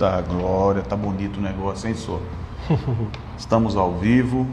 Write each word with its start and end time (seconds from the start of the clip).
Eita 0.00 0.22
glória, 0.22 0.80
tá 0.80 0.96
bonito 0.96 1.36
o 1.36 1.42
negócio, 1.42 1.86
hein, 1.86 1.94
senhor? 1.94 2.22
Estamos 3.36 3.76
ao 3.76 3.98
vivo. 3.98 4.46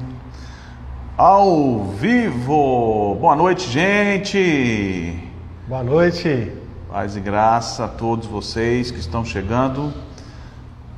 Ao 1.18 1.86
vivo! 1.86 3.16
Boa 3.16 3.34
noite, 3.34 3.72
gente! 3.72 5.18
Boa 5.66 5.82
noite! 5.86 6.52
Paz 6.90 7.16
e 7.16 7.22
graça 7.22 7.86
a 7.86 7.88
todos 7.88 8.28
vocês 8.28 8.92
que 8.92 9.00
estão 9.00 9.24
chegando. 9.24 9.94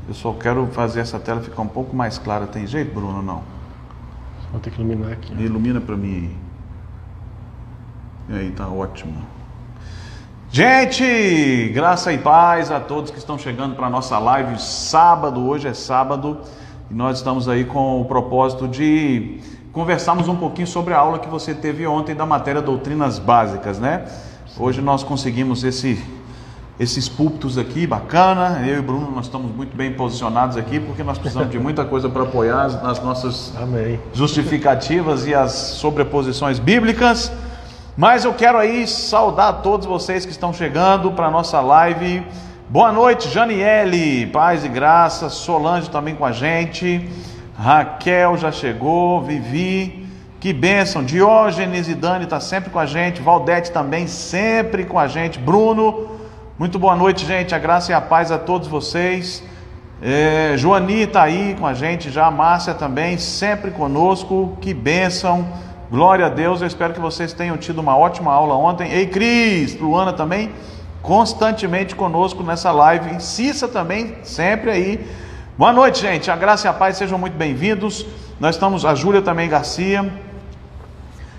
Eu 0.08 0.16
só 0.16 0.34
quero 0.34 0.66
fazer 0.72 1.02
essa 1.02 1.20
tela 1.20 1.42
ficar 1.42 1.62
um 1.62 1.68
pouco 1.68 1.96
mais 1.96 2.18
clara. 2.18 2.48
Tem 2.48 2.66
jeito, 2.66 2.92
Bruno, 2.92 3.22
não? 3.22 3.44
Vou 4.52 4.60
ter 4.60 4.72
que 4.72 4.82
iluminar 4.82 5.12
aqui. 5.12 5.32
Me 5.32 5.44
ilumina 5.44 5.80
para 5.80 5.96
mim. 5.96 6.36
E 8.28 8.34
aí, 8.34 8.50
tá 8.50 8.68
ótimo. 8.68 9.14
Gente, 10.52 11.70
graça 11.76 12.12
e 12.12 12.18
paz 12.18 12.72
a 12.72 12.80
todos 12.80 13.12
que 13.12 13.20
estão 13.20 13.38
chegando 13.38 13.76
para 13.76 13.86
a 13.86 13.90
nossa 13.90 14.18
live 14.18 14.60
sábado. 14.60 15.48
Hoje 15.48 15.68
é 15.68 15.76
sábado 15.76 16.40
e 16.90 16.94
nós 16.94 17.18
estamos 17.18 17.48
aí 17.48 17.66
com 17.66 18.02
o 18.02 18.06
propósito 18.06 18.68
de 18.68 19.42
conversarmos 19.72 20.28
um 20.28 20.36
pouquinho 20.36 20.66
sobre 20.66 20.96
a 20.96 20.98
aula 20.98 21.20
que 21.20 21.30
você 21.30 21.54
teve 21.54 21.86
ontem 21.86 22.16
da 22.16 22.26
matéria 22.26 22.64
Doutrinas 22.64 23.20
Básicas, 23.20 23.78
né? 23.78 24.06
Hoje 24.58 24.82
nós 24.82 25.04
conseguimos 25.04 25.64
esse, 25.64 26.04
esses 26.80 27.08
púlpitos 27.08 27.60
aqui, 27.60 27.86
bacana. 27.86 28.66
Eu 28.66 28.78
e 28.78 28.80
o 28.80 28.84
Bruno, 28.84 29.12
nós 29.12 29.26
estamos 29.26 29.56
muito 29.56 29.78
bem 29.78 29.94
posicionados 29.94 30.58
aqui 30.58 30.80
porque 30.80 31.04
nós 31.04 31.20
precisamos 31.20 31.52
de 31.52 31.60
muita 31.60 31.86
coisa 31.86 32.10
para 32.10 32.24
apoiar 32.24 32.64
as, 32.64 32.84
as 32.84 33.04
nossas 33.04 33.54
Amém. 33.56 34.00
justificativas 34.14 35.28
e 35.28 35.34
as 35.36 35.52
sobreposições 35.52 36.58
bíblicas. 36.58 37.32
Mas 38.00 38.24
eu 38.24 38.34
quero 38.34 38.58
aí 38.58 38.88
saudar 38.88 39.62
todos 39.62 39.86
vocês 39.86 40.24
que 40.24 40.32
estão 40.32 40.54
chegando 40.54 41.12
para 41.12 41.28
a 41.28 41.30
nossa 41.30 41.60
live. 41.60 42.26
Boa 42.70 42.94
noite, 42.94 43.28
Janiele, 43.28 44.26
paz 44.28 44.64
e 44.64 44.70
graça, 44.70 45.28
Solange 45.28 45.90
também 45.90 46.16
com 46.16 46.24
a 46.24 46.32
gente, 46.32 47.10
Raquel 47.58 48.38
já 48.38 48.54
chegou, 48.54 49.22
Vivi, 49.22 50.08
que 50.40 50.54
bênção, 50.54 51.04
Diógenes 51.04 51.90
e 51.90 51.94
Dani 51.94 52.24
está 52.24 52.40
sempre 52.40 52.70
com 52.70 52.80
a 52.80 52.86
gente, 52.86 53.22
Valdete 53.22 53.70
também 53.70 54.08
sempre 54.08 54.86
com 54.86 54.98
a 54.98 55.10
gente, 55.10 55.38
Bruno, 55.38 56.08
muito 56.58 56.80
boa 56.80 56.96
noite, 56.96 57.26
gente, 57.26 57.54
a 57.54 57.60
graça 57.60 57.92
e 57.92 57.94
a 57.94 58.00
paz 58.00 58.32
a 58.32 58.38
todos 58.38 58.70
vocês. 58.70 59.44
É, 60.02 60.54
Joani 60.56 61.02
está 61.02 61.24
aí 61.24 61.54
com 61.60 61.68
a 61.68 61.74
gente 61.74 62.10
já, 62.10 62.32
Márcia 62.32 62.74
também, 62.74 63.18
sempre 63.18 63.72
conosco, 63.72 64.58
que 64.62 64.74
bênção. 64.74 65.46
Glória 65.92 66.28
a 66.28 66.30
Deus, 66.30 66.62
eu 66.62 66.68
espero 66.68 66.94
que 66.94 67.00
vocês 67.00 67.34
tenham 67.34 67.58
tido 67.58 67.80
uma 67.80 67.98
ótima 67.98 68.32
aula 68.32 68.54
ontem. 68.54 68.92
Ei, 68.92 69.08
Cris, 69.08 69.76
Luana 69.80 70.14
também, 70.14 70.52
constantemente 71.02 71.96
conosco 71.96 72.44
nessa 72.44 72.72
live. 72.72 73.20
Cissa 73.20 73.68
também, 73.68 74.18
sempre 74.22 74.70
aí. 74.70 75.08
Boa 75.58 75.74
noite, 75.74 76.02
gente. 76.02 76.30
A 76.30 76.36
graça 76.36 76.68
e 76.68 76.70
a 76.70 76.74
paz 76.74 76.96
sejam 76.96 77.18
muito 77.18 77.36
bem-vindos. 77.36 78.06
Nós 78.40 78.54
estamos, 78.54 78.86
a 78.86 78.94
Júlia 78.94 79.24
também 79.24 79.50
Garcia. 79.50 80.14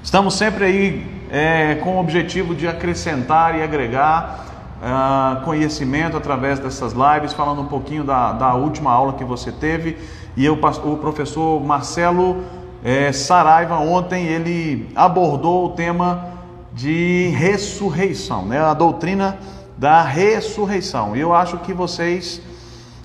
Estamos 0.03 0.35
sempre 0.35 0.65
aí 0.65 1.27
é, 1.31 1.77
com 1.77 1.95
o 1.95 2.01
objetivo 2.01 2.53
de 2.53 2.67
acrescentar 2.67 3.57
e 3.57 3.63
agregar 3.63 4.47
uh, 4.83 5.45
conhecimento 5.45 6.17
através 6.17 6.59
dessas 6.59 6.93
lives, 6.93 7.33
falando 7.33 7.63
um 7.63 7.67
pouquinho 7.67 8.03
da, 8.03 8.33
da 8.33 8.55
última 8.55 8.91
aula 8.91 9.13
que 9.13 9.25
você 9.25 9.53
teve. 9.53 9.97
E 10.37 10.45
eu, 10.45 10.55
o 10.55 10.97
professor 10.97 11.65
Marcelo 11.65 12.43
é, 12.83 13.13
Saraiva 13.13 13.77
ontem 13.77 14.27
ele 14.27 14.91
abordou 14.95 15.67
o 15.67 15.69
tema 15.71 16.31
de 16.73 17.29
ressurreição, 17.37 18.47
né? 18.47 18.59
a 18.59 18.73
doutrina 18.73 19.39
da 19.77 20.03
ressurreição. 20.03 21.15
E 21.15 21.21
eu 21.21 21.35
acho 21.35 21.59
que 21.59 21.75
vocês, 21.75 22.41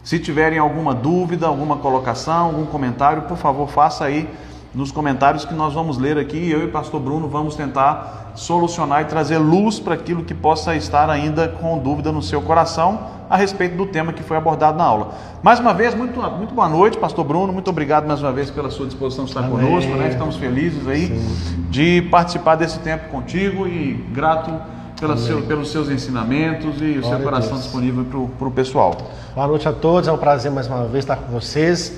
se 0.04 0.20
tiverem 0.20 0.60
alguma 0.60 0.94
dúvida, 0.94 1.48
alguma 1.48 1.78
colocação, 1.78 2.46
algum 2.46 2.66
comentário, 2.66 3.24
por 3.24 3.38
favor, 3.38 3.68
faça 3.68 4.06
aí 4.06 4.30
nos 4.74 4.92
comentários 4.92 5.46
que 5.46 5.54
nós 5.54 5.74
vamos 5.74 5.98
ler 5.98 6.18
aqui. 6.18 6.50
Eu 6.50 6.62
e 6.62 6.66
o 6.66 6.72
pastor 6.72 7.02
Bruno 7.02 7.28
vamos 7.28 7.56
tentar 7.56 8.32
solucionar 8.36 9.02
e 9.02 9.06
trazer 9.06 9.38
luz 9.38 9.80
para 9.80 9.94
aquilo 9.94 10.24
que 10.24 10.34
possa 10.34 10.76
estar 10.76 11.10
ainda 11.10 11.48
com 11.48 11.78
dúvida 11.80 12.12
no 12.12 12.22
seu 12.22 12.42
coração 12.42 13.15
a 13.30 13.38
respeito 13.38 13.76
do 13.76 13.86
tema 13.86 14.14
que 14.14 14.24
foi 14.24 14.38
abordado 14.38 14.78
na 14.78 14.84
aula. 14.84 15.14
Mais 15.42 15.60
uma 15.60 15.74
vez, 15.74 15.94
muito, 15.96 16.20
muito 16.38 16.54
boa 16.54 16.70
noite, 16.70 16.98
pastor 16.98 17.26
Bruno. 17.26 17.52
Muito 17.52 17.70
obrigado 17.70 18.08
mais 18.08 18.22
uma 18.22 18.32
vez 18.32 18.50
pela 18.50 18.70
sua 18.70 18.86
disposição 18.86 19.26
de 19.26 19.32
estar 19.32 19.44
Amém. 19.44 19.52
conosco. 19.52 19.92
Né? 19.92 20.10
Estamos 20.10 20.36
felizes 20.36 20.88
aí 20.88 21.08
Sim. 21.08 21.66
de 21.70 22.02
participar 22.04 22.56
desse 22.56 22.80
tempo 22.80 23.10
contigo 23.10 23.68
e 23.68 23.94
grato 24.14 24.52
pela 25.00 25.18
seu, 25.18 25.42
pelos 25.42 25.72
seus 25.72 25.90
ensinamentos 25.90 26.82
e 26.82 26.98
o 27.00 27.04
seu 27.04 27.20
coração 27.20 27.58
disponível 27.58 28.06
para 28.38 28.48
o 28.48 28.52
pessoal. 28.52 28.96
Boa 29.34 29.48
noite 29.48 29.68
a 29.68 29.74
todos, 29.74 30.08
é 30.08 30.12
um 30.12 30.18
prazer 30.18 30.52
mais 30.52 30.68
uma 30.68 30.86
vez 30.86 31.04
estar 31.04 31.18
com 31.18 31.32
vocês. 31.32 31.94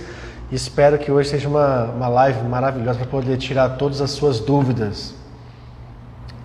Espero 0.51 0.97
que 0.97 1.11
hoje 1.11 1.29
seja 1.29 1.47
uma, 1.47 1.85
uma 1.85 2.07
live 2.07 2.47
maravilhosa 2.47 2.99
para 2.99 3.07
poder 3.07 3.37
tirar 3.37 3.69
todas 3.71 4.01
as 4.01 4.11
suas 4.11 4.39
dúvidas. 4.39 5.13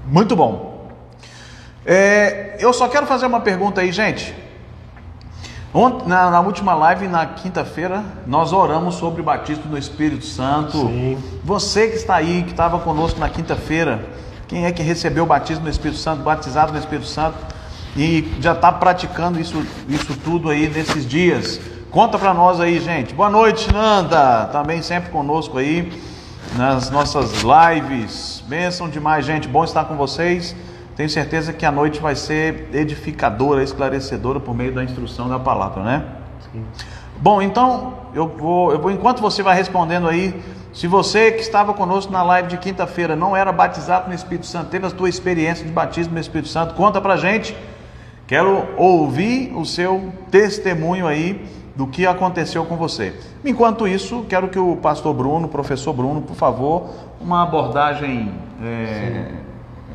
Muito 0.06 0.34
bom. 0.34 0.90
É, 1.86 2.56
eu 2.58 2.72
só 2.72 2.88
quero 2.88 3.06
fazer 3.06 3.26
uma 3.26 3.40
pergunta 3.40 3.80
aí, 3.80 3.92
gente. 3.92 4.41
Ontem, 5.74 6.06
na, 6.06 6.30
na, 6.30 6.40
última 6.40 6.74
live, 6.74 7.08
na 7.08 7.24
quinta-feira, 7.24 8.04
nós 8.26 8.52
oramos 8.52 8.96
sobre 8.96 9.22
o 9.22 9.24
batismo 9.24 9.64
no 9.70 9.78
Espírito 9.78 10.26
Santo. 10.26 10.76
Sim. 10.76 11.16
Você 11.42 11.88
que 11.88 11.96
está 11.96 12.16
aí, 12.16 12.42
que 12.42 12.50
estava 12.50 12.78
conosco 12.78 13.18
na 13.18 13.30
quinta-feira, 13.30 14.04
quem 14.46 14.66
é 14.66 14.72
que 14.72 14.82
recebeu 14.82 15.24
o 15.24 15.26
batismo 15.26 15.64
no 15.64 15.70
Espírito 15.70 15.98
Santo, 15.98 16.22
batizado 16.22 16.72
no 16.72 16.78
Espírito 16.78 17.06
Santo 17.06 17.38
e 17.96 18.34
já 18.38 18.52
está 18.52 18.70
praticando 18.70 19.40
isso, 19.40 19.64
isso 19.88 20.14
tudo 20.22 20.50
aí 20.50 20.68
nesses 20.68 21.08
dias? 21.08 21.58
Conta 21.90 22.18
para 22.18 22.34
nós 22.34 22.60
aí, 22.60 22.78
gente. 22.78 23.14
Boa 23.14 23.30
noite, 23.30 23.72
Nanda, 23.72 24.50
também 24.52 24.82
sempre 24.82 25.10
conosco 25.10 25.56
aí 25.56 25.90
nas 26.54 26.90
nossas 26.90 27.42
lives. 27.42 28.44
Bênção 28.46 28.90
demais, 28.90 29.24
gente. 29.24 29.48
Bom 29.48 29.64
estar 29.64 29.86
com 29.86 29.96
vocês. 29.96 30.54
Tenho 30.96 31.08
certeza 31.08 31.52
que 31.52 31.64
a 31.64 31.72
noite 31.72 32.00
vai 32.00 32.14
ser 32.14 32.68
edificadora, 32.72 33.62
esclarecedora 33.62 34.38
por 34.38 34.54
meio 34.54 34.72
da 34.72 34.84
instrução 34.84 35.28
da 35.28 35.38
palavra, 35.38 35.82
né? 35.82 36.04
Sim. 36.52 36.64
Bom, 37.16 37.40
então 37.40 37.94
eu 38.14 38.28
vou, 38.28 38.72
eu 38.72 38.80
vou, 38.80 38.90
enquanto 38.90 39.20
você 39.20 39.42
vai 39.42 39.56
respondendo 39.56 40.08
aí, 40.08 40.42
se 40.72 40.86
você 40.86 41.30
que 41.32 41.40
estava 41.40 41.72
conosco 41.72 42.12
na 42.12 42.22
live 42.22 42.48
de 42.48 42.56
quinta-feira 42.56 43.14
não 43.14 43.36
era 43.36 43.52
batizado 43.52 44.08
no 44.08 44.14
Espírito 44.14 44.46
Santo, 44.46 44.70
teve 44.70 44.86
a 44.86 44.90
tua 44.90 45.08
experiência 45.08 45.64
de 45.64 45.72
batismo 45.72 46.14
no 46.14 46.20
Espírito 46.20 46.48
Santo, 46.48 46.74
conta 46.74 47.00
pra 47.00 47.16
gente. 47.16 47.56
Quero 48.26 48.66
ouvir 48.76 49.52
o 49.54 49.64
seu 49.64 50.12
testemunho 50.30 51.06
aí 51.06 51.46
do 51.76 51.86
que 51.86 52.06
aconteceu 52.06 52.64
com 52.64 52.76
você. 52.76 53.14
Enquanto 53.44 53.86
isso, 53.86 54.24
quero 54.28 54.48
que 54.48 54.58
o 54.58 54.76
pastor 54.76 55.14
Bruno, 55.14 55.46
o 55.46 55.50
professor 55.50 55.92
Bruno, 55.92 56.22
por 56.22 56.36
favor, 56.36 56.90
uma 57.20 57.42
abordagem 57.42 58.32
é, 58.62 59.32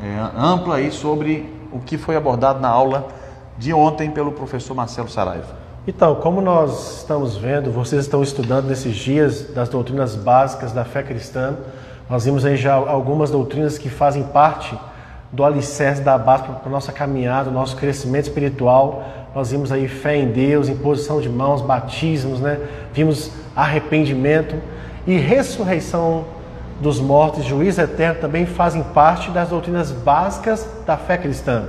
é, 0.02 0.40
ampla 0.40 0.76
aí 0.76 0.90
sobre 0.90 1.52
o 1.72 1.78
que 1.80 1.98
foi 1.98 2.16
abordado 2.16 2.60
na 2.60 2.68
aula 2.68 3.08
de 3.56 3.72
ontem 3.72 4.10
pelo 4.10 4.32
professor 4.32 4.74
Marcelo 4.74 5.08
Saraiva. 5.08 5.56
Então, 5.86 6.14
como 6.16 6.40
nós 6.40 6.98
estamos 6.98 7.36
vendo, 7.36 7.70
vocês 7.70 8.02
estão 8.02 8.22
estudando 8.22 8.66
nesses 8.66 8.94
dias 8.94 9.50
das 9.54 9.68
doutrinas 9.68 10.14
básicas 10.14 10.70
da 10.72 10.84
fé 10.84 11.02
cristã, 11.02 11.56
nós 12.08 12.24
vimos 12.24 12.44
aí 12.44 12.56
já 12.56 12.74
algumas 12.74 13.30
doutrinas 13.30 13.78
que 13.78 13.88
fazem 13.88 14.22
parte 14.22 14.78
do 15.32 15.44
alicerce 15.44 16.02
da 16.02 16.16
base 16.16 16.44
para 16.44 16.56
a 16.64 16.68
nossa 16.68 16.92
caminhada, 16.92 17.50
nosso 17.50 17.76
crescimento 17.76 18.24
espiritual. 18.24 19.04
Nós 19.34 19.50
vimos 19.50 19.70
aí 19.70 19.86
fé 19.88 20.16
em 20.16 20.28
Deus, 20.28 20.68
imposição 20.68 21.20
de 21.20 21.28
mãos, 21.28 21.60
batismos, 21.60 22.40
né? 22.40 22.58
Vimos 22.94 23.30
arrependimento 23.54 24.56
e 25.06 25.16
ressurreição 25.18 26.24
dos 26.80 27.00
mortos, 27.00 27.44
juízo 27.44 27.80
eterno, 27.80 28.20
também 28.20 28.46
fazem 28.46 28.82
parte 28.82 29.30
das 29.30 29.48
doutrinas 29.48 29.90
básicas 29.90 30.66
da 30.86 30.96
fé 30.96 31.16
cristã. 31.16 31.64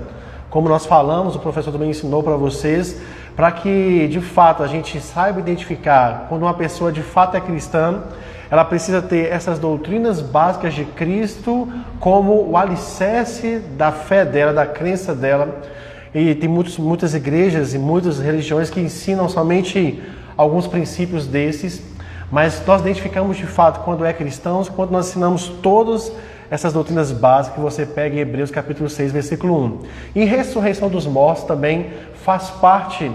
Como 0.49 0.67
nós 0.69 0.85
falamos, 0.85 1.35
o 1.35 1.39
professor 1.39 1.71
também 1.71 1.89
ensinou 1.89 2.23
para 2.23 2.35
vocês, 2.35 2.99
para 3.35 3.51
que 3.51 4.07
de 4.07 4.19
fato 4.19 4.63
a 4.63 4.67
gente 4.67 4.99
saiba 4.99 5.39
identificar 5.39 6.25
quando 6.27 6.43
uma 6.43 6.53
pessoa 6.53 6.91
de 6.91 7.01
fato 7.01 7.37
é 7.37 7.39
cristã, 7.39 8.01
ela 8.51 8.65
precisa 8.65 9.01
ter 9.01 9.31
essas 9.31 9.59
doutrinas 9.59 10.21
básicas 10.21 10.73
de 10.73 10.83
Cristo 10.83 11.67
como 11.99 12.49
o 12.49 12.57
alicerce 12.57 13.59
da 13.77 13.91
fé 13.91 14.25
dela, 14.25 14.51
da 14.51 14.65
crença 14.65 15.13
dela. 15.13 15.61
E 16.13 16.33
tem 16.33 16.49
muitos, 16.49 16.77
muitas 16.79 17.13
igrejas 17.13 17.75
e 17.75 17.77
muitas 17.77 18.19
religiões 18.19 18.71
que 18.71 18.79
ensinam 18.79 19.29
somente 19.29 20.01
alguns 20.35 20.65
princípios 20.65 21.27
desses 21.27 21.83
mas 22.31 22.63
nós 22.65 22.81
identificamos 22.81 23.37
de 23.37 23.45
fato 23.45 23.81
quando 23.81 24.05
é 24.05 24.13
cristãos, 24.13 24.69
quando 24.69 24.91
nós 24.91 25.09
ensinamos 25.09 25.47
todas 25.47 26.11
essas 26.49 26.73
doutrinas 26.73 27.11
básicas 27.11 27.55
que 27.55 27.61
você 27.61 27.85
pega 27.85 28.15
em 28.15 28.19
Hebreus 28.19 28.49
capítulo 28.49 28.89
6, 28.89 29.11
versículo 29.11 29.63
1. 29.63 29.79
E 30.15 30.25
ressurreição 30.25 30.89
dos 30.89 31.05
mortos 31.05 31.43
também 31.43 31.91
faz 32.23 32.49
parte 32.49 33.11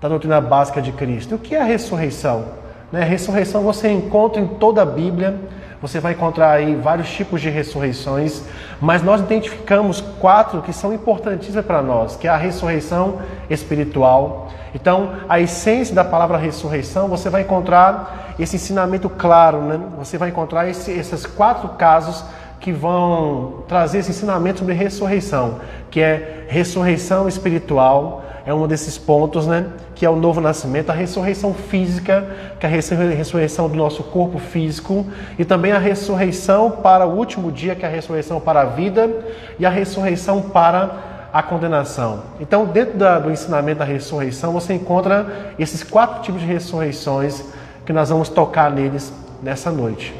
da 0.00 0.08
doutrina 0.08 0.40
básica 0.40 0.80
de 0.80 0.92
Cristo. 0.92 1.32
E 1.32 1.34
o 1.34 1.38
que 1.38 1.54
é 1.54 1.60
a 1.60 1.64
ressurreição? 1.64 2.44
Né? 2.90 3.02
A 3.02 3.04
ressurreição 3.04 3.62
você 3.62 3.88
encontra 3.90 4.40
em 4.40 4.46
toda 4.46 4.82
a 4.82 4.86
Bíblia, 4.86 5.38
você 5.80 5.98
vai 5.98 6.12
encontrar 6.12 6.52
aí 6.52 6.76
vários 6.76 7.10
tipos 7.10 7.40
de 7.40 7.50
ressurreições, 7.50 8.42
mas 8.80 9.02
nós 9.02 9.20
identificamos 9.20 10.00
quatro 10.00 10.62
que 10.62 10.72
são 10.72 10.92
importantíssimas 10.92 11.64
para 11.64 11.82
nós, 11.82 12.14
que 12.14 12.28
é 12.28 12.30
a 12.30 12.36
ressurreição 12.36 13.18
espiritual. 13.50 14.48
Então, 14.74 15.12
a 15.28 15.40
essência 15.40 15.94
da 15.94 16.04
palavra 16.04 16.38
ressurreição, 16.38 17.08
você 17.08 17.28
vai 17.28 17.42
encontrar 17.42 18.34
esse 18.38 18.56
ensinamento 18.56 19.08
claro, 19.08 19.60
né? 19.62 19.80
Você 19.98 20.16
vai 20.16 20.30
encontrar 20.30 20.68
esse, 20.68 20.90
esses 20.90 21.26
quatro 21.26 21.68
casos 21.70 22.24
que 22.58 22.72
vão 22.72 23.64
trazer 23.66 23.98
esse 23.98 24.10
ensinamento 24.10 24.60
sobre 24.60 24.72
ressurreição, 24.72 25.56
que 25.90 26.00
é 26.00 26.44
ressurreição 26.48 27.28
espiritual, 27.28 28.22
é 28.46 28.54
um 28.54 28.66
desses 28.66 28.96
pontos, 28.96 29.46
né? 29.46 29.66
Que 29.94 30.06
é 30.06 30.10
o 30.10 30.16
novo 30.16 30.40
nascimento, 30.40 30.90
a 30.90 30.94
ressurreição 30.94 31.52
física, 31.52 32.24
que 32.58 32.66
é 32.66 32.68
a 32.68 32.72
ressurreição 32.72 33.68
do 33.68 33.74
nosso 33.74 34.02
corpo 34.04 34.38
físico, 34.38 35.06
e 35.38 35.44
também 35.44 35.72
a 35.72 35.78
ressurreição 35.78 36.70
para 36.70 37.06
o 37.06 37.16
último 37.16 37.52
dia, 37.52 37.74
que 37.74 37.84
é 37.84 37.88
a 37.88 37.90
ressurreição 37.90 38.40
para 38.40 38.62
a 38.62 38.64
vida, 38.64 39.10
e 39.58 39.66
a 39.66 39.70
ressurreição 39.70 40.40
para 40.40 41.11
a 41.32 41.42
condenação. 41.42 42.24
Então, 42.38 42.66
dentro 42.66 42.98
da, 42.98 43.18
do 43.18 43.30
ensinamento 43.30 43.78
da 43.78 43.84
ressurreição, 43.84 44.52
você 44.52 44.74
encontra 44.74 45.54
esses 45.58 45.82
quatro 45.82 46.22
tipos 46.22 46.40
de 46.40 46.46
ressurreições 46.46 47.42
que 47.86 47.92
nós 47.92 48.10
vamos 48.10 48.28
tocar 48.28 48.70
neles 48.70 49.12
nessa 49.42 49.70
noite. 49.70 50.14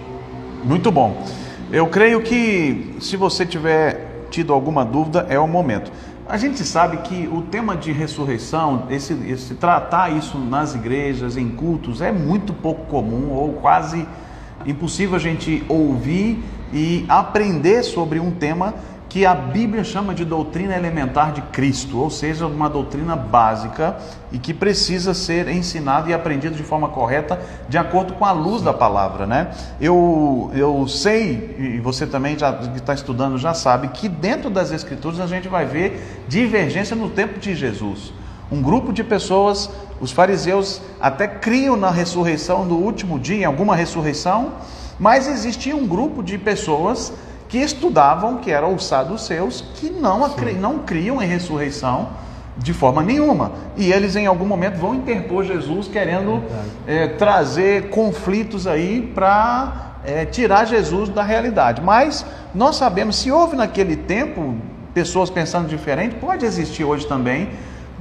Muito 0.64 0.90
bom. 0.90 1.22
Eu 1.70 1.86
creio 1.88 2.22
que 2.22 2.96
se 3.00 3.16
você 3.16 3.44
tiver 3.44 4.26
tido 4.30 4.52
alguma 4.52 4.84
dúvida, 4.84 5.26
é 5.28 5.38
o 5.38 5.46
momento. 5.46 5.92
A 6.28 6.38
gente 6.38 6.64
sabe 6.64 6.98
que 6.98 7.28
o 7.30 7.42
tema 7.42 7.76
de 7.76 7.92
ressurreição, 7.92 8.86
esse, 8.88 9.12
esse 9.28 9.54
tratar 9.54 10.10
isso 10.10 10.38
nas 10.38 10.74
igrejas, 10.74 11.36
em 11.36 11.50
cultos, 11.50 12.00
é 12.00 12.10
muito 12.10 12.54
pouco 12.54 12.86
comum 12.86 13.30
ou 13.30 13.54
quase 13.54 14.06
impossível 14.64 15.16
a 15.16 15.18
gente 15.18 15.64
ouvir 15.68 16.42
e 16.72 17.04
aprender 17.08 17.82
sobre 17.82 18.18
um 18.18 18.30
tema 18.30 18.74
que 19.12 19.26
a 19.26 19.34
Bíblia 19.34 19.84
chama 19.84 20.14
de 20.14 20.24
doutrina 20.24 20.74
elementar 20.74 21.32
de 21.32 21.42
Cristo, 21.42 21.98
ou 21.98 22.08
seja, 22.08 22.46
uma 22.46 22.66
doutrina 22.66 23.14
básica 23.14 23.98
e 24.32 24.38
que 24.38 24.54
precisa 24.54 25.12
ser 25.12 25.48
ensinada 25.48 26.08
e 26.08 26.14
aprendida 26.14 26.56
de 26.56 26.62
forma 26.62 26.88
correta, 26.88 27.38
de 27.68 27.76
acordo 27.76 28.14
com 28.14 28.24
a 28.24 28.32
luz 28.32 28.62
da 28.62 28.72
palavra, 28.72 29.26
né? 29.26 29.50
Eu, 29.78 30.50
eu 30.54 30.88
sei, 30.88 31.56
e 31.58 31.78
você 31.78 32.06
também 32.06 32.38
já 32.38 32.54
que 32.54 32.78
está 32.78 32.94
estudando 32.94 33.36
já 33.36 33.52
sabe, 33.52 33.88
que 33.88 34.08
dentro 34.08 34.48
das 34.48 34.72
Escrituras 34.72 35.20
a 35.20 35.26
gente 35.26 35.46
vai 35.46 35.66
ver 35.66 36.24
divergência 36.26 36.96
no 36.96 37.10
tempo 37.10 37.38
de 37.38 37.54
Jesus. 37.54 38.14
Um 38.50 38.62
grupo 38.62 38.94
de 38.94 39.04
pessoas, 39.04 39.68
os 40.00 40.10
fariseus 40.10 40.80
até 40.98 41.28
criam 41.28 41.76
na 41.76 41.90
ressurreição 41.90 42.66
do 42.66 42.76
último 42.76 43.18
dia, 43.18 43.42
em 43.42 43.44
alguma 43.44 43.76
ressurreição, 43.76 44.52
mas 44.98 45.28
existia 45.28 45.76
um 45.76 45.86
grupo 45.86 46.22
de 46.22 46.38
pessoas 46.38 47.12
que 47.52 47.58
estudavam, 47.58 48.38
que 48.38 48.50
eram 48.50 48.74
os 48.74 48.86
saduceus, 48.86 49.62
que 49.74 49.90
não, 49.90 50.26
não 50.58 50.78
criam 50.78 51.20
em 51.20 51.26
ressurreição 51.26 52.08
de 52.56 52.72
forma 52.72 53.02
nenhuma. 53.02 53.52
E 53.76 53.92
eles 53.92 54.16
em 54.16 54.24
algum 54.24 54.46
momento 54.46 54.78
vão 54.78 54.94
interpor 54.94 55.44
Jesus 55.44 55.86
querendo 55.86 56.42
é, 56.86 57.08
trazer 57.08 57.90
conflitos 57.90 58.66
aí 58.66 59.12
para 59.14 59.98
é, 60.02 60.24
tirar 60.24 60.64
Jesus 60.64 61.10
da 61.10 61.22
realidade. 61.22 61.82
Mas 61.82 62.24
nós 62.54 62.76
sabemos, 62.76 63.16
se 63.16 63.30
houve 63.30 63.54
naquele 63.54 63.96
tempo 63.96 64.56
pessoas 64.94 65.28
pensando 65.28 65.68
diferente, 65.68 66.14
pode 66.14 66.46
existir 66.46 66.84
hoje 66.84 67.06
também 67.06 67.50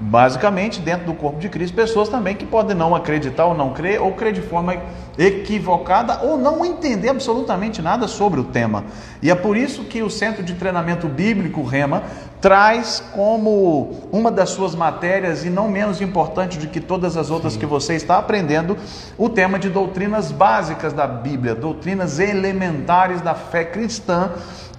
basicamente 0.02 0.82
dentro 0.82 1.06
do 1.06 1.14
corpo 1.14 1.40
de 1.40 1.48
Cristo, 1.48 1.76
pessoas 1.76 2.10
também 2.10 2.36
que 2.36 2.46
podem 2.46 2.76
não 2.76 2.96
acreditar 2.96 3.46
ou 3.46 3.54
não 3.54 3.72
crer, 3.72 4.02
ou 4.02 4.12
crer 4.14 4.34
de 4.34 4.42
forma 4.42 4.76
equivocada, 5.18 6.22
ou 6.24 6.38
não 6.38 6.66
entender 6.66 7.10
absolutamente 7.10 7.82
nada 7.82 8.08
sobre 8.08 8.40
o 8.40 8.46
tema. 8.46 8.84
E 9.22 9.30
é 9.30 9.36
por 9.36 9.56
isso 9.56 9.84
que 9.84 10.02
o 10.02 10.10
Centro 10.10 10.42
de 10.42 10.56
Treinamento 10.56 11.08
Bíblico 11.08 11.64
Rema 11.64 12.02
traz 12.42 13.04
como 13.14 14.08
uma 14.12 14.32
das 14.32 14.50
suas 14.50 14.74
matérias, 14.74 15.46
e 15.46 15.50
não 15.52 15.70
menos 15.70 16.02
importante 16.02 16.58
do 16.58 16.68
que 16.68 16.82
todas 16.82 17.16
as 17.16 17.30
outras 17.30 17.54
Sim. 17.54 17.60
que 17.60 17.66
você 17.68 17.94
está 17.94 18.18
aprendendo, 18.18 18.76
o 19.18 19.30
tema 19.30 19.60
de 19.60 19.70
doutrinas 19.70 20.32
básicas 20.32 20.94
da 20.94 21.06
Bíblia, 21.06 21.54
doutrinas 21.54 22.18
elementares 22.18 23.22
da 23.22 23.36
fé 23.36 23.64
cristã, 23.64 24.32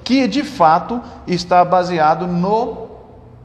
que 0.02 0.26
de 0.26 0.42
fato 0.42 1.00
está 1.28 1.64
baseado 1.64 2.26
no 2.26 2.91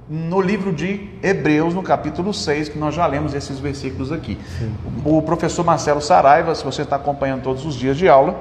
no 0.10 0.40
livro 0.40 0.72
de 0.72 1.10
Hebreus, 1.22 1.74
no 1.74 1.84
capítulo 1.84 2.34
6, 2.34 2.70
que 2.70 2.78
nós 2.78 2.96
já 2.96 3.06
lemos 3.06 3.34
esses 3.34 3.60
versículos 3.60 4.12
aqui. 4.12 4.38
Sim. 4.58 4.74
O 5.04 5.22
professor 5.22 5.66
Marcelo 5.66 6.02
Saraiva, 6.02 6.56
se 6.56 6.64
você 6.64 6.84
está 6.84 6.96
acompanhando 6.96 7.44
todos 7.44 7.66
os 7.66 7.76
dias 7.76 7.98
de 7.98 8.08
aula, 8.08 8.36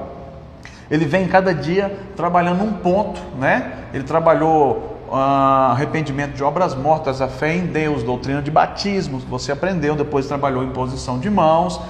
ele 0.89 1.05
vem 1.05 1.27
cada 1.27 1.53
dia 1.53 1.99
trabalhando 2.15 2.63
um 2.63 2.73
ponto, 2.73 3.21
né? 3.39 3.87
Ele 3.93 4.05
trabalhou 4.05 4.97
ah, 5.13 5.73
arrependimento 5.73 6.35
de 6.35 6.45
obras 6.45 6.75
mortas, 6.75 7.21
a 7.21 7.27
fé 7.27 7.57
em 7.57 7.67
Deus, 7.67 8.05
doutrina 8.05 8.41
de 8.41 8.51
batismo, 8.51 9.21
que 9.21 9.27
você 9.27 9.51
aprendeu, 9.51 9.97
depois 9.97 10.27
trabalhou 10.27 10.63
em 10.63 10.71
posição 10.71 11.19
de 11.19 11.29
mãos. 11.29 11.81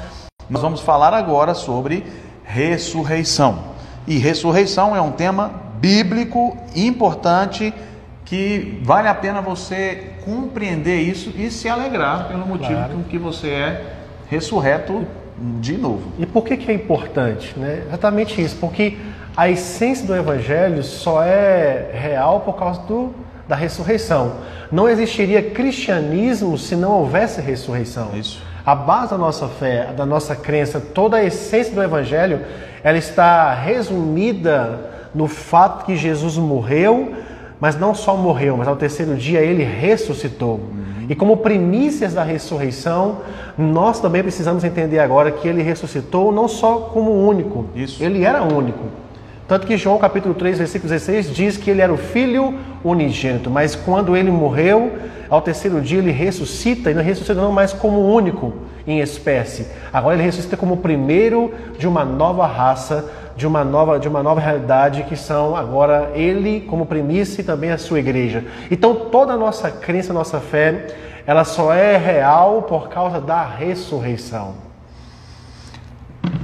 Nós 0.49 0.62
vamos 0.62 0.81
falar 0.81 1.12
agora 1.12 1.52
sobre 1.52 2.06
ressurreição. 2.44 3.76
E 4.06 4.17
ressurreição 4.17 4.96
é 4.96 5.00
um 5.00 5.11
tema 5.11 5.50
bíblico 5.79 6.56
importante 6.75 7.75
que 8.26 8.81
vale 8.82 9.08
a 9.08 9.14
pena 9.14 9.40
você 9.40 10.12
compreender 10.25 11.00
isso 11.00 11.32
e 11.37 11.50
se 11.50 11.69
alegrar 11.69 12.26
pelo 12.26 12.44
motivo 12.44 12.75
claro. 12.75 12.94
com 12.94 13.02
que 13.05 13.17
você 13.17 13.49
é 13.49 13.87
ressurreto 14.28 15.06
de 15.61 15.78
novo. 15.78 16.12
E 16.19 16.26
por 16.26 16.44
que, 16.44 16.56
que 16.56 16.70
é 16.70 16.75
importante? 16.75 17.56
Né? 17.56 17.84
Exatamente 17.87 18.43
isso, 18.43 18.56
porque 18.56 18.99
a 19.37 19.49
essência 19.49 20.05
do 20.06 20.14
Evangelho 20.14 20.82
só 20.82 21.23
é 21.23 21.90
real 21.93 22.40
por 22.40 22.55
causa 22.55 22.81
do, 22.82 23.14
da 23.46 23.55
ressurreição. 23.55 24.32
Não 24.72 24.88
existiria 24.88 25.50
cristianismo 25.50 26.58
se 26.58 26.75
não 26.75 26.90
houvesse 26.90 27.40
ressurreição. 27.40 28.11
Isso. 28.14 28.43
A 28.64 28.75
base 28.75 29.11
da 29.11 29.19
nossa 29.19 29.46
fé, 29.46 29.93
da 29.96 30.05
nossa 30.05 30.34
crença, 30.34 30.81
toda 30.81 31.19
a 31.19 31.25
essência 31.25 31.72
do 31.72 31.81
Evangelho, 31.81 32.40
ela 32.82 32.99
está 32.99 33.55
resumida 33.55 34.90
no 35.14 35.29
fato 35.29 35.84
que 35.87 35.96
Jesus 35.96 36.37
morreu, 36.37 37.14
mas 37.61 37.79
não 37.79 37.94
só 37.94 38.17
morreu, 38.17 38.56
mas 38.56 38.69
ao 38.69 38.76
terceiro 38.76 39.14
dia 39.14 39.41
ele 39.41 39.64
ressuscitou. 39.64 40.55
Uhum. 40.55 41.06
E 41.08 41.14
como 41.14 41.37
primícias 41.38 42.14
da 42.14 42.23
ressurreição, 42.23 43.19
nós 43.56 44.00
também 44.00 44.23
precisamos 44.23 44.64
entender 44.64 44.99
agora 44.99 45.31
que 45.31 45.47
ele 45.47 45.62
ressuscitou 45.62 46.32
não 46.32 46.49
só 46.49 46.91
como 46.93 47.11
único, 47.12 47.67
Isso. 47.75 48.03
ele 48.03 48.25
era 48.25 48.43
único. 48.43 48.85
Tanto 49.49 49.64
que 49.67 49.76
João 49.76 49.97
capítulo 49.99 50.34
3, 50.34 50.58
versículo 50.58 50.91
16 50.91 51.32
diz 51.32 51.56
que 51.56 51.70
ele 51.70 51.81
era 51.81 51.93
o 51.93 51.96
filho 51.96 52.58
unigênito, 52.82 53.48
mas 53.48 53.77
quando 53.77 54.17
ele 54.17 54.31
morreu, 54.31 54.93
ao 55.31 55.41
terceiro 55.41 55.81
dia 55.81 55.98
ele 55.98 56.10
ressuscita, 56.10 56.91
e 56.91 56.94
não 56.94 57.03
ressuscita 57.03 57.41
não 57.41 57.53
mais 57.53 57.72
como 57.72 58.13
único 58.13 58.53
em 58.86 59.01
espécie. 59.01 59.69
Agora 59.93 60.17
ele 60.17 60.25
ressuscita 60.25 60.56
como 60.56 60.75
o 60.75 60.79
primeiro 60.79 61.53
de 61.79 61.86
uma 61.86 62.05
nova 62.05 62.44
raça 62.44 63.08
de 63.36 63.46
uma 63.46 63.62
nova, 63.62 63.98
de 63.98 64.08
uma 64.08 64.22
nova 64.22 64.40
realidade 64.40 65.02
que 65.05 65.14
são 65.14 65.55
agora 65.55 66.12
ele 66.14 66.62
como 66.62 66.86
primícia 66.86 67.43
e 67.43 67.44
também 67.44 67.70
a 67.70 67.78
sua 67.78 67.98
igreja. 67.98 68.44
Então 68.70 68.94
toda 68.94 69.34
a 69.34 69.36
nossa 69.36 69.70
crença, 69.70 70.12
nossa 70.12 70.40
fé, 70.40 70.86
ela 71.26 71.44
só 71.44 71.72
é 71.72 71.96
real 71.96 72.62
por 72.62 72.88
causa 72.88 73.20
da 73.20 73.44
ressurreição. 73.44 74.55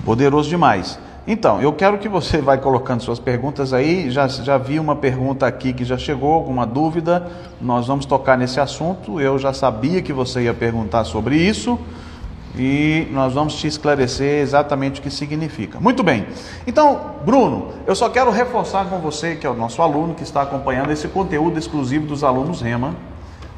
Poderoso 0.04 0.48
demais. 0.48 0.98
Então, 1.24 1.62
eu 1.62 1.72
quero 1.72 1.98
que 1.98 2.08
você 2.08 2.38
vá 2.38 2.58
colocando 2.58 3.00
suas 3.00 3.20
perguntas 3.20 3.72
aí. 3.72 4.10
Já, 4.10 4.26
já 4.26 4.58
vi 4.58 4.80
uma 4.80 4.96
pergunta 4.96 5.46
aqui 5.46 5.72
que 5.72 5.84
já 5.84 5.96
chegou, 5.96 6.34
alguma 6.34 6.66
dúvida. 6.66 7.30
Nós 7.60 7.86
vamos 7.86 8.04
tocar 8.04 8.36
nesse 8.36 8.58
assunto. 8.58 9.20
Eu 9.20 9.38
já 9.38 9.52
sabia 9.52 10.02
que 10.02 10.12
você 10.12 10.42
ia 10.42 10.54
perguntar 10.54 11.04
sobre 11.04 11.36
isso 11.36 11.78
e 12.56 13.08
nós 13.10 13.32
vamos 13.32 13.54
te 13.54 13.66
esclarecer 13.66 14.40
exatamente 14.42 15.00
o 15.00 15.02
que 15.02 15.10
significa. 15.10 15.80
Muito 15.80 16.02
bem. 16.02 16.26
Então, 16.66 17.12
Bruno, 17.24 17.72
eu 17.86 17.94
só 17.94 18.08
quero 18.08 18.30
reforçar 18.30 18.86
com 18.86 18.98
você, 18.98 19.36
que 19.36 19.46
é 19.46 19.50
o 19.50 19.54
nosso 19.54 19.80
aluno 19.80 20.14
que 20.14 20.22
está 20.22 20.42
acompanhando 20.42 20.90
esse 20.90 21.08
conteúdo 21.08 21.58
exclusivo 21.58 22.06
dos 22.06 22.22
alunos 22.22 22.60
Rema, 22.60 22.94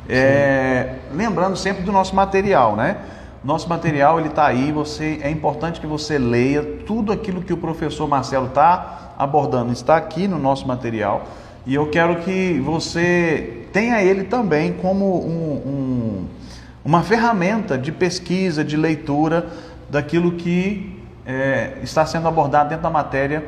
é, 0.08 0.96
lembrando 1.12 1.56
sempre 1.56 1.82
do 1.82 1.90
nosso 1.90 2.14
material, 2.14 2.76
né? 2.76 2.98
Nosso 3.42 3.68
material 3.68 4.18
ele 4.18 4.28
está 4.28 4.46
aí. 4.46 4.72
Você 4.72 5.18
é 5.22 5.30
importante 5.30 5.80
que 5.80 5.86
você 5.86 6.18
leia 6.18 6.62
tudo 6.86 7.12
aquilo 7.12 7.42
que 7.42 7.52
o 7.52 7.56
professor 7.56 8.08
Marcelo 8.08 8.46
está 8.46 9.14
abordando. 9.18 9.72
Está 9.72 9.96
aqui 9.96 10.28
no 10.28 10.38
nosso 10.38 10.66
material 10.66 11.24
e 11.66 11.74
eu 11.74 11.88
quero 11.88 12.16
que 12.16 12.60
você 12.60 13.66
tenha 13.72 14.02
ele 14.02 14.24
também 14.24 14.72
como 14.74 15.26
um, 15.26 15.52
um 15.66 16.24
uma 16.84 17.02
ferramenta 17.02 17.78
de 17.78 17.90
pesquisa, 17.90 18.64
de 18.64 18.76
leitura 18.76 19.46
daquilo 19.88 20.32
que 20.32 21.02
é, 21.24 21.78
está 21.82 22.04
sendo 22.04 22.28
abordado 22.28 22.68
dentro 22.68 22.82
da 22.82 22.90
matéria 22.90 23.44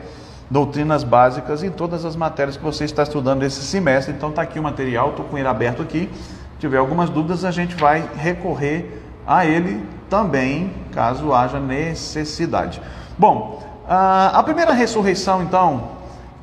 doutrinas 0.51 1.03
básicas 1.03 1.63
em 1.63 1.71
todas 1.71 2.05
as 2.05 2.15
matérias 2.15 2.57
que 2.57 2.63
você 2.63 2.85
está 2.85 3.03
estudando 3.03 3.43
esse 3.43 3.63
semestre. 3.63 4.15
Então 4.15 4.31
está 4.31 4.43
aqui 4.43 4.59
o 4.59 4.63
material, 4.63 5.11
estou 5.11 5.25
com 5.25 5.37
ele 5.37 5.49
aberto 5.49 5.83
aqui. 5.83 6.09
Se 6.55 6.61
tiver 6.61 6.79
algumas 6.79 7.11
dúvidas, 7.11 7.45
a 7.45 7.51
gente 7.51 7.75
vai 7.75 8.09
recorrer 8.17 9.03
a 9.27 9.45
ele 9.45 9.85
também, 10.09 10.73
caso 10.93 11.33
haja 11.35 11.59
necessidade. 11.59 12.81
Bom, 13.19 13.63
a 13.89 14.41
primeira 14.45 14.73
ressurreição, 14.73 15.43
então, 15.43 15.97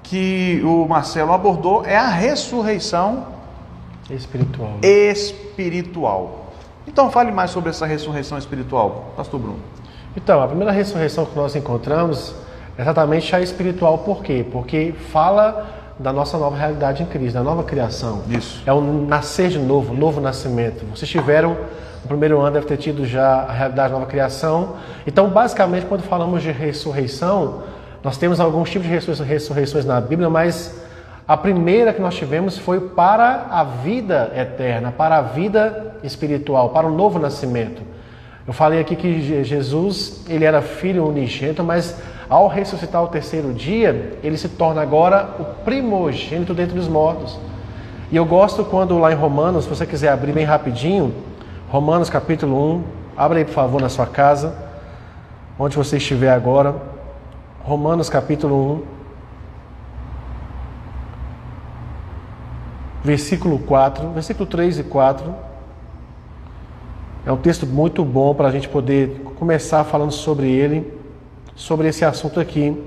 que 0.04 0.62
o 0.64 0.86
Marcelo 0.88 1.32
abordou 1.32 1.86
é 1.86 1.98
a 1.98 2.08
ressurreição 2.08 3.28
espiritual. 4.10 4.78
Espiritual. 4.82 6.43
Então 6.88 7.10
fale 7.10 7.32
mais 7.32 7.52
sobre 7.52 7.70
essa 7.70 7.86
ressurreição 7.86 8.38
espiritual, 8.38 9.14
pastor 9.16 9.40
Bruno. 9.40 9.60
Então, 10.16 10.44
a 10.44 10.48
primeira 10.48 10.72
ressurreição 10.72 11.26
que 11.26 11.36
nós 11.36 11.56
encontramos 11.56 12.36
é 12.78 12.82
exatamente 12.82 13.36
a 13.36 13.42
espiritual, 13.42 14.00
por 14.00 14.22
quê? 14.22 14.46
Porque 14.52 14.94
fala 15.12 15.66
da 15.98 16.12
nossa 16.12 16.38
nova 16.38 16.56
realidade 16.56 17.02
em 17.02 17.06
Cristo, 17.06 17.36
da 17.36 17.44
nova 17.44 17.64
criação. 17.64 18.22
Isso. 18.30 18.62
É 18.66 18.74
um 18.74 19.06
nascer 19.06 19.50
de 19.50 19.60
novo, 19.60 19.94
um 19.94 19.98
novo 19.98 20.22
nascimento. 20.22 20.86
Vocês 20.96 21.10
tiveram, 21.10 21.58
no 22.02 22.08
primeiro 22.08 22.40
ano 22.42 22.52
deve 22.52 22.66
ter 22.66 22.78
tido 22.78 23.06
já 23.06 23.42
a 23.42 23.52
realidade 23.52 23.92
da 23.92 24.00
nova 24.00 24.10
criação. 24.10 24.76
Então, 25.08 25.30
basicamente, 25.30 25.86
quando 25.86 26.02
falamos 26.04 26.44
de 26.44 26.52
ressurreição, 26.52 27.64
nós 28.04 28.18
temos 28.18 28.40
alguns 28.40 28.70
tipos 28.70 28.88
de 28.88 29.24
ressurreições 29.24 29.86
na 29.86 30.02
Bíblia, 30.02 30.30
mas 30.30 30.83
a 31.34 31.38
primeira 31.38 31.92
que 31.92 32.00
nós 32.00 32.14
tivemos 32.14 32.60
foi 32.60 32.80
para 32.80 33.48
a 33.50 33.64
vida 33.64 34.32
eterna, 34.36 34.94
para 34.96 35.18
a 35.18 35.22
vida 35.24 35.96
espiritual, 36.04 36.70
para 36.70 36.86
o 36.86 36.92
novo 36.92 37.18
nascimento. 37.18 37.82
Eu 38.46 38.54
falei 38.54 38.80
aqui 38.80 38.96
que 38.96 39.44
Jesus, 39.44 40.24
ele 40.30 40.46
era 40.46 40.62
filho 40.62 41.08
unigênito, 41.08 41.64
mas 41.64 42.00
ao 42.30 42.48
ressuscitar 42.48 43.04
o 43.04 43.08
terceiro 43.08 43.52
dia, 43.52 44.16
ele 44.22 44.38
se 44.38 44.48
torna 44.48 44.84
agora 44.84 45.28
o 45.40 45.44
primogênito 45.66 46.54
dentre 46.54 46.78
os 46.78 46.88
mortos. 46.88 47.40
E 48.12 48.16
eu 48.16 48.26
gosto 48.26 48.64
quando 48.64 49.00
lá 49.00 49.12
em 49.12 49.16
Romanos, 49.16 49.64
se 49.64 49.70
você 49.72 49.88
quiser 49.88 50.10
abrir 50.10 50.34
bem 50.34 50.46
rapidinho, 50.46 51.16
Romanos 51.68 52.12
capítulo 52.12 52.76
1, 52.76 52.84
abra 53.18 53.40
aí 53.40 53.46
por 53.46 53.56
favor 53.56 53.82
na 53.82 53.90
sua 53.90 54.06
casa, 54.06 54.56
onde 55.58 55.76
você 55.76 55.98
estiver 55.98 56.30
agora. 56.30 56.76
Romanos 57.64 58.08
capítulo 58.08 58.84
1. 59.00 59.03
Versículo 63.04 63.60
4, 63.60 64.10
versículo 64.10 64.46
3 64.46 64.80
e 64.80 64.84
4. 64.84 65.36
É 67.26 67.32
um 67.32 67.38
texto 67.38 67.66
muito 67.66 68.04
bom 68.04 68.34
para 68.34 68.48
a 68.48 68.52
gente 68.52 68.70
poder 68.70 69.22
começar 69.38 69.84
falando 69.84 70.12
sobre 70.12 70.50
ele, 70.50 70.94
sobre 71.56 71.88
esse 71.88 72.06
assunto 72.06 72.40
aqui. 72.40 72.78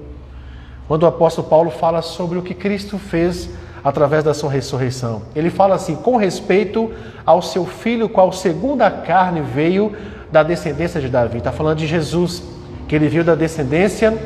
Quando 0.88 1.02
o 1.02 1.06
apóstolo 1.06 1.48
Paulo 1.48 1.70
fala 1.70 2.02
sobre 2.02 2.38
o 2.38 2.42
que 2.42 2.54
Cristo 2.54 2.98
fez 2.98 3.50
através 3.82 4.24
da 4.24 4.34
sua 4.34 4.50
ressurreição. 4.50 5.22
Ele 5.34 5.50
fala 5.50 5.74
assim: 5.74 5.96
com 5.96 6.16
respeito 6.16 6.90
ao 7.24 7.40
seu 7.40 7.64
filho, 7.64 8.08
qual 8.08 8.32
segundo 8.32 8.82
a 8.82 8.90
carne 8.90 9.40
veio 9.40 9.92
da 10.30 10.42
descendência 10.42 11.00
de 11.00 11.08
Davi. 11.08 11.38
Está 11.38 11.52
falando 11.52 11.78
de 11.78 11.86
Jesus, 11.86 12.42
que 12.88 12.94
ele 12.94 13.08
veio 13.08 13.24
da 13.24 13.34
descendência 13.34 14.16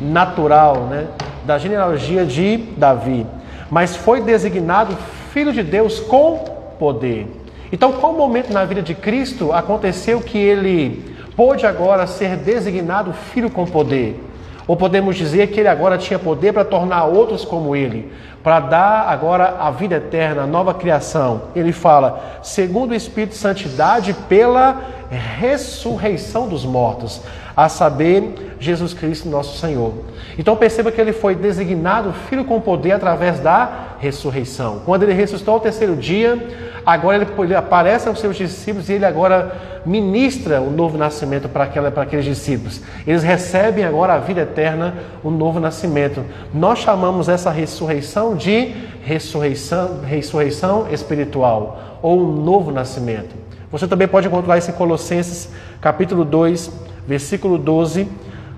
natural, 0.00 0.86
né? 0.86 1.06
da 1.44 1.58
genealogia 1.58 2.24
de 2.24 2.56
Davi. 2.76 3.26
Mas 3.70 3.96
foi 3.96 4.20
designado 4.20 4.96
Filho 5.32 5.50
de 5.50 5.62
Deus 5.62 5.98
com 5.98 6.44
poder. 6.78 7.26
Então, 7.72 7.92
qual 7.92 8.12
momento 8.12 8.52
na 8.52 8.66
vida 8.66 8.82
de 8.82 8.94
Cristo 8.94 9.50
aconteceu 9.50 10.20
que 10.20 10.36
ele 10.36 11.16
pôde 11.34 11.64
agora 11.64 12.06
ser 12.06 12.36
designado 12.36 13.14
filho 13.14 13.48
com 13.48 13.64
poder? 13.64 14.22
Ou 14.66 14.76
podemos 14.76 15.16
dizer 15.16 15.48
que 15.48 15.60
ele 15.60 15.70
agora 15.70 15.96
tinha 15.96 16.18
poder 16.18 16.52
para 16.52 16.66
tornar 16.66 17.04
outros 17.04 17.46
como 17.46 17.74
ele, 17.74 18.12
para 18.42 18.60
dar 18.60 19.08
agora 19.08 19.56
a 19.58 19.70
vida 19.70 19.96
eterna, 19.96 20.42
a 20.42 20.46
nova 20.46 20.74
criação. 20.74 21.44
Ele 21.56 21.72
fala, 21.72 22.38
segundo 22.42 22.90
o 22.90 22.94
Espírito 22.94 23.30
de 23.30 23.38
Santidade, 23.38 24.12
pela 24.28 24.82
ressurreição 25.10 26.46
dos 26.46 26.66
mortos, 26.66 27.22
a 27.56 27.68
saber, 27.68 28.56
Jesus 28.58 28.94
Cristo, 28.94 29.28
nosso 29.28 29.58
Senhor. 29.58 29.92
Então 30.38 30.56
perceba 30.56 30.90
que 30.90 31.00
ele 31.00 31.12
foi 31.12 31.34
designado 31.34 32.12
filho 32.28 32.44
com 32.44 32.60
poder 32.60 32.92
através 32.92 33.40
da 33.40 33.96
ressurreição. 33.98 34.82
Quando 34.84 35.02
ele 35.02 35.12
ressuscitou 35.12 35.54
ao 35.54 35.60
terceiro 35.60 35.94
dia, 35.94 36.38
agora 36.84 37.26
ele, 37.38 37.54
aparece 37.54 38.08
aos 38.08 38.18
seus 38.18 38.36
discípulos 38.36 38.88
e 38.88 38.94
ele 38.94 39.04
agora 39.04 39.54
ministra 39.84 40.60
o 40.60 40.70
novo 40.70 40.96
nascimento 40.96 41.48
para, 41.48 41.64
aquela, 41.64 41.90
para 41.90 42.04
aqueles 42.04 42.24
discípulos. 42.24 42.80
Eles 43.06 43.22
recebem 43.22 43.84
agora 43.84 44.14
a 44.14 44.18
vida 44.18 44.42
eterna, 44.42 44.94
o 45.22 45.30
novo 45.30 45.60
nascimento. 45.60 46.24
Nós 46.54 46.78
chamamos 46.78 47.28
essa 47.28 47.50
ressurreição 47.50 48.36
de 48.36 48.74
ressurreição, 49.02 50.00
ressurreição 50.04 50.86
espiritual 50.90 51.98
ou 52.00 52.20
um 52.20 52.32
novo 52.32 52.70
nascimento. 52.70 53.34
Você 53.70 53.86
também 53.86 54.06
pode 54.06 54.26
encontrar 54.26 54.58
isso 54.58 54.70
em 54.70 54.74
Colossenses 54.74 55.48
capítulo 55.80 56.24
2, 56.24 56.70
versículo 57.06 57.58
12, 57.58 58.08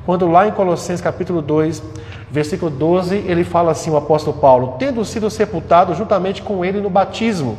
quando 0.05 0.27
lá 0.27 0.47
em 0.47 0.53
Colossenses 0.53 1.01
capítulo 1.01 1.41
2, 1.41 1.83
versículo 2.31 2.71
12, 2.71 3.17
ele 3.27 3.45
fala 3.45 3.73
assim, 3.73 3.91
o 3.91 3.97
apóstolo 3.97 4.37
Paulo, 4.39 4.75
tendo 4.79 5.05
sido 5.05 5.31
sepultado 5.31 5.95
juntamente 5.95 6.43
com 6.43 6.65
ele 6.65 6.81
no 6.81 6.91
batismo, 6.91 7.57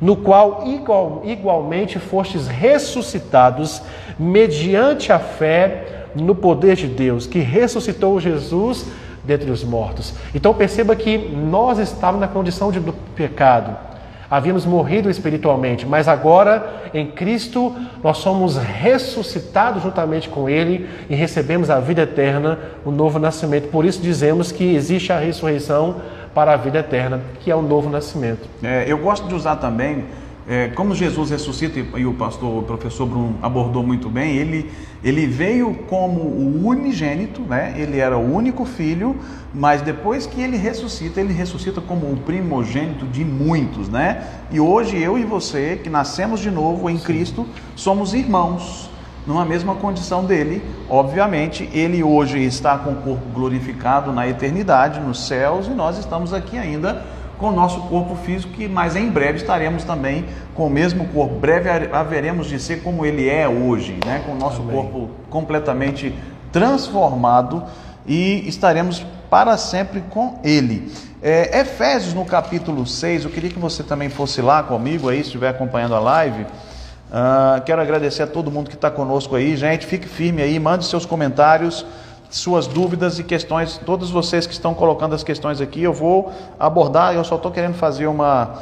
no 0.00 0.16
qual 0.16 0.62
igual, 0.66 1.22
igualmente 1.24 1.98
fostes 1.98 2.46
ressuscitados 2.46 3.82
mediante 4.18 5.12
a 5.12 5.18
fé 5.18 6.06
no 6.14 6.34
poder 6.34 6.76
de 6.76 6.86
Deus, 6.86 7.26
que 7.26 7.40
ressuscitou 7.40 8.20
Jesus 8.20 8.86
dentre 9.24 9.50
os 9.50 9.64
mortos. 9.64 10.14
Então 10.34 10.54
perceba 10.54 10.94
que 10.94 11.18
nós 11.18 11.78
estávamos 11.78 12.20
na 12.20 12.28
condição 12.28 12.70
de, 12.70 12.78
do 12.78 12.92
pecado. 13.16 13.93
Havíamos 14.34 14.66
morrido 14.66 15.08
espiritualmente, 15.08 15.86
mas 15.86 16.08
agora 16.08 16.88
em 16.92 17.06
Cristo 17.06 17.72
nós 18.02 18.18
somos 18.18 18.56
ressuscitados 18.56 19.84
juntamente 19.84 20.28
com 20.28 20.48
Ele 20.48 20.88
e 21.08 21.14
recebemos 21.14 21.70
a 21.70 21.78
vida 21.78 22.02
eterna, 22.02 22.58
o 22.84 22.90
novo 22.90 23.20
nascimento. 23.20 23.68
Por 23.68 23.84
isso 23.84 24.02
dizemos 24.02 24.50
que 24.50 24.74
existe 24.74 25.12
a 25.12 25.20
ressurreição 25.20 26.00
para 26.34 26.52
a 26.52 26.56
vida 26.56 26.80
eterna, 26.80 27.20
que 27.38 27.48
é 27.48 27.54
o 27.54 27.62
novo 27.62 27.88
nascimento. 27.88 28.48
É, 28.60 28.84
eu 28.88 28.98
gosto 28.98 29.28
de 29.28 29.36
usar 29.36 29.54
também 29.54 30.04
é, 30.46 30.68
como 30.68 30.94
Jesus 30.94 31.30
ressuscita, 31.30 31.78
e 31.78 32.04
o 32.04 32.12
pastor, 32.12 32.58
o 32.58 32.62
professor 32.62 33.06
Bruno 33.06 33.38
abordou 33.40 33.82
muito 33.82 34.10
bem, 34.10 34.36
ele, 34.36 34.70
ele 35.02 35.26
veio 35.26 35.74
como 35.88 36.20
o 36.20 36.66
unigênito, 36.66 37.40
né? 37.42 37.74
ele 37.78 37.98
era 37.98 38.18
o 38.18 38.34
único 38.34 38.66
filho, 38.66 39.16
mas 39.54 39.80
depois 39.80 40.26
que 40.26 40.42
ele 40.42 40.58
ressuscita, 40.58 41.18
ele 41.20 41.32
ressuscita 41.32 41.80
como 41.80 42.12
o 42.12 42.16
primogênito 42.18 43.06
de 43.06 43.24
muitos. 43.24 43.88
Né? 43.88 44.22
E 44.50 44.60
hoje 44.60 45.00
eu 45.00 45.16
e 45.16 45.24
você, 45.24 45.80
que 45.82 45.88
nascemos 45.88 46.40
de 46.40 46.50
novo 46.50 46.90
em. 46.90 46.98
Cristo, 47.04 47.46
somos 47.76 48.14
irmãos, 48.14 48.90
numa 49.26 49.44
mesma 49.44 49.74
condição 49.74 50.24
dele. 50.24 50.62
Obviamente, 50.88 51.68
ele 51.72 52.02
hoje 52.02 52.42
está 52.42 52.78
com 52.78 52.92
o 52.92 52.96
corpo 52.96 53.26
glorificado 53.32 54.12
na 54.12 54.26
eternidade, 54.26 55.00
nos 55.00 55.26
céus, 55.26 55.66
e 55.66 55.70
nós 55.70 55.98
estamos 55.98 56.32
aqui 56.32 56.56
ainda 56.56 57.04
com 57.38 57.48
o 57.48 57.52
nosso 57.52 57.80
corpo 57.82 58.14
físico, 58.16 58.52
mas 58.70 58.96
em 58.96 59.08
breve 59.08 59.38
estaremos 59.38 59.84
também 59.84 60.24
com 60.54 60.66
o 60.66 60.70
mesmo 60.70 61.08
corpo. 61.08 61.34
Breve 61.34 61.68
haveremos 61.92 62.46
de 62.46 62.58
ser 62.58 62.82
como 62.82 63.04
ele 63.04 63.28
é 63.28 63.48
hoje, 63.48 63.98
né? 64.04 64.22
com 64.24 64.32
o 64.32 64.36
nosso 64.36 64.62
Amém. 64.62 64.74
corpo 64.74 65.10
completamente 65.28 66.14
transformado 66.52 67.62
e 68.06 68.48
estaremos 68.48 69.04
para 69.28 69.56
sempre 69.56 70.02
com 70.10 70.38
ele. 70.44 70.92
É, 71.22 71.60
Efésios 71.60 72.14
no 72.14 72.24
capítulo 72.24 72.86
6, 72.86 73.24
eu 73.24 73.30
queria 73.30 73.50
que 73.50 73.58
você 73.58 73.82
também 73.82 74.08
fosse 74.08 74.40
lá 74.40 74.62
comigo 74.62 75.08
aí, 75.08 75.18
se 75.18 75.24
estiver 75.24 75.48
acompanhando 75.48 75.94
a 75.94 76.00
live. 76.00 76.42
Uh, 76.42 77.62
quero 77.64 77.80
agradecer 77.80 78.22
a 78.22 78.26
todo 78.26 78.50
mundo 78.50 78.68
que 78.68 78.76
está 78.76 78.90
conosco 78.90 79.34
aí, 79.36 79.56
gente. 79.56 79.86
Fique 79.86 80.08
firme 80.08 80.42
aí, 80.42 80.58
mande 80.58 80.84
seus 80.84 81.06
comentários 81.06 81.86
suas 82.34 82.66
dúvidas 82.66 83.18
e 83.20 83.24
questões, 83.24 83.80
todos 83.86 84.10
vocês 84.10 84.44
que 84.46 84.52
estão 84.52 84.74
colocando 84.74 85.14
as 85.14 85.22
questões 85.22 85.60
aqui, 85.60 85.82
eu 85.82 85.92
vou 85.92 86.32
abordar, 86.58 87.14
eu 87.14 87.22
só 87.22 87.36
estou 87.36 87.50
querendo 87.50 87.74
fazer 87.74 88.08
uma, 88.08 88.54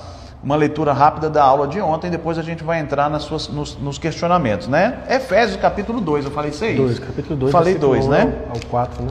uma 0.45 0.57
leitura 0.57 0.93
rápida 0.93 1.31
da 1.31 1.43
aula 1.43 1.67
de 1.67 1.81
ontem, 1.81 2.11
depois 2.11 2.38
a 2.38 2.43
gente 2.43 2.62
vai 2.62 2.81
entrar 2.81 3.09
nas 3.09 3.23
suas, 3.23 3.49
nos, 3.49 3.76
nos 3.79 3.97
questionamentos, 3.97 4.69
né? 4.69 4.99
Efésios 5.09 5.59
capítulo 5.59 6.02
2, 6.02 6.26
eu 6.26 6.31
falei 6.31 6.52
6? 6.52 6.76
2, 6.76 6.99
capítulo 6.99 7.37
2. 7.37 7.52
Falei 7.52 7.75
2, 7.75 8.09
né? 8.09 8.35
Ao 8.50 8.61
4, 8.69 9.05
né? 9.05 9.11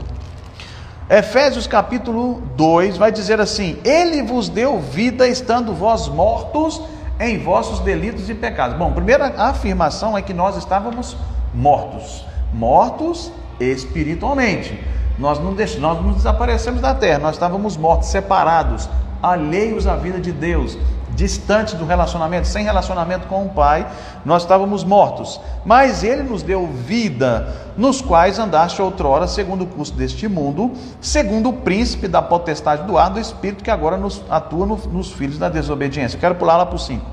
Efésios 1.10 1.66
capítulo 1.66 2.42
2 2.56 2.98
vai 2.98 3.12
dizer 3.12 3.42
assim: 3.42 3.78
Ele 3.84 4.22
vos 4.22 4.48
deu 4.48 4.80
vida 4.80 5.28
estando 5.28 5.74
vós 5.74 6.08
mortos 6.08 6.82
em 7.20 7.40
vossos 7.40 7.80
delitos 7.80 8.30
e 8.30 8.36
pecados. 8.36 8.78
Bom, 8.78 8.94
primeira 8.94 9.34
afirmação 9.38 10.18
é 10.18 10.22
que 10.22 10.34
nós 10.34 10.56
estávamos 10.56 11.18
mortos. 11.54 12.24
Mortos 12.54 13.32
espiritualmente. 13.64 14.80
Nós 15.20 15.40
não, 15.40 15.54
deixamos, 15.54 15.82
nós 15.82 16.06
não 16.06 16.14
desaparecemos 16.14 16.82
da 16.82 16.96
terra, 16.96 17.20
nós 17.20 17.36
estávamos 17.36 17.78
mortos, 17.78 18.10
separados, 18.10 18.90
alheios 19.22 19.86
à 19.86 19.96
vida 19.96 20.20
de 20.20 20.32
Deus, 20.32 20.78
distantes 21.14 21.76
do 21.76 21.86
relacionamento, 21.86 22.48
sem 22.48 22.64
relacionamento 22.64 23.28
com 23.28 23.46
o 23.46 23.50
Pai, 23.50 23.86
nós 24.26 24.44
estávamos 24.44 24.84
mortos. 24.84 25.40
Mas 25.64 26.04
Ele 26.04 26.24
nos 26.24 26.42
deu 26.42 26.68
vida, 26.68 27.54
nos 27.78 28.02
quais 28.02 28.40
andaste 28.40 28.82
outrora, 28.82 29.28
segundo 29.28 29.64
o 29.64 29.68
curso 29.68 29.94
deste 29.94 30.28
mundo, 30.28 30.72
segundo 31.00 31.50
o 31.50 31.54
príncipe 31.54 32.08
da 32.08 32.22
potestade 32.22 32.84
do 32.84 32.98
ar, 32.98 33.10
do 33.10 33.20
Espírito 33.20 33.64
que 33.64 33.72
agora 33.72 33.98
nos 33.98 34.22
atua 34.30 34.66
no, 34.66 34.78
nos 34.78 35.12
filhos 35.12 35.38
da 35.38 35.50
desobediência. 35.50 36.18
quero 36.18 36.36
pular 36.36 36.58
lá 36.58 36.66
para 36.66 36.76
o 36.76 36.80
5. 36.80 37.06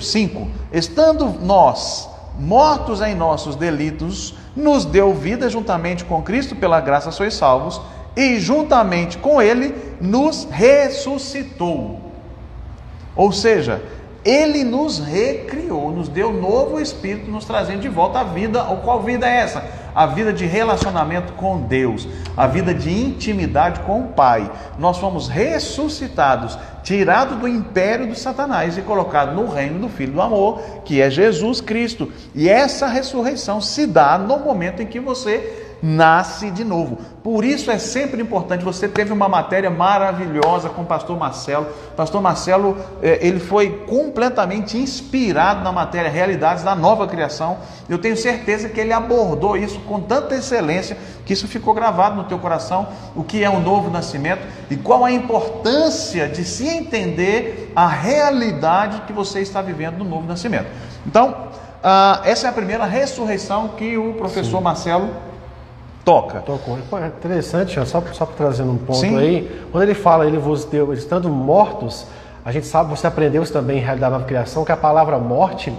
5. 0.00 0.48
Estando 0.72 1.34
nós 1.42 2.08
mortos 2.38 3.00
em 3.00 3.14
nossos 3.14 3.56
delitos, 3.56 4.34
nos 4.54 4.84
deu 4.84 5.12
vida 5.12 5.50
juntamente 5.50 6.04
com 6.04 6.22
Cristo, 6.22 6.54
pela 6.54 6.80
graça 6.80 7.10
sois 7.10 7.34
salvos, 7.34 7.80
e 8.16 8.38
juntamente 8.38 9.18
com 9.18 9.42
Ele 9.42 9.74
nos 10.00 10.46
ressuscitou. 10.50 12.00
Ou 13.14 13.32
seja, 13.32 13.82
Ele 14.28 14.62
nos 14.62 14.98
recriou, 14.98 15.90
nos 15.90 16.06
deu 16.06 16.30
novo 16.30 16.78
espírito, 16.78 17.30
nos 17.30 17.46
trazendo 17.46 17.80
de 17.80 17.88
volta 17.88 18.20
a 18.20 18.24
vida. 18.24 18.62
Ou 18.64 18.76
qual 18.76 19.02
vida 19.02 19.26
é 19.26 19.38
essa? 19.38 19.64
A 19.94 20.04
vida 20.04 20.34
de 20.34 20.44
relacionamento 20.44 21.32
com 21.32 21.62
Deus, 21.62 22.06
a 22.36 22.46
vida 22.46 22.74
de 22.74 22.90
intimidade 22.90 23.80
com 23.80 24.02
o 24.02 24.08
Pai. 24.08 24.52
Nós 24.78 24.98
fomos 24.98 25.28
ressuscitados, 25.28 26.58
tirados 26.82 27.38
do 27.38 27.48
império 27.48 28.06
de 28.06 28.18
Satanás 28.18 28.76
e 28.76 28.82
colocados 28.82 29.34
no 29.34 29.48
reino 29.48 29.78
do 29.78 29.88
Filho 29.88 30.12
do 30.12 30.20
Amor, 30.20 30.60
que 30.84 31.00
é 31.00 31.08
Jesus 31.08 31.62
Cristo. 31.62 32.12
E 32.34 32.50
essa 32.50 32.86
ressurreição 32.86 33.62
se 33.62 33.86
dá 33.86 34.18
no 34.18 34.38
momento 34.40 34.82
em 34.82 34.86
que 34.86 35.00
você 35.00 35.67
nasce 35.82 36.50
de 36.50 36.64
novo. 36.64 36.98
Por 37.22 37.44
isso 37.44 37.70
é 37.70 37.78
sempre 37.78 38.22
importante. 38.22 38.64
Você 38.64 38.88
teve 38.88 39.12
uma 39.12 39.28
matéria 39.28 39.70
maravilhosa 39.70 40.68
com 40.68 40.82
o 40.82 40.86
pastor 40.86 41.18
Marcelo. 41.18 41.66
Pastor 41.96 42.20
Marcelo, 42.20 42.76
eh, 43.02 43.18
ele 43.20 43.38
foi 43.38 43.84
completamente 43.86 44.76
inspirado 44.76 45.62
na 45.62 45.70
matéria 45.70 46.10
Realidades 46.10 46.64
da 46.64 46.74
Nova 46.74 47.06
Criação. 47.06 47.58
Eu 47.88 47.98
tenho 47.98 48.16
certeza 48.16 48.68
que 48.68 48.80
ele 48.80 48.92
abordou 48.92 49.56
isso 49.56 49.80
com 49.80 50.00
tanta 50.00 50.34
excelência 50.34 50.96
que 51.24 51.32
isso 51.32 51.46
ficou 51.46 51.74
gravado 51.74 52.16
no 52.16 52.24
teu 52.24 52.38
coração. 52.38 52.88
O 53.14 53.22
que 53.22 53.44
é 53.44 53.50
o 53.50 53.60
novo 53.60 53.90
nascimento 53.90 54.42
e 54.70 54.76
qual 54.76 55.04
a 55.04 55.12
importância 55.12 56.28
de 56.28 56.44
se 56.44 56.66
entender 56.66 57.72
a 57.76 57.86
realidade 57.86 59.02
que 59.06 59.12
você 59.12 59.40
está 59.40 59.62
vivendo 59.62 59.98
no 59.98 60.04
novo 60.04 60.26
nascimento. 60.26 60.66
Então, 61.06 61.48
ah, 61.82 62.22
essa 62.24 62.46
é 62.46 62.50
a 62.50 62.52
primeira 62.52 62.84
ressurreição 62.84 63.68
que 63.68 63.96
o 63.96 64.14
professor 64.14 64.58
Sim. 64.58 64.64
Marcelo 64.64 65.10
toca. 66.08 66.40
Tocou. 66.40 66.78
É 66.98 67.06
interessante, 67.08 67.74
só, 67.86 68.02
só 68.12 68.24
trazendo 68.24 68.72
um 68.72 68.78
ponto 68.78 69.00
Sim. 69.00 69.18
aí, 69.18 69.60
quando 69.70 69.84
ele 69.84 69.92
fala, 69.92 70.26
ele 70.26 70.38
vos 70.38 70.64
deu, 70.64 70.94
estando 70.94 71.28
mortos, 71.28 72.06
a 72.42 72.50
gente 72.50 72.66
sabe, 72.66 72.88
você 72.88 73.06
aprendeu 73.06 73.42
isso 73.42 73.52
também 73.52 73.76
em 73.76 73.80
realidade 73.80 74.18
da 74.18 74.24
criação, 74.24 74.64
que 74.64 74.72
a 74.72 74.76
palavra 74.76 75.18
morte 75.18 75.70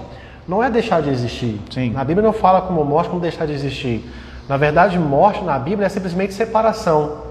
não 0.47 0.63
é 0.63 0.69
deixar 0.69 1.01
de 1.01 1.09
existir. 1.09 1.59
Sim. 1.71 1.91
Na 1.91 2.03
Bíblia 2.03 2.23
não 2.23 2.33
fala 2.33 2.61
como 2.61 2.85
morte 2.85 3.09
como 3.09 3.19
deixar 3.19 3.47
de 3.47 3.53
existir. 3.53 4.07
Na 4.47 4.55
verdade, 4.55 4.99
morte 4.99 5.43
na 5.43 5.57
Bíblia 5.57 5.87
é 5.87 5.89
simplesmente 5.89 6.33
separação. 6.33 7.29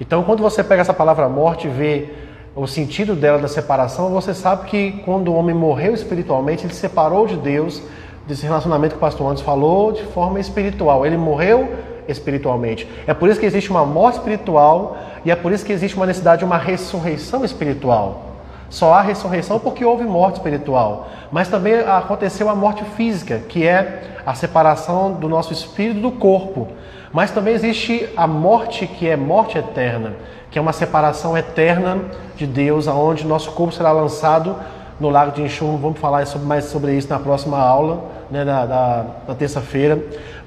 Então, 0.00 0.24
quando 0.24 0.42
você 0.42 0.64
pega 0.64 0.80
essa 0.80 0.94
palavra 0.94 1.28
morte 1.28 1.68
e 1.68 1.70
vê 1.70 2.12
o 2.56 2.66
sentido 2.66 3.14
dela 3.14 3.38
da 3.38 3.46
separação, 3.46 4.10
você 4.10 4.34
sabe 4.34 4.68
que 4.68 4.92
quando 5.04 5.28
o 5.28 5.34
homem 5.34 5.54
morreu 5.54 5.94
espiritualmente, 5.94 6.66
ele 6.66 6.74
se 6.74 6.80
separou 6.80 7.24
de 7.24 7.36
Deus, 7.36 7.80
desse 8.26 8.44
relacionamento 8.44 8.94
que 8.94 8.98
o 8.98 9.00
pastor 9.00 9.30
antes 9.30 9.42
falou, 9.42 9.92
de 9.92 10.02
forma 10.04 10.40
espiritual. 10.40 11.06
Ele 11.06 11.16
morreu 11.16 11.91
espiritualmente. 12.08 12.88
É 13.06 13.14
por 13.14 13.28
isso 13.28 13.38
que 13.40 13.46
existe 13.46 13.70
uma 13.70 13.84
morte 13.84 14.18
espiritual 14.18 14.96
e 15.24 15.30
é 15.30 15.36
por 15.36 15.52
isso 15.52 15.64
que 15.64 15.72
existe 15.72 15.96
uma 15.96 16.06
necessidade 16.06 16.40
de 16.40 16.44
uma 16.44 16.58
ressurreição 16.58 17.44
espiritual. 17.44 18.32
Só 18.68 18.94
há 18.94 19.02
ressurreição 19.02 19.58
porque 19.58 19.84
houve 19.84 20.04
morte 20.04 20.36
espiritual, 20.36 21.08
mas 21.30 21.48
também 21.48 21.74
aconteceu 21.80 22.48
a 22.48 22.54
morte 22.54 22.82
física, 22.96 23.38
que 23.38 23.66
é 23.66 24.02
a 24.24 24.34
separação 24.34 25.12
do 25.12 25.28
nosso 25.28 25.52
espírito 25.52 26.00
do 26.00 26.12
corpo. 26.12 26.68
Mas 27.12 27.30
também 27.30 27.52
existe 27.52 28.08
a 28.16 28.26
morte 28.26 28.86
que 28.86 29.06
é 29.06 29.14
morte 29.14 29.58
eterna, 29.58 30.14
que 30.50 30.58
é 30.58 30.62
uma 30.62 30.72
separação 30.72 31.36
eterna 31.36 31.98
de 32.34 32.46
Deus, 32.46 32.88
aonde 32.88 33.26
nosso 33.26 33.52
corpo 33.52 33.74
será 33.74 33.92
lançado 33.92 34.56
no 34.98 35.10
lago 35.10 35.32
de 35.32 35.42
enxurro. 35.42 35.76
Vamos 35.76 35.98
falar 35.98 36.24
mais 36.42 36.64
sobre 36.64 36.94
isso 36.96 37.08
na 37.10 37.18
próxima 37.18 37.58
aula, 37.58 38.04
né, 38.30 38.44
da, 38.44 39.04
terça-feira. 39.38 39.98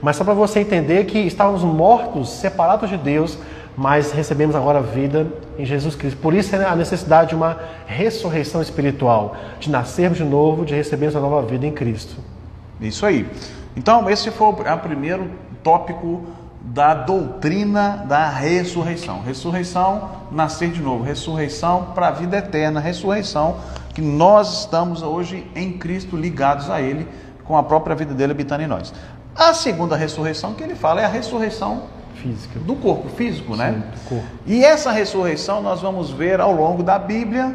Mas 0.06 0.18
só 0.18 0.24
para 0.24 0.36
você 0.36 0.60
entender 0.60 1.06
que 1.06 1.18
estávamos 1.18 1.64
mortos, 1.64 2.30
separados 2.30 2.92
de 2.92 2.96
Deus, 2.96 3.40
mas 3.76 4.12
recebemos 4.12 4.56
agora 4.56 4.80
vida 4.80 5.26
em 5.58 5.66
Jesus 5.66 5.96
Cristo. 5.96 6.20
Por 6.20 6.36
isso 6.36 6.56
é 6.56 6.64
a 6.64 6.76
necessidade 6.76 7.30
de 7.30 7.36
uma 7.36 7.58
ressurreição 7.88 8.62
espiritual, 8.62 9.36
de 9.60 9.68
nascermos 9.68 10.20
de 10.20 10.24
novo, 10.24 10.64
de 10.64 10.76
recebermos 10.76 11.16
a 11.16 11.20
nova 11.20 11.42
vida 11.42 11.66
em 11.66 11.72
Cristo. 11.72 12.18
Isso 12.80 13.04
aí. 13.04 13.28
Então, 13.76 14.08
esse 14.08 14.30
foi 14.30 14.50
o 14.50 14.78
primeiro 14.78 15.28
tópico 15.64 16.22
da 16.62 16.94
doutrina 16.94 18.06
da 18.08 18.30
ressurreição. 18.30 19.24
Ressurreição, 19.24 20.12
nascer 20.32 20.70
de 20.70 20.84
novo. 20.84 21.04
Ressurreição 21.04 21.88
para 21.96 22.10
a 22.10 22.12
vida 22.12 22.38
eterna. 22.38 22.80
Ressurreição 22.80 23.56
que 23.96 24.04
nós 24.04 24.60
estamos 24.60 25.02
hoje 25.02 25.50
em 25.56 25.80
Cristo 25.80 26.16
ligados 26.16 26.70
a 26.70 26.80
Ele, 26.80 27.08
com 27.44 27.58
a 27.58 27.64
própria 27.64 27.96
vida 27.96 28.14
dele 28.14 28.34
habitando 28.34 28.62
em 28.62 28.68
nós. 28.68 28.94
A 29.36 29.54
segunda 29.54 29.96
ressurreição 29.96 30.54
que 30.54 30.64
ele 30.64 30.76
fala 30.76 31.02
é 31.02 31.06
a 31.06 31.10
ressurreição 31.10 31.84
física 32.16 32.58
do 32.60 32.76
corpo 32.76 33.10
físico, 33.10 33.56
né? 33.56 33.72
Sim, 33.72 33.78
né? 33.80 33.94
Corpo. 34.08 34.26
E 34.46 34.64
essa 34.64 34.92
ressurreição 34.92 35.62
nós 35.62 35.82
vamos 35.82 36.10
ver 36.10 36.40
ao 36.40 36.54
longo 36.54 36.82
da 36.82 36.98
Bíblia, 36.98 37.54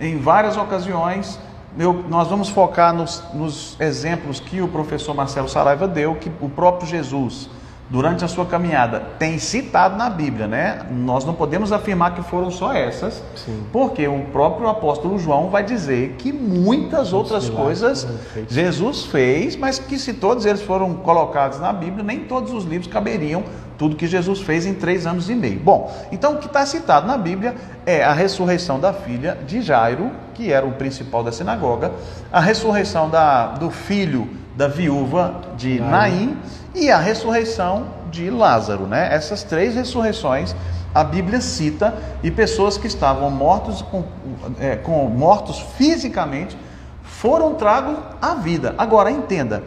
em 0.00 0.18
várias 0.18 0.56
ocasiões. 0.56 1.38
Eu, 1.78 1.92
nós 2.08 2.28
vamos 2.28 2.48
focar 2.48 2.94
nos, 2.94 3.22
nos 3.34 3.76
exemplos 3.80 4.40
que 4.40 4.62
o 4.62 4.68
professor 4.68 5.14
Marcelo 5.14 5.48
Saraiva 5.48 5.86
deu, 5.86 6.14
que 6.14 6.30
o 6.40 6.48
próprio 6.48 6.88
Jesus 6.88 7.50
durante 7.90 8.24
a 8.24 8.28
sua 8.28 8.44
caminhada 8.44 9.00
tem 9.18 9.38
citado 9.38 9.96
na 9.96 10.10
Bíblia, 10.10 10.46
né? 10.46 10.86
Nós 10.90 11.24
não 11.24 11.34
podemos 11.34 11.72
afirmar 11.72 12.14
que 12.14 12.22
foram 12.22 12.50
só 12.50 12.72
essas, 12.72 13.22
Sim. 13.34 13.64
porque 13.72 14.06
o 14.06 14.24
próprio 14.26 14.68
apóstolo 14.68 15.18
João 15.18 15.48
vai 15.48 15.64
dizer 15.64 16.16
que 16.18 16.32
muitas 16.32 17.12
outras 17.12 17.48
coisas 17.48 18.06
Jesus 18.48 19.04
fez, 19.06 19.56
mas 19.56 19.78
que 19.78 19.98
se 19.98 20.14
todos 20.14 20.44
eles 20.44 20.62
foram 20.62 20.94
colocados 20.94 21.58
na 21.58 21.72
Bíblia, 21.72 22.04
nem 22.04 22.20
todos 22.20 22.52
os 22.52 22.64
livros 22.64 22.92
caberiam 22.92 23.42
tudo 23.78 23.94
que 23.94 24.08
Jesus 24.08 24.40
fez 24.40 24.66
em 24.66 24.74
três 24.74 25.06
anos 25.06 25.30
e 25.30 25.34
meio. 25.36 25.60
Bom, 25.60 25.94
então 26.10 26.34
o 26.34 26.38
que 26.38 26.46
está 26.46 26.66
citado 26.66 27.06
na 27.06 27.16
Bíblia 27.16 27.54
é 27.86 28.02
a 28.02 28.12
ressurreição 28.12 28.80
da 28.80 28.92
filha 28.92 29.38
de 29.46 29.62
Jairo, 29.62 30.10
que 30.34 30.52
era 30.52 30.66
o 30.66 30.72
principal 30.72 31.22
da 31.22 31.30
sinagoga, 31.30 31.92
a 32.32 32.40
ressurreição 32.40 33.08
da, 33.08 33.52
do 33.52 33.70
filho 33.70 34.28
da 34.56 34.66
viúva 34.66 35.40
de 35.56 35.78
Naim 35.78 36.36
e 36.78 36.90
a 36.90 36.98
ressurreição 36.98 37.86
de 38.10 38.30
Lázaro, 38.30 38.86
né? 38.86 39.08
Essas 39.12 39.42
três 39.42 39.74
ressurreições 39.74 40.54
a 40.94 41.04
Bíblia 41.04 41.40
cita 41.40 41.94
e 42.22 42.30
pessoas 42.30 42.78
que 42.78 42.86
estavam 42.86 43.30
mortos, 43.30 43.82
com, 43.82 44.04
é, 44.58 44.76
com 44.76 45.04
mortos 45.06 45.60
fisicamente 45.76 46.56
foram 47.02 47.54
tragos 47.54 47.96
à 48.20 48.34
vida. 48.34 48.74
Agora 48.78 49.10
entenda, 49.10 49.62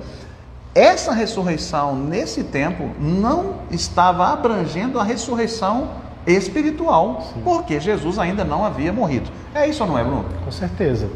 essa 0.73 1.13
ressurreição 1.13 1.95
nesse 1.95 2.43
tempo 2.43 2.89
não 2.99 3.55
estava 3.69 4.27
abrangendo 4.27 4.99
a 4.99 5.03
ressurreição 5.03 5.89
espiritual, 6.25 7.21
Sim. 7.33 7.41
porque 7.43 7.79
Jesus 7.79 8.17
ainda 8.17 8.43
não 8.43 8.65
havia 8.65 8.91
morrido. 8.91 9.29
É 9.53 9.67
isso 9.67 9.83
ou 9.83 9.89
não 9.89 9.97
é, 9.97 10.03
Bruno? 10.03 10.25
Com 10.43 10.51
certeza. 10.51 11.09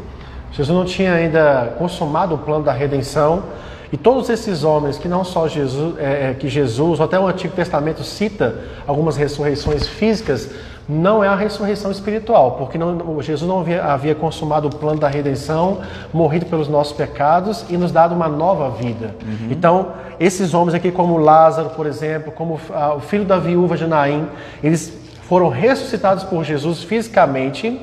Jesus 0.52 0.76
não 0.76 0.84
tinha 0.84 1.12
ainda 1.12 1.74
consumado 1.78 2.34
o 2.34 2.38
plano 2.38 2.64
da 2.64 2.72
redenção 2.72 3.44
e 3.92 3.96
todos 3.96 4.28
esses 4.28 4.64
homens, 4.64 4.98
que 4.98 5.08
não 5.08 5.24
só 5.24 5.46
Jesus, 5.46 5.96
é, 5.98 6.30
é, 6.30 6.34
que 6.34 6.48
Jesus, 6.48 7.00
até 7.00 7.18
o 7.18 7.26
Antigo 7.26 7.54
Testamento 7.54 8.02
cita 8.02 8.56
algumas 8.86 9.16
ressurreições 9.16 9.86
físicas, 9.86 10.50
não 10.88 11.22
é 11.22 11.28
a 11.28 11.34
ressurreição 11.34 11.90
espiritual, 11.90 12.52
porque 12.52 12.78
não, 12.78 13.20
Jesus 13.20 13.48
não 13.48 13.60
havia, 13.60 13.84
havia, 13.84 14.14
consumado 14.14 14.68
o 14.68 14.74
plano 14.74 15.00
da 15.00 15.08
redenção, 15.08 15.80
morrido 16.12 16.46
pelos 16.46 16.68
nossos 16.68 16.92
pecados 16.92 17.64
e 17.68 17.76
nos 17.76 17.90
dado 17.90 18.14
uma 18.14 18.28
nova 18.28 18.70
vida. 18.70 19.14
Uhum. 19.24 19.48
Então, 19.50 19.88
esses 20.18 20.54
homens 20.54 20.74
aqui, 20.74 20.92
como 20.92 21.18
Lázaro, 21.18 21.70
por 21.70 21.86
exemplo, 21.86 22.30
como 22.30 22.60
ah, 22.72 22.94
o 22.94 23.00
filho 23.00 23.24
da 23.24 23.38
viúva 23.38 23.76
de 23.76 23.86
Naim, 23.86 24.28
eles 24.62 24.96
foram 25.22 25.48
ressuscitados 25.48 26.22
por 26.22 26.44
Jesus 26.44 26.84
fisicamente 26.84 27.80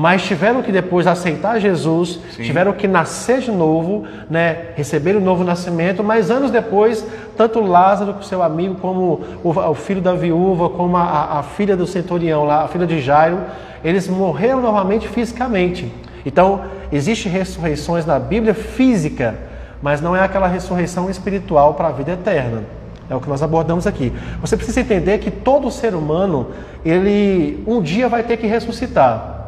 mas 0.00 0.22
tiveram 0.22 0.62
que 0.62 0.72
depois 0.72 1.06
aceitar 1.06 1.60
Jesus, 1.60 2.20
Sim. 2.34 2.42
tiveram 2.42 2.72
que 2.72 2.88
nascer 2.88 3.40
de 3.40 3.50
novo, 3.50 4.06
né, 4.30 4.68
receber 4.74 5.14
o 5.14 5.20
novo 5.20 5.44
nascimento, 5.44 6.02
mas 6.02 6.30
anos 6.30 6.50
depois, 6.50 7.06
tanto 7.36 7.60
Lázaro, 7.60 8.24
seu 8.24 8.42
amigo, 8.42 8.76
como 8.76 9.20
o, 9.44 9.50
o 9.50 9.74
filho 9.74 10.00
da 10.00 10.14
viúva, 10.14 10.70
como 10.70 10.96
a, 10.96 11.40
a, 11.40 11.42
filha 11.42 11.76
do 11.76 11.86
centurião, 11.86 12.46
lá, 12.46 12.64
a 12.64 12.68
filha 12.68 12.86
de 12.86 12.98
Jairo, 12.98 13.40
eles 13.84 14.08
morreram 14.08 14.62
novamente 14.62 15.06
fisicamente. 15.06 15.92
Então, 16.24 16.62
existem 16.90 17.30
ressurreições 17.30 18.06
na 18.06 18.18
Bíblia 18.18 18.54
física, 18.54 19.34
mas 19.82 20.00
não 20.00 20.16
é 20.16 20.24
aquela 20.24 20.48
ressurreição 20.48 21.10
espiritual 21.10 21.74
para 21.74 21.88
a 21.88 21.92
vida 21.92 22.12
eterna. 22.12 22.62
É 23.10 23.14
o 23.14 23.20
que 23.20 23.28
nós 23.28 23.42
abordamos 23.42 23.86
aqui. 23.86 24.14
Você 24.40 24.56
precisa 24.56 24.80
entender 24.80 25.18
que 25.18 25.30
todo 25.30 25.70
ser 25.70 25.94
humano, 25.94 26.52
ele 26.86 27.62
um 27.66 27.82
dia 27.82 28.08
vai 28.08 28.22
ter 28.22 28.38
que 28.38 28.46
ressuscitar. 28.46 29.39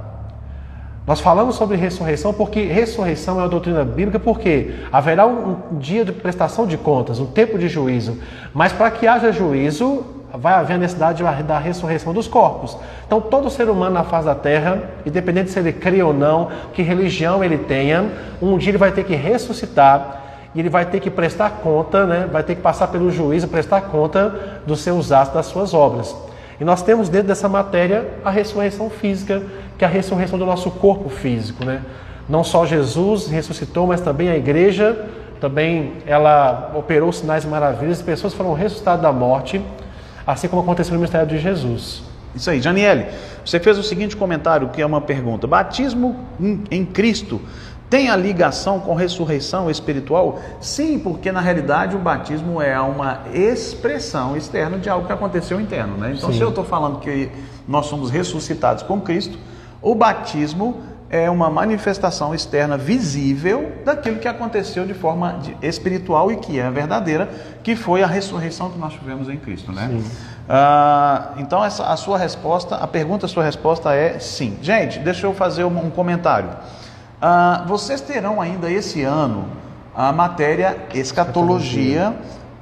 Nós 1.04 1.20
falamos 1.20 1.56
sobre 1.56 1.76
ressurreição 1.76 2.32
porque 2.32 2.62
ressurreição 2.62 3.40
é 3.40 3.42
uma 3.42 3.48
doutrina 3.48 3.84
bíblica, 3.84 4.20
porque 4.20 4.72
haverá 4.92 5.26
um, 5.26 5.56
dia 5.72 6.04
de 6.04 6.12
prestação 6.12 6.64
de 6.64 6.76
contas, 6.76 7.18
um 7.18 7.26
tempo 7.26 7.58
de 7.58 7.68
juízo. 7.68 8.18
Mas 8.54 8.72
para 8.72 8.90
que 8.90 9.06
haja 9.06 9.32
juízo, 9.32 10.04
vai 10.32 10.54
haver 10.54 10.74
a 10.74 10.78
necessidade 10.78 11.22
da 11.42 11.58
ressurreição 11.58 12.12
dos 12.12 12.28
corpos. 12.28 12.76
Então, 13.06 13.20
todo 13.20 13.50
ser 13.50 13.68
humano 13.68 13.94
na 13.94 14.04
face 14.04 14.26
da 14.26 14.34
terra, 14.34 14.90
independente 15.04 15.50
se 15.50 15.58
ele 15.58 15.72
crê 15.72 16.02
ou 16.02 16.14
não, 16.14 16.48
que 16.72 16.82
religião 16.82 17.42
ele 17.42 17.58
tenha, 17.58 18.08
um 18.40 18.56
dia 18.56 18.70
ele 18.70 18.78
vai 18.78 18.92
ter 18.92 19.04
que 19.04 19.14
ressuscitar 19.14 20.20
e 20.54 20.60
ele 20.60 20.68
vai 20.68 20.86
ter 20.86 21.00
que 21.00 21.10
prestar 21.10 21.50
conta, 21.62 22.06
né? 22.06 22.28
vai 22.30 22.44
ter 22.44 22.54
que 22.54 22.62
passar 22.62 22.86
pelo 22.88 23.10
juízo, 23.10 23.48
prestar 23.48 23.82
conta 23.82 24.60
dos 24.66 24.80
seus 24.80 25.10
atos, 25.10 25.34
das 25.34 25.46
suas 25.46 25.74
obras. 25.74 26.14
E 26.62 26.64
nós 26.64 26.80
temos 26.80 27.08
dentro 27.08 27.26
dessa 27.26 27.48
matéria 27.48 28.08
a 28.24 28.30
ressurreição 28.30 28.88
física, 28.88 29.42
que 29.76 29.84
é 29.84 29.88
a 29.88 29.90
ressurreição 29.90 30.38
do 30.38 30.46
nosso 30.46 30.70
corpo 30.70 31.08
físico. 31.08 31.64
Né? 31.64 31.82
não 32.28 32.44
só 32.44 32.64
Jesus 32.64 33.26
ressuscitou, 33.26 33.86
mas 33.86 34.00
também 34.00 34.28
a 34.28 34.36
igreja, 34.36 35.06
também 35.40 35.94
ela 36.06 36.72
operou 36.74 37.12
sinais 37.12 37.44
maravilhas, 37.44 38.00
pessoas 38.00 38.32
foram 38.32 38.54
ressuscitadas 38.54 39.02
da 39.02 39.12
morte, 39.12 39.60
assim 40.26 40.46
como 40.46 40.62
aconteceu 40.62 40.94
no 40.94 41.00
ministério 41.00 41.26
de 41.26 41.38
Jesus. 41.38 42.02
Isso 42.34 42.48
aí, 42.48 42.60
Janiele, 42.60 43.06
você 43.44 43.58
fez 43.58 43.76
o 43.76 43.82
seguinte 43.82 44.16
comentário, 44.16 44.68
que 44.68 44.80
é 44.80 44.86
uma 44.86 45.00
pergunta: 45.00 45.46
batismo 45.46 46.16
em 46.70 46.84
Cristo 46.84 47.40
tem 47.92 48.08
a 48.08 48.16
ligação 48.16 48.80
com 48.80 48.94
ressurreição 48.94 49.70
espiritual? 49.70 50.40
Sim, 50.62 50.98
porque 50.98 51.30
na 51.30 51.42
realidade 51.42 51.94
o 51.94 51.98
batismo 51.98 52.58
é 52.62 52.80
uma 52.80 53.20
expressão 53.34 54.34
externa 54.34 54.78
de 54.78 54.88
algo 54.88 55.06
que 55.06 55.12
aconteceu 55.12 55.60
interno, 55.60 55.98
né? 55.98 56.14
Então, 56.16 56.32
Sim. 56.32 56.38
se 56.38 56.42
eu 56.42 56.48
estou 56.48 56.64
falando 56.64 57.00
que 57.00 57.30
nós 57.68 57.84
somos 57.84 58.08
ressuscitados 58.08 58.82
com 58.82 58.98
Cristo, 58.98 59.38
o 59.82 59.94
batismo 59.94 60.80
é 61.10 61.28
uma 61.28 61.50
manifestação 61.50 62.34
externa 62.34 62.78
visível 62.78 63.70
daquilo 63.84 64.18
que 64.18 64.26
aconteceu 64.26 64.86
de 64.86 64.94
forma 64.94 65.38
espiritual 65.60 66.32
e 66.32 66.36
que 66.36 66.58
é 66.58 66.70
verdadeira, 66.70 67.28
que 67.62 67.76
foi 67.76 68.02
a 68.02 68.06
ressurreição 68.06 68.70
que 68.70 68.78
nós 68.78 68.94
tivemos 68.94 69.28
em 69.28 69.36
Cristo, 69.36 69.70
né? 69.70 70.02
Ah, 70.48 71.32
então 71.36 71.62
essa, 71.62 71.84
a 71.84 71.96
sua 71.98 72.16
resposta, 72.16 72.74
a 72.74 72.86
pergunta, 72.86 73.26
a 73.26 73.28
sua 73.28 73.44
resposta 73.44 73.92
é 73.92 74.18
sim. 74.18 74.56
Gente, 74.62 74.98
deixa 74.98 75.26
eu 75.26 75.34
fazer 75.34 75.64
um, 75.64 75.78
um 75.78 75.90
comentário. 75.90 76.48
Ah, 77.24 77.64
vocês 77.68 78.00
terão 78.00 78.40
ainda 78.40 78.68
esse 78.68 79.02
ano 79.02 79.44
a 79.94 80.12
matéria 80.12 80.88
escatologia, 80.92 82.16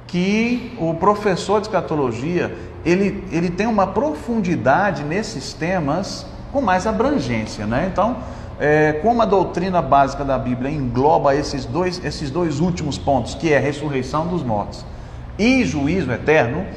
que 0.05 0.77
o 0.79 0.93
professor 0.93 1.59
de 1.59 1.65
escatologia 1.65 2.55
ele, 2.85 3.23
ele 3.31 3.49
tem 3.49 3.65
uma 3.65 3.87
profundidade 3.87 5.03
nesses 5.03 5.51
temas 5.51 6.27
com 6.51 6.61
mais 6.61 6.85
abrangência, 6.85 7.65
né? 7.65 7.89
Então 7.91 8.17
é, 8.59 8.93
como 9.01 9.19
a 9.23 9.25
doutrina 9.25 9.81
básica 9.81 10.23
da 10.23 10.37
Bíblia 10.37 10.69
engloba 10.69 11.33
esses 11.33 11.65
dois, 11.65 11.99
esses 12.05 12.29
dois 12.29 12.59
últimos 12.59 12.99
pontos, 12.99 13.33
que 13.33 13.51
é 13.51 13.57
ressurreição 13.57 14.27
dos 14.27 14.43
mortos 14.43 14.85
e 15.39 15.65
juízo 15.65 16.11
eterno, 16.11 16.67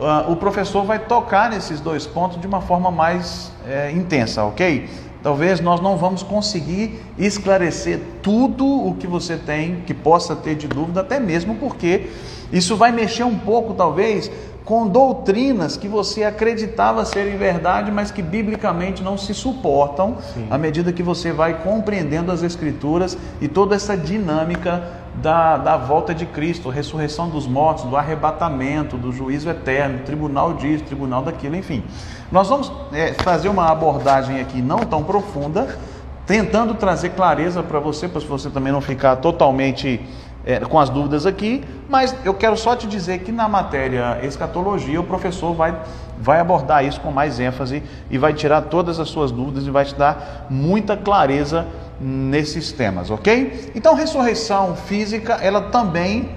uh, 0.00 0.32
o 0.32 0.34
professor 0.34 0.84
vai 0.84 0.98
tocar 0.98 1.48
nesses 1.48 1.80
dois 1.80 2.08
pontos 2.08 2.40
de 2.40 2.46
uma 2.48 2.60
forma 2.60 2.90
mais 2.90 3.52
é, 3.68 3.92
intensa, 3.92 4.42
ok? 4.42 4.90
Talvez 5.22 5.60
nós 5.60 5.80
não 5.80 5.96
vamos 5.96 6.22
conseguir 6.22 7.00
esclarecer 7.18 8.00
tudo 8.22 8.66
o 8.66 8.94
que 8.94 9.06
você 9.06 9.36
tem, 9.36 9.82
que 9.86 9.92
possa 9.92 10.34
ter 10.34 10.54
de 10.54 10.66
dúvida, 10.66 11.00
até 11.00 11.20
mesmo 11.20 11.56
porque 11.56 12.08
isso 12.52 12.76
vai 12.76 12.90
mexer 12.90 13.24
um 13.24 13.38
pouco, 13.38 13.74
talvez, 13.74 14.30
com 14.64 14.86
doutrinas 14.86 15.76
que 15.76 15.88
você 15.88 16.22
acreditava 16.22 17.04
serem 17.04 17.36
verdade, 17.36 17.90
mas 17.90 18.10
que 18.10 18.22
biblicamente 18.22 19.02
não 19.02 19.18
se 19.18 19.34
suportam, 19.34 20.18
Sim. 20.32 20.46
à 20.48 20.56
medida 20.56 20.92
que 20.92 21.02
você 21.02 21.32
vai 21.32 21.62
compreendendo 21.62 22.30
as 22.30 22.42
Escrituras 22.42 23.16
e 23.40 23.48
toda 23.48 23.74
essa 23.74 23.96
dinâmica 23.96 24.99
da, 25.14 25.56
da 25.56 25.76
volta 25.76 26.14
de 26.14 26.24
Cristo, 26.26 26.68
ressurreição 26.68 27.28
dos 27.28 27.46
mortos, 27.46 27.84
do 27.84 27.96
arrebatamento, 27.96 28.96
do 28.96 29.12
juízo 29.12 29.48
eterno, 29.50 30.00
tribunal 30.04 30.54
disso, 30.54 30.84
tribunal 30.84 31.22
daquilo, 31.22 31.56
enfim. 31.56 31.82
Nós 32.30 32.48
vamos 32.48 32.72
é, 32.92 33.12
fazer 33.14 33.48
uma 33.48 33.70
abordagem 33.70 34.40
aqui 34.40 34.62
não 34.62 34.78
tão 34.80 35.02
profunda, 35.02 35.78
tentando 36.26 36.74
trazer 36.74 37.10
clareza 37.10 37.62
para 37.62 37.80
você, 37.80 38.08
para 38.08 38.20
você 38.20 38.48
também 38.50 38.72
não 38.72 38.80
ficar 38.80 39.16
totalmente 39.16 40.00
é, 40.44 40.60
com 40.60 40.78
as 40.78 40.88
dúvidas 40.88 41.26
aqui, 41.26 41.64
mas 41.88 42.14
eu 42.24 42.32
quero 42.32 42.56
só 42.56 42.74
te 42.74 42.86
dizer 42.86 43.18
que 43.20 43.32
na 43.32 43.48
matéria 43.48 44.20
escatologia 44.22 45.00
o 45.00 45.04
professor 45.04 45.54
vai, 45.54 45.76
vai 46.20 46.38
abordar 46.38 46.84
isso 46.84 47.00
com 47.00 47.10
mais 47.10 47.40
ênfase 47.40 47.82
e 48.10 48.18
vai 48.18 48.34
tirar 48.34 48.62
todas 48.62 49.00
as 49.00 49.08
suas 49.08 49.32
dúvidas 49.32 49.66
e 49.66 49.70
vai 49.70 49.84
te 49.84 49.94
dar 49.94 50.46
muita 50.50 50.96
clareza 50.96 51.66
nesses 51.98 52.72
temas, 52.72 53.10
ok? 53.10 53.72
Então, 53.74 53.94
ressurreição 53.94 54.76
física, 54.76 55.34
ela 55.42 55.62
também, 55.62 56.30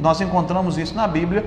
nós 0.00 0.20
encontramos 0.20 0.76
isso 0.76 0.94
na 0.94 1.06
Bíblia. 1.06 1.44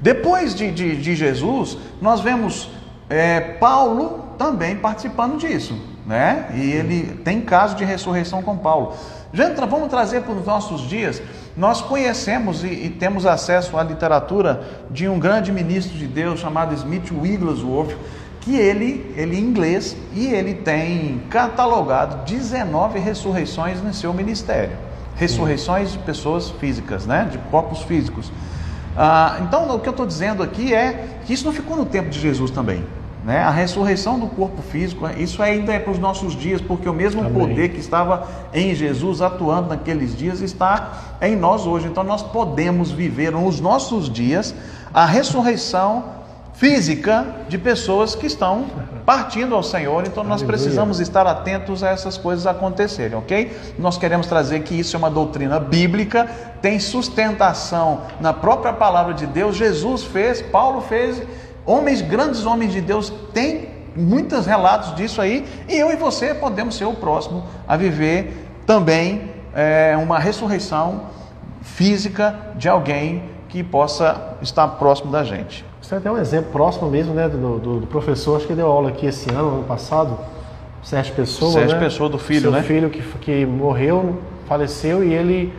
Depois 0.00 0.54
de, 0.54 0.70
de, 0.70 0.96
de 0.96 1.14
Jesus, 1.14 1.78
nós 2.00 2.20
vemos 2.20 2.70
é, 3.08 3.40
Paulo 3.40 4.34
também 4.38 4.76
participando 4.76 5.38
disso, 5.38 5.78
né? 6.06 6.50
E 6.54 6.72
ele 6.72 7.20
tem 7.22 7.40
caso 7.40 7.76
de 7.76 7.84
ressurreição 7.84 8.42
com 8.42 8.56
Paulo. 8.56 8.94
Gente, 9.32 9.58
vamos 9.66 9.88
trazer 9.88 10.22
para 10.22 10.34
os 10.34 10.44
nossos 10.44 10.82
dias. 10.82 11.22
Nós 11.56 11.82
conhecemos 11.82 12.64
e, 12.64 12.68
e, 12.68 12.90
temos 12.90 13.26
acesso 13.26 13.76
à 13.76 13.82
literatura 13.82 14.62
de 14.90 15.08
um 15.08 15.18
grande 15.18 15.52
ministro 15.52 15.96
de 15.98 16.06
Deus 16.06 16.40
chamado 16.40 16.74
Smith 16.74 17.10
Wigglesworth, 17.12 17.94
que 18.40 18.56
ele, 18.56 19.12
ele 19.16 19.36
é 19.36 19.38
inglês 19.38 19.96
e 20.14 20.28
ele 20.28 20.54
tem 20.54 21.22
catalogado 21.28 22.24
19 22.24 22.98
ressurreições 22.98 23.82
no 23.82 23.92
seu 23.92 24.14
ministério. 24.14 24.76
Ressurreições 25.14 25.92
de 25.92 25.98
pessoas 25.98 26.50
físicas, 26.50 27.06
né? 27.06 27.28
de 27.30 27.38
corpos 27.50 27.82
físicos. 27.82 28.32
Ah, 28.96 29.38
então, 29.42 29.74
o 29.74 29.78
que 29.78 29.88
eu 29.88 29.92
estou 29.92 30.06
dizendo 30.06 30.42
aqui 30.42 30.74
é 30.74 31.20
que 31.24 31.34
isso 31.34 31.44
não 31.44 31.52
ficou 31.52 31.76
no 31.76 31.84
tempo 31.84 32.08
de 32.08 32.18
Jesus 32.18 32.50
também. 32.50 32.84
Né? 33.24 33.38
A 33.38 33.50
ressurreição 33.50 34.18
do 34.18 34.26
corpo 34.26 34.60
físico, 34.62 35.08
isso 35.16 35.42
ainda 35.42 35.72
é 35.72 35.78
para 35.78 35.92
os 35.92 35.98
nossos 35.98 36.34
dias, 36.34 36.60
porque 36.60 36.88
o 36.88 36.92
mesmo 36.92 37.20
Amém. 37.20 37.32
poder 37.32 37.68
que 37.68 37.78
estava 37.78 38.26
em 38.52 38.74
Jesus 38.74 39.22
atuando 39.22 39.68
naqueles 39.68 40.16
dias 40.16 40.40
está 40.40 41.16
em 41.20 41.36
nós 41.36 41.66
hoje. 41.66 41.86
Então 41.86 42.02
nós 42.02 42.22
podemos 42.22 42.90
viver 42.90 43.30
nos 43.30 43.60
nossos 43.60 44.10
dias 44.10 44.54
a 44.92 45.06
ressurreição 45.06 46.04
física 46.54 47.26
de 47.48 47.58
pessoas 47.58 48.14
que 48.14 48.26
estão 48.26 48.66
partindo 49.06 49.54
ao 49.54 49.62
Senhor, 49.62 50.04
então 50.06 50.22
nós 50.22 50.42
Aleluia. 50.42 50.58
precisamos 50.58 51.00
estar 51.00 51.26
atentos 51.26 51.82
a 51.82 51.88
essas 51.88 52.16
coisas 52.16 52.46
acontecerem, 52.46 53.16
ok? 53.18 53.50
Nós 53.78 53.98
queremos 53.98 54.26
trazer 54.26 54.60
que 54.60 54.78
isso 54.78 54.94
é 54.94 54.98
uma 54.98 55.10
doutrina 55.10 55.58
bíblica, 55.58 56.28
tem 56.60 56.78
sustentação 56.78 58.02
na 58.20 58.32
própria 58.32 58.72
palavra 58.72 59.12
de 59.12 59.26
Deus. 59.26 59.56
Jesus 59.56 60.04
fez, 60.04 60.40
Paulo 60.40 60.82
fez 60.82 61.20
Homens, 61.64 62.02
grandes 62.02 62.44
homens 62.44 62.72
de 62.72 62.80
Deus, 62.80 63.12
têm 63.32 63.68
muitos 63.94 64.46
relatos 64.46 64.94
disso 64.94 65.20
aí, 65.20 65.46
e 65.68 65.76
eu 65.76 65.90
e 65.90 65.96
você 65.96 66.34
podemos 66.34 66.76
ser 66.76 66.86
o 66.86 66.94
próximo 66.94 67.44
a 67.68 67.76
viver 67.76 68.48
também 68.66 69.30
é, 69.54 69.96
uma 69.96 70.18
ressurreição 70.18 71.02
física 71.60 72.34
de 72.56 72.68
alguém 72.68 73.24
que 73.48 73.62
possa 73.62 74.36
estar 74.40 74.66
próximo 74.66 75.12
da 75.12 75.22
gente. 75.22 75.64
Você 75.80 75.90
tem 75.90 75.98
até 75.98 76.10
um 76.10 76.16
exemplo 76.16 76.50
próximo 76.50 76.90
mesmo, 76.90 77.12
né, 77.12 77.28
do, 77.28 77.58
do, 77.58 77.80
do, 77.80 77.86
professor, 77.86 78.36
acho 78.36 78.46
que 78.46 78.54
deu 78.54 78.66
aula 78.66 78.88
aqui 78.88 79.06
esse 79.06 79.30
ano, 79.30 79.56
ano 79.56 79.64
passado, 79.64 80.18
Sérgio 80.82 81.14
Pessoa, 81.14 81.52
Sérgio 81.52 81.76
né? 81.76 81.84
Pessoa 81.84 82.08
do 82.08 82.18
filho, 82.18 82.42
Seu 82.42 82.50
né? 82.50 82.62
filho 82.62 82.88
que, 82.88 83.02
que 83.18 83.44
morreu, 83.44 84.18
faleceu 84.48 85.04
e 85.04 85.12
ele 85.12 85.52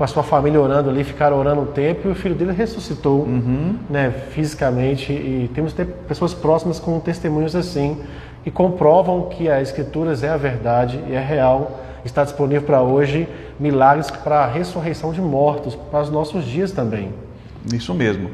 com 0.00 0.04
a 0.04 0.06
sua 0.06 0.22
família 0.22 0.58
orando 0.58 0.88
ali, 0.88 1.04
ficaram 1.04 1.38
orando 1.38 1.60
um 1.60 1.66
tempo 1.66 2.08
e 2.08 2.10
o 2.10 2.14
filho 2.14 2.34
dele 2.34 2.52
ressuscitou 2.52 3.20
uhum. 3.20 3.76
né, 3.90 4.10
fisicamente. 4.30 5.12
E 5.12 5.50
temos 5.52 5.74
pessoas 6.08 6.32
próximas 6.32 6.80
com 6.80 6.98
testemunhos 6.98 7.54
assim, 7.54 8.00
que 8.42 8.50
comprovam 8.50 9.28
que 9.28 9.46
a 9.50 9.60
Escrituras 9.60 10.22
é 10.22 10.30
a 10.30 10.38
verdade 10.38 10.98
e 11.06 11.12
é 11.12 11.20
real. 11.20 11.82
Está 12.02 12.24
disponível 12.24 12.62
para 12.62 12.80
hoje 12.80 13.28
milagres 13.58 14.10
para 14.10 14.44
a 14.44 14.46
ressurreição 14.46 15.12
de 15.12 15.20
mortos, 15.20 15.74
para 15.74 16.00
os 16.00 16.08
nossos 16.08 16.46
dias 16.46 16.72
também. 16.72 17.12
Isso 17.70 17.92
mesmo. 17.92 18.30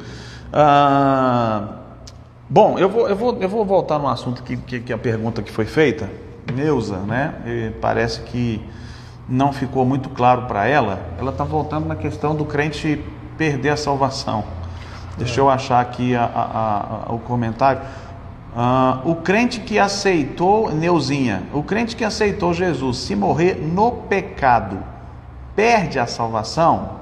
Ah, 0.52 1.78
bom, 2.48 2.78
eu 2.78 2.88
vou, 2.88 3.08
eu, 3.08 3.16
vou, 3.16 3.38
eu 3.40 3.48
vou 3.48 3.64
voltar 3.64 3.98
no 3.98 4.06
assunto 4.06 4.44
que, 4.44 4.56
que, 4.56 4.78
que 4.78 4.92
a 4.92 4.98
pergunta 4.98 5.42
que 5.42 5.50
foi 5.50 5.64
feita. 5.64 6.08
Neuza, 6.54 6.98
né? 6.98 7.72
Parece 7.80 8.20
que 8.20 8.62
não 9.28 9.52
ficou 9.52 9.84
muito 9.84 10.08
claro 10.10 10.42
para 10.42 10.66
ela, 10.66 11.00
ela 11.18 11.30
está 11.30 11.44
voltando 11.44 11.86
na 11.86 11.96
questão 11.96 12.34
do 12.34 12.44
crente 12.44 13.02
perder 13.36 13.70
a 13.70 13.76
salvação. 13.76 14.44
Deixa 15.18 15.40
eu 15.40 15.50
achar 15.50 15.80
aqui 15.80 16.14
a, 16.14 16.24
a, 16.24 17.08
a, 17.08 17.12
o 17.12 17.18
comentário. 17.18 17.80
Uh, 18.54 19.10
o 19.10 19.16
crente 19.16 19.60
que 19.60 19.78
aceitou, 19.78 20.70
Neuzinha, 20.70 21.42
o 21.52 21.62
crente 21.62 21.96
que 21.96 22.04
aceitou 22.04 22.54
Jesus, 22.54 22.98
se 22.98 23.14
morrer 23.14 23.56
no 23.56 23.92
pecado, 23.92 24.78
perde 25.54 25.98
a 25.98 26.06
salvação? 26.06 26.96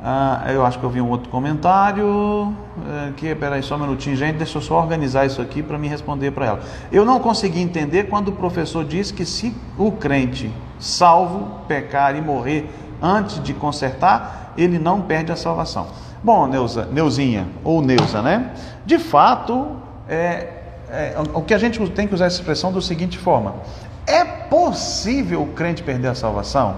Uh, 0.00 0.50
eu 0.50 0.64
acho 0.64 0.78
que 0.78 0.84
eu 0.84 0.88
vi 0.88 1.00
um 1.00 1.10
outro 1.10 1.28
comentário. 1.28 2.06
Uh, 2.06 3.12
que, 3.16 3.34
peraí, 3.34 3.62
só 3.62 3.76
um 3.76 3.80
minutinho, 3.80 4.16
gente. 4.16 4.36
Deixa 4.36 4.56
eu 4.56 4.62
só 4.62 4.78
organizar 4.78 5.26
isso 5.26 5.42
aqui 5.42 5.62
para 5.62 5.76
me 5.76 5.88
responder 5.88 6.30
para 6.30 6.46
ela. 6.46 6.60
Eu 6.90 7.04
não 7.04 7.20
consegui 7.20 7.60
entender 7.60 8.04
quando 8.04 8.28
o 8.28 8.32
professor 8.32 8.82
disse 8.82 9.12
que 9.12 9.26
se 9.26 9.54
o 9.76 9.92
crente 9.92 10.50
salvo 10.80 11.60
pecar 11.68 12.16
e 12.16 12.20
morrer 12.20 12.68
antes 13.00 13.42
de 13.42 13.54
consertar, 13.54 14.52
ele 14.56 14.78
não 14.78 15.02
perde 15.02 15.30
a 15.30 15.36
salvação. 15.36 15.86
Bom, 16.22 16.46
Neuza, 16.46 16.86
Neuzinha, 16.90 17.46
ou 17.62 17.80
Neuza, 17.80 18.20
né? 18.20 18.52
De 18.84 18.98
fato, 18.98 19.76
é, 20.08 20.48
é, 20.90 21.14
o 21.32 21.42
que 21.42 21.54
a 21.54 21.58
gente 21.58 21.78
tem 21.90 22.06
que 22.06 22.14
usar 22.14 22.26
essa 22.26 22.36
expressão 22.36 22.72
da 22.72 22.80
seguinte 22.80 23.16
forma: 23.16 23.54
é 24.06 24.24
possível 24.24 25.42
o 25.42 25.46
crente 25.48 25.82
perder 25.82 26.08
a 26.08 26.14
salvação? 26.14 26.76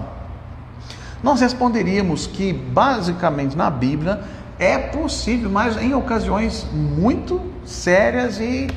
Nós 1.21 1.39
responderíamos 1.41 2.27
que, 2.27 2.51
basicamente, 2.53 3.57
na 3.57 3.69
Bíblia, 3.69 4.21
é 4.59 4.77
possível, 4.77 5.49
mas 5.49 5.81
em 5.81 5.93
ocasiões 5.93 6.67
muito 6.71 7.41
sérias 7.65 8.39
e, 8.39 8.67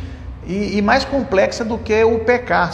e, 0.47 0.79
e 0.79 0.83
mais 0.83 1.05
complexas 1.05 1.67
do 1.67 1.77
que 1.77 2.05
o 2.05 2.21
pecar 2.21 2.71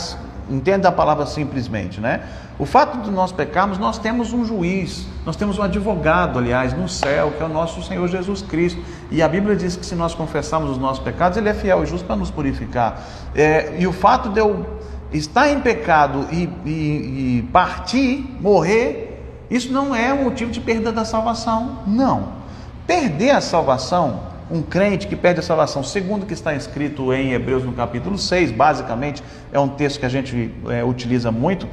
Entenda 0.52 0.88
a 0.88 0.92
palavra 0.92 1.24
simplesmente, 1.24 2.00
né? 2.00 2.20
O 2.58 2.66
fato 2.66 2.98
de 2.98 3.10
nós 3.10 3.32
pecarmos, 3.32 3.78
nós 3.78 3.98
temos 3.98 4.32
um 4.32 4.44
juiz, 4.44 5.06
nós 5.24 5.34
temos 5.34 5.58
um 5.58 5.62
advogado, 5.62 6.38
aliás, 6.38 6.74
no 6.74 6.88
céu, 6.88 7.32
que 7.36 7.42
é 7.42 7.46
o 7.46 7.48
nosso 7.48 7.82
Senhor 7.82 8.06
Jesus 8.06 8.42
Cristo. 8.42 8.80
E 9.10 9.22
a 9.22 9.28
Bíblia 9.28 9.56
diz 9.56 9.76
que 9.76 9.86
se 9.86 9.94
nós 9.94 10.14
confessarmos 10.14 10.70
os 10.70 10.78
nossos 10.78 11.02
pecados, 11.02 11.38
Ele 11.38 11.48
é 11.48 11.54
fiel 11.54 11.82
e 11.82 11.86
justo 11.86 12.06
para 12.06 12.16
nos 12.16 12.30
purificar. 12.30 13.02
É, 13.34 13.76
e 13.78 13.86
o 13.86 13.92
fato 13.92 14.28
de 14.28 14.40
eu 14.40 14.66
estar 15.10 15.48
em 15.48 15.60
pecado 15.60 16.26
e, 16.30 16.48
e, 16.64 16.70
e 17.38 17.48
partir, 17.50 18.36
morrer, 18.40 19.22
isso 19.50 19.72
não 19.72 19.94
é 19.94 20.12
motivo 20.12 20.50
de 20.50 20.60
perda 20.60 20.92
da 20.92 21.04
salvação. 21.04 21.78
Não. 21.86 22.28
Perder 22.86 23.30
a 23.30 23.40
salvação 23.40 24.31
um 24.52 24.60
crente 24.60 25.06
que 25.06 25.16
perde 25.16 25.40
a 25.40 25.42
salvação, 25.42 25.82
segundo 25.82 26.24
o 26.24 26.26
que 26.26 26.34
está 26.34 26.54
escrito 26.54 27.10
em 27.10 27.32
Hebreus 27.32 27.64
no 27.64 27.72
capítulo 27.72 28.18
6, 28.18 28.52
basicamente, 28.52 29.22
é 29.50 29.58
um 29.58 29.68
texto 29.68 29.98
que 29.98 30.04
a 30.04 30.10
gente 30.10 30.54
é, 30.68 30.84
utiliza 30.84 31.32
muito, 31.32 31.66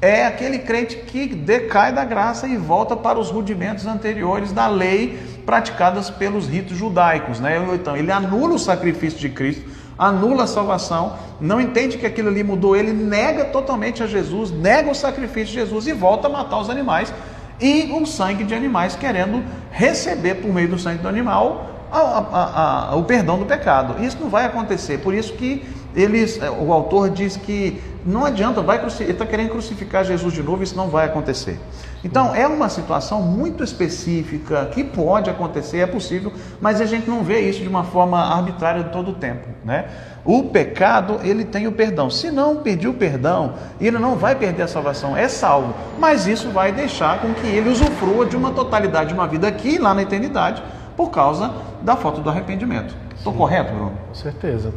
é 0.00 0.24
aquele 0.24 0.60
crente 0.60 0.96
que 0.98 1.26
decai 1.26 1.92
da 1.92 2.04
graça 2.04 2.46
e 2.46 2.56
volta 2.56 2.96
para 2.96 3.18
os 3.18 3.28
rudimentos 3.28 3.86
anteriores 3.86 4.52
da 4.52 4.68
lei 4.68 5.18
praticadas 5.44 6.10
pelos 6.10 6.46
ritos 6.46 6.76
judaicos. 6.76 7.40
Né? 7.40 7.60
Então, 7.74 7.96
ele 7.96 8.12
anula 8.12 8.54
o 8.54 8.58
sacrifício 8.58 9.18
de 9.18 9.28
Cristo, 9.28 9.68
anula 9.98 10.44
a 10.44 10.46
salvação, 10.46 11.16
não 11.40 11.60
entende 11.60 11.98
que 11.98 12.06
aquilo 12.06 12.28
ali 12.28 12.44
mudou 12.44 12.76
ele, 12.76 12.92
nega 12.92 13.46
totalmente 13.46 14.00
a 14.00 14.06
Jesus, 14.06 14.52
nega 14.52 14.88
o 14.88 14.94
sacrifício 14.94 15.48
de 15.48 15.54
Jesus 15.54 15.88
e 15.88 15.92
volta 15.92 16.28
a 16.28 16.30
matar 16.30 16.58
os 16.58 16.70
animais 16.70 17.12
e 17.60 17.92
o 17.92 18.06
sangue 18.06 18.44
de 18.44 18.54
animais, 18.54 18.94
querendo 18.94 19.42
receber 19.72 20.36
por 20.36 20.52
meio 20.52 20.68
do 20.68 20.78
sangue 20.78 21.02
do 21.02 21.08
animal 21.08 21.71
a, 21.92 22.18
a, 22.32 22.90
a, 22.92 22.96
o 22.96 23.04
perdão 23.04 23.38
do 23.38 23.44
pecado. 23.44 24.02
Isso 24.02 24.16
não 24.20 24.28
vai 24.28 24.46
acontecer. 24.46 24.98
Por 24.98 25.14
isso 25.14 25.34
que 25.34 25.62
eles, 25.94 26.40
é, 26.40 26.50
o 26.50 26.72
autor 26.72 27.10
diz 27.10 27.36
que 27.36 27.80
não 28.04 28.24
adianta, 28.24 28.60
vai 28.60 28.84
ele 28.98 29.12
está 29.12 29.24
querendo 29.24 29.50
crucificar 29.50 30.04
Jesus 30.04 30.34
de 30.34 30.42
novo, 30.42 30.62
isso 30.62 30.76
não 30.76 30.88
vai 30.88 31.06
acontecer. 31.06 31.60
Então 32.02 32.34
é 32.34 32.48
uma 32.48 32.68
situação 32.68 33.22
muito 33.22 33.62
específica 33.62 34.66
que 34.72 34.82
pode 34.82 35.30
acontecer, 35.30 35.78
é 35.78 35.86
possível, 35.86 36.32
mas 36.60 36.80
a 36.80 36.84
gente 36.84 37.08
não 37.08 37.22
vê 37.22 37.40
isso 37.40 37.60
de 37.60 37.68
uma 37.68 37.84
forma 37.84 38.18
arbitrária 38.18 38.82
todo 38.84 39.12
o 39.12 39.14
tempo, 39.14 39.46
né? 39.64 39.86
O 40.24 40.44
pecado, 40.44 41.20
ele 41.22 41.44
tem 41.44 41.68
o 41.68 41.72
perdão. 41.72 42.10
Se 42.10 42.30
não 42.30 42.56
pedir 42.56 42.88
o 42.88 42.94
perdão, 42.94 43.54
ele 43.80 43.98
não 43.98 44.16
vai 44.16 44.34
perder 44.34 44.62
a 44.62 44.68
salvação, 44.68 45.16
é 45.16 45.28
salvo. 45.28 45.72
Mas 45.98 46.26
isso 46.26 46.50
vai 46.50 46.72
deixar 46.72 47.20
com 47.20 47.32
que 47.34 47.46
ele 47.46 47.70
usufrua 47.70 48.26
de 48.26 48.36
uma 48.36 48.50
totalidade 48.50 49.08
de 49.08 49.14
uma 49.14 49.28
vida 49.28 49.46
aqui, 49.46 49.78
lá 49.78 49.94
na 49.94 50.02
eternidade, 50.02 50.62
por 50.96 51.10
causa 51.10 51.52
da 51.82 51.96
falta 51.96 52.20
do 52.20 52.28
arrependimento. 52.28 52.94
Estou 53.16 53.32
correto, 53.32 53.72
Bruno? 53.72 53.92
Com 54.08 54.14
certeza. 54.14 54.72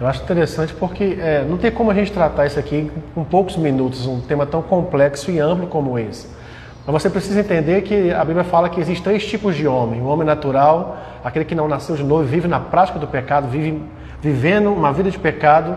Eu 0.00 0.08
acho 0.08 0.22
interessante 0.22 0.74
porque 0.74 1.18
é, 1.20 1.44
não 1.48 1.56
tem 1.56 1.70
como 1.70 1.90
a 1.90 1.94
gente 1.94 2.10
tratar 2.10 2.46
isso 2.46 2.58
aqui 2.58 2.90
com 3.14 3.22
poucos 3.22 3.56
minutos, 3.56 4.06
um 4.06 4.20
tema 4.20 4.44
tão 4.44 4.60
complexo 4.60 5.30
e 5.30 5.38
amplo 5.38 5.66
como 5.66 5.98
esse. 5.98 6.26
Mas 6.84 7.02
você 7.02 7.08
precisa 7.08 7.40
entender 7.40 7.82
que 7.82 8.10
a 8.12 8.24
Bíblia 8.24 8.44
fala 8.44 8.68
que 8.68 8.80
existem 8.80 9.04
três 9.04 9.26
tipos 9.26 9.54
de 9.54 9.66
homem: 9.66 10.00
o 10.00 10.06
homem 10.06 10.26
natural, 10.26 10.96
aquele 11.22 11.44
que 11.44 11.54
não 11.54 11.68
nasceu 11.68 11.94
de 11.94 12.02
novo, 12.02 12.24
vive 12.24 12.48
na 12.48 12.58
prática 12.58 12.98
do 12.98 13.06
pecado, 13.06 13.48
vive 13.48 13.80
vivendo 14.20 14.72
uma 14.72 14.92
vida 14.92 15.10
de 15.10 15.18
pecado. 15.18 15.76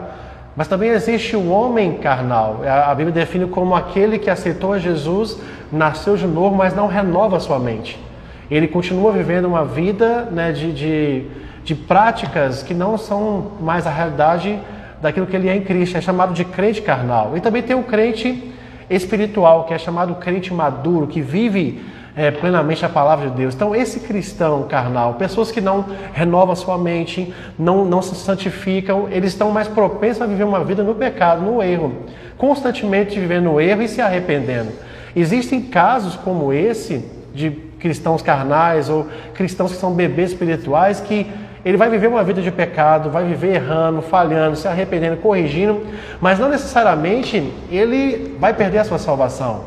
Mas 0.55 0.67
também 0.67 0.89
existe 0.89 1.35
o 1.35 1.51
homem 1.51 1.97
carnal. 1.97 2.61
A 2.65 2.95
Bíblia 2.95 3.13
define 3.13 3.45
como 3.45 3.75
aquele 3.75 4.17
que 4.17 4.27
aceitou 4.27 4.73
a 4.73 4.79
Jesus, 4.79 5.37
nasceu 5.71 6.17
de 6.17 6.25
novo, 6.25 6.55
mas 6.55 6.75
não 6.75 6.87
renova 6.87 7.37
a 7.37 7.39
sua 7.39 7.59
mente 7.59 8.06
ele 8.49 8.67
continua 8.67 9.11
vivendo 9.11 9.45
uma 9.45 9.65
vida 9.65 10.23
né, 10.31 10.51
de, 10.51 10.71
de, 10.71 11.25
de, 11.63 11.75
práticas 11.75 12.63
que 12.63 12.73
não 12.73 12.97
são 12.97 13.51
mais 13.59 13.85
a 13.85 13.89
realidade 13.89 14.59
daquilo 15.01 15.27
que 15.27 15.35
ele 15.35 15.49
é 15.49 15.55
em 15.55 15.61
Cristo, 15.61 15.97
é 15.97 16.01
chamado 16.01 16.33
de 16.33 16.45
crente 16.45 16.81
carnal. 16.81 17.35
E 17.35 17.41
também 17.41 17.61
tem 17.61 17.75
o 17.75 17.83
crente 17.83 18.51
espiritual, 18.89 19.65
que 19.65 19.73
é 19.73 19.77
chamado 19.77 20.15
crente 20.15 20.53
maduro, 20.53 21.07
que 21.07 21.21
vive 21.21 21.83
é, 22.15 22.31
plenamente 22.31 22.83
a 22.83 22.89
palavra 22.89 23.29
de 23.29 23.35
Deus. 23.35 23.53
Então, 23.53 23.75
esse 23.75 23.99
cristão 23.99 24.63
carnal, 24.63 25.13
pessoas 25.13 25.51
que 25.51 25.61
não 25.61 25.85
renovam 26.13 26.55
sua 26.55 26.77
mente, 26.77 27.31
não, 27.59 27.85
não 27.85 28.01
se 28.01 28.15
santificam, 28.15 29.07
eles 29.11 29.33
estão 29.33 29.51
mais 29.51 29.67
propensos 29.67 30.21
a 30.21 30.25
viver 30.25 30.43
uma 30.43 30.63
vida 30.63 30.83
no 30.83 30.95
pecado, 30.95 31.43
no 31.43 31.61
erro, 31.61 31.93
constantemente 32.37 33.19
vivendo 33.19 33.45
no 33.45 33.61
erro 33.61 33.83
e 33.83 33.87
se 33.87 34.01
arrependendo. 34.01 34.71
Existem 35.15 35.61
casos 35.61 36.15
como 36.15 36.51
esse 36.51 37.05
de 37.35 37.66
cristãos 37.79 38.21
carnais 38.21 38.89
ou 38.89 39.07
cristãos 39.33 39.71
que 39.71 39.77
são 39.77 39.93
bebês 39.93 40.31
espirituais 40.31 40.99
que 40.99 41.27
ele 41.65 41.75
vai 41.75 41.89
viver 41.89 42.07
uma 42.07 42.23
vida 42.23 42.41
de 42.41 42.51
pecado, 42.51 43.09
vai 43.09 43.25
viver 43.25 43.55
errando, 43.55 44.01
falhando, 44.01 44.55
se 44.55 44.67
arrependendo, 44.67 45.17
corrigindo, 45.17 45.85
mas 46.21 46.39
não 46.39 46.47
necessariamente 46.47 47.51
ele 47.69 48.37
vai 48.39 48.53
perder 48.53 48.79
a 48.79 48.83
sua 48.85 48.97
salvação. 48.97 49.63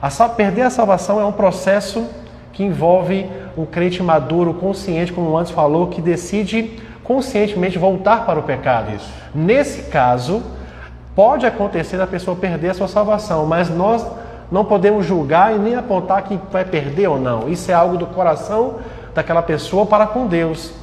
A 0.00 0.10
perder 0.28 0.62
a 0.62 0.70
salvação 0.70 1.20
é 1.20 1.24
um 1.24 1.32
processo 1.32 2.06
que 2.52 2.62
envolve 2.62 3.26
um 3.56 3.64
crente 3.64 4.02
maduro, 4.02 4.54
consciente, 4.54 5.12
como 5.12 5.36
antes 5.36 5.52
falou, 5.52 5.88
que 5.88 6.00
decide 6.00 6.78
conscientemente 7.02 7.78
voltar 7.78 8.24
para 8.24 8.38
o 8.38 8.42
pecado. 8.42 8.94
Isso. 8.94 9.10
Nesse 9.34 9.90
caso, 9.90 10.42
pode 11.14 11.46
acontecer 11.46 12.00
a 12.00 12.06
pessoa 12.06 12.36
perder 12.36 12.70
a 12.70 12.74
sua 12.74 12.88
salvação, 12.88 13.46
mas 13.46 13.68
nós 13.68 14.06
não 14.52 14.66
podemos 14.66 15.06
julgar 15.06 15.56
e 15.56 15.58
nem 15.58 15.74
apontar 15.74 16.22
quem 16.24 16.38
vai 16.52 16.62
perder 16.62 17.08
ou 17.08 17.18
não. 17.18 17.48
Isso 17.48 17.70
é 17.70 17.74
algo 17.74 17.96
do 17.96 18.06
coração 18.06 18.76
daquela 19.14 19.40
pessoa 19.40 19.86
para 19.86 20.06
com 20.06 20.26
Deus. 20.26 20.74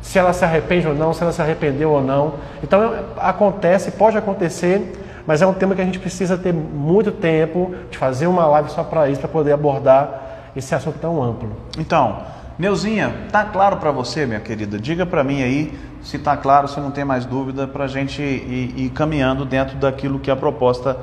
Se 0.00 0.18
ela 0.18 0.32
se 0.32 0.42
arrepende 0.42 0.88
ou 0.88 0.94
não, 0.94 1.12
se 1.12 1.22
ela 1.22 1.30
se 1.30 1.42
arrependeu 1.42 1.90
ou 1.90 2.02
não. 2.02 2.34
Então 2.64 2.94
acontece, 3.18 3.90
pode 3.90 4.16
acontecer, 4.16 5.22
mas 5.26 5.42
é 5.42 5.46
um 5.46 5.52
tema 5.52 5.74
que 5.74 5.82
a 5.82 5.84
gente 5.84 5.98
precisa 5.98 6.38
ter 6.38 6.54
muito 6.54 7.12
tempo 7.12 7.74
de 7.90 7.98
fazer 7.98 8.26
uma 8.26 8.46
live 8.46 8.70
só 8.70 8.82
para 8.82 9.10
isso, 9.10 9.20
para 9.20 9.28
poder 9.28 9.52
abordar 9.52 10.50
esse 10.56 10.74
assunto 10.74 10.98
tão 10.98 11.22
amplo. 11.22 11.50
Então, 11.78 12.22
Neuzinha, 12.58 13.14
tá 13.30 13.44
claro 13.44 13.76
para 13.76 13.90
você, 13.90 14.24
minha 14.24 14.40
querida? 14.40 14.78
Diga 14.78 15.04
para 15.04 15.22
mim 15.22 15.42
aí 15.42 15.78
se 16.02 16.18
tá 16.18 16.38
claro, 16.38 16.66
se 16.66 16.80
não 16.80 16.90
tem 16.90 17.04
mais 17.04 17.26
dúvida, 17.26 17.68
para 17.68 17.84
a 17.84 17.86
gente 17.86 18.22
ir, 18.22 18.74
ir 18.78 18.90
caminhando 18.90 19.44
dentro 19.44 19.76
daquilo 19.76 20.18
que 20.18 20.30
é 20.30 20.32
a 20.32 20.36
proposta 20.36 20.96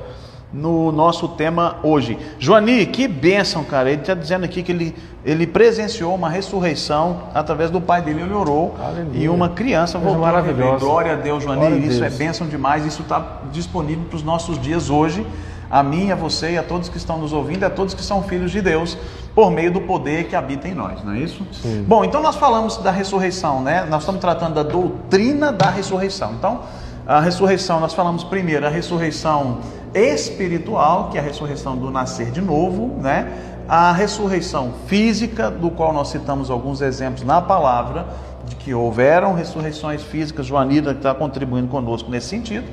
no 0.51 0.91
nosso 0.91 1.27
tema 1.27 1.77
hoje. 1.83 2.17
Joani, 2.39 2.85
que 2.85 3.07
bênção, 3.07 3.63
cara. 3.63 3.91
Ele 3.91 4.01
está 4.01 4.13
dizendo 4.13 4.45
aqui 4.45 4.63
que 4.63 4.71
ele, 4.71 4.95
ele 5.25 5.45
presenciou 5.45 6.15
uma 6.15 6.29
ressurreição 6.29 7.23
através 7.33 7.69
do 7.69 7.81
pai 7.81 8.01
dele, 8.01 8.21
ele 8.21 8.33
orou 8.33 8.75
Aleluia. 8.81 9.19
e 9.23 9.29
uma 9.29 9.49
criança 9.49 9.97
voltou. 9.97 10.21
Maravilhosa. 10.21 10.85
Glória 10.85 11.13
a 11.13 11.15
Deus, 11.15 11.43
Joani. 11.43 11.59
Glória 11.59 11.75
isso 11.77 12.03
é 12.03 12.09
Deus. 12.09 12.15
é 12.15 12.17
bênção 12.17 12.47
demais. 12.47 12.85
Isso 12.85 13.01
está 13.01 13.41
disponível 13.51 14.05
para 14.05 14.15
os 14.15 14.23
nossos 14.23 14.59
dias 14.59 14.89
hoje. 14.89 15.25
A 15.69 15.83
mim, 15.83 16.11
a 16.11 16.15
você 16.15 16.51
e 16.51 16.57
a 16.57 16.63
todos 16.63 16.87
que 16.87 16.95
estão 16.95 17.17
nos 17.17 17.33
ouvindo, 17.33 17.65
a 17.65 17.69
todos 17.69 17.93
que 17.93 18.01
são 18.01 18.23
filhos 18.23 18.51
de 18.51 18.61
Deus, 18.61 18.97
por 19.35 19.51
meio 19.51 19.69
do 19.69 19.81
poder 19.81 20.29
que 20.29 20.35
habita 20.35 20.65
em 20.65 20.73
nós, 20.73 21.03
não 21.03 21.11
é 21.11 21.19
isso? 21.19 21.45
Sim. 21.51 21.83
Bom, 21.85 22.05
então 22.05 22.23
nós 22.23 22.37
falamos 22.37 22.77
da 22.77 22.89
ressurreição, 22.89 23.61
né? 23.61 23.85
Nós 23.89 24.03
estamos 24.03 24.21
tratando 24.21 24.53
da 24.53 24.63
doutrina 24.63 25.51
da 25.51 25.69
ressurreição. 25.69 26.31
Então, 26.39 26.61
a 27.05 27.19
ressurreição, 27.19 27.79
nós 27.81 27.93
falamos 27.93 28.23
primeiro 28.23 28.65
a 28.65 28.69
ressurreição 28.69 29.59
espiritual, 29.97 31.09
que 31.09 31.17
é 31.17 31.21
a 31.21 31.23
ressurreição 31.23 31.75
do 31.75 31.89
nascer 31.91 32.31
de 32.31 32.41
novo, 32.41 33.01
né? 33.01 33.31
A 33.67 33.91
ressurreição 33.91 34.73
física, 34.87 35.51
do 35.51 35.69
qual 35.69 35.91
nós 35.91 36.09
citamos 36.09 36.49
alguns 36.49 36.81
exemplos 36.81 37.23
na 37.23 37.41
palavra, 37.41 38.05
de 38.45 38.55
que 38.55 38.73
houveram 38.73 39.33
ressurreições 39.33 40.01
físicas, 40.01 40.45
Joanira 40.45 40.91
está 40.91 41.13
contribuindo 41.13 41.67
conosco 41.67 42.09
nesse 42.09 42.27
sentido, 42.27 42.65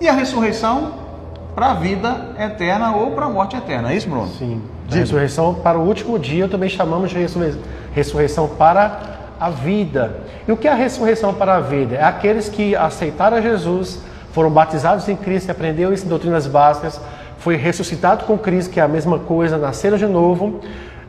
e 0.00 0.06
a 0.06 0.12
ressurreição 0.12 0.92
para 1.54 1.70
a 1.70 1.74
vida 1.74 2.34
eterna 2.38 2.94
ou 2.94 3.12
para 3.12 3.26
a 3.26 3.28
morte 3.28 3.56
eterna, 3.56 3.92
é 3.92 3.96
isso, 3.96 4.08
Bruno? 4.08 4.28
Sim. 4.28 4.62
A 4.90 4.94
ressurreição 4.94 5.54
para 5.54 5.78
o 5.78 5.82
último 5.82 6.18
dia 6.18 6.46
também 6.46 6.68
chamamos 6.68 7.10
de 7.10 7.18
ressurreição 7.92 8.48
para 8.48 9.00
a 9.40 9.50
vida. 9.50 10.20
E 10.46 10.52
o 10.52 10.56
que 10.56 10.68
é 10.68 10.70
a 10.70 10.74
ressurreição 10.74 11.34
para 11.34 11.56
a 11.56 11.60
vida? 11.60 11.96
É 11.96 12.04
aqueles 12.04 12.48
que 12.48 12.76
aceitaram 12.76 13.40
Jesus, 13.42 14.00
foram 14.32 14.50
batizados 14.50 15.08
em 15.08 15.16
Cristo, 15.16 15.50
aprenderam 15.50 15.92
isso 15.92 16.04
em 16.04 16.08
doutrinas 16.08 16.46
básicas, 16.46 17.00
foi 17.38 17.56
ressuscitado 17.56 18.24
com 18.24 18.36
Cristo, 18.36 18.70
que 18.70 18.80
é 18.80 18.82
a 18.82 18.88
mesma 18.88 19.18
coisa, 19.18 19.56
nasceram 19.56 19.96
de 19.96 20.06
novo. 20.06 20.60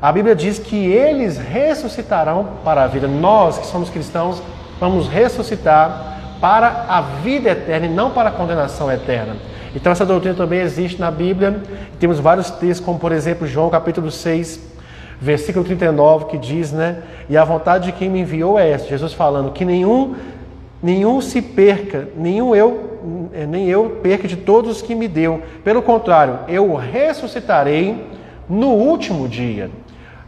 A 0.02 0.12
Bíblia 0.12 0.36
diz 0.36 0.60
que 0.60 0.76
eles 0.76 1.38
ressuscitarão 1.38 2.48
para 2.64 2.84
a 2.84 2.88
vida. 2.88 3.08
Nós 3.08 3.58
que 3.58 3.68
somos 3.68 3.90
cristãos 3.90 4.42
vamos 4.80 5.08
ressuscitar 5.08 6.38
para 6.40 6.86
a 6.88 7.02
vida 7.02 7.50
eterna 7.50 7.86
e 7.86 7.90
não 7.90 8.12
para 8.12 8.30
a 8.30 8.32
condenação 8.32 8.92
eterna. 8.92 9.36
Então 9.76 9.92
essa 9.92 10.06
doutrina 10.06 10.36
também 10.36 10.62
existe 10.62 11.00
na 11.00 11.12
Bíblia. 11.12 11.62
Temos 12.00 12.20
vários 12.20 12.50
textos, 12.50 12.86
como 12.86 12.98
por 12.98 13.12
exemplo 13.12 13.46
João 13.46 13.70
capítulo 13.70 14.10
6, 14.10 14.60
versículo 15.20 15.66
39, 15.66 16.26
que 16.26 16.38
diz, 16.38 16.72
né? 16.72 17.00
E 17.30 17.38
a 17.38 17.44
vontade 17.44 17.86
de 17.86 17.92
quem 17.92 18.10
me 18.10 18.22
enviou 18.22 18.58
é 18.58 18.72
esta, 18.72 18.88
Jesus 18.88 19.14
falando, 19.14 19.52
que 19.52 19.66
nenhum, 19.66 20.16
nenhum 20.82 21.22
se 21.22 21.42
perca, 21.42 22.08
nenhum 22.16 22.56
eu, 22.56 23.30
eh, 23.34 23.46
nem 23.46 23.68
eu 23.68 24.00
perca 24.02 24.28
de 24.28 24.36
todos 24.36 24.78
os 24.78 24.82
que 24.82 24.96
me 24.96 25.08
deu. 25.08 25.42
Pelo 25.64 25.82
contrário, 25.82 26.40
eu 26.48 26.76
ressuscitarei 26.76 27.96
no 28.50 28.70
último 28.70 29.28
dia. 29.28 29.70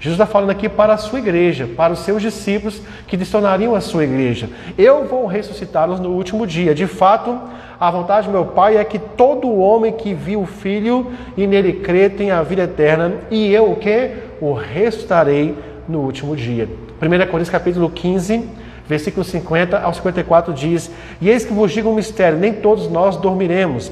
Jesus 0.01 0.19
está 0.19 0.25
falando 0.25 0.49
aqui 0.49 0.67
para 0.67 0.93
a 0.93 0.97
sua 0.97 1.19
igreja, 1.19 1.69
para 1.77 1.93
os 1.93 1.99
seus 1.99 2.23
discípulos 2.23 2.81
que 3.05 3.15
se 3.23 3.31
tornariam 3.31 3.75
a 3.75 3.81
sua 3.81 4.03
igreja. 4.03 4.49
Eu 4.75 5.05
vou 5.05 5.27
ressuscitá-los 5.27 5.99
no 5.99 6.09
último 6.09 6.47
dia. 6.47 6.73
De 6.73 6.87
fato, 6.87 7.39
a 7.79 7.91
vontade 7.91 8.25
do 8.25 8.33
meu 8.33 8.45
Pai 8.45 8.77
é 8.77 8.83
que 8.83 8.97
todo 8.97 9.55
homem 9.59 9.93
que 9.93 10.11
viu 10.15 10.41
o 10.41 10.45
Filho 10.47 11.11
e 11.37 11.45
nele 11.45 11.73
crê 11.73 12.09
tenha 12.09 12.39
a 12.39 12.43
vida 12.43 12.63
eterna, 12.63 13.13
e 13.29 13.53
eu 13.53 13.71
o 13.71 13.75
que? 13.75 14.09
O 14.41 14.53
ressuscitarei 14.53 15.55
no 15.87 15.99
último 15.99 16.35
dia. 16.35 16.67
1 16.99 17.09
Coríntios 17.27 17.49
capítulo 17.49 17.87
15, 17.87 18.43
versículo 18.87 19.23
50 19.23 19.79
ao 19.79 19.93
54 19.93 20.53
diz: 20.53 20.91
E 21.19 21.29
eis 21.29 21.45
que 21.45 21.53
vos 21.53 21.71
digo 21.71 21.89
um 21.89 21.95
mistério: 21.95 22.37
nem 22.37 22.53
todos 22.53 22.89
nós 22.89 23.17
dormiremos 23.17 23.91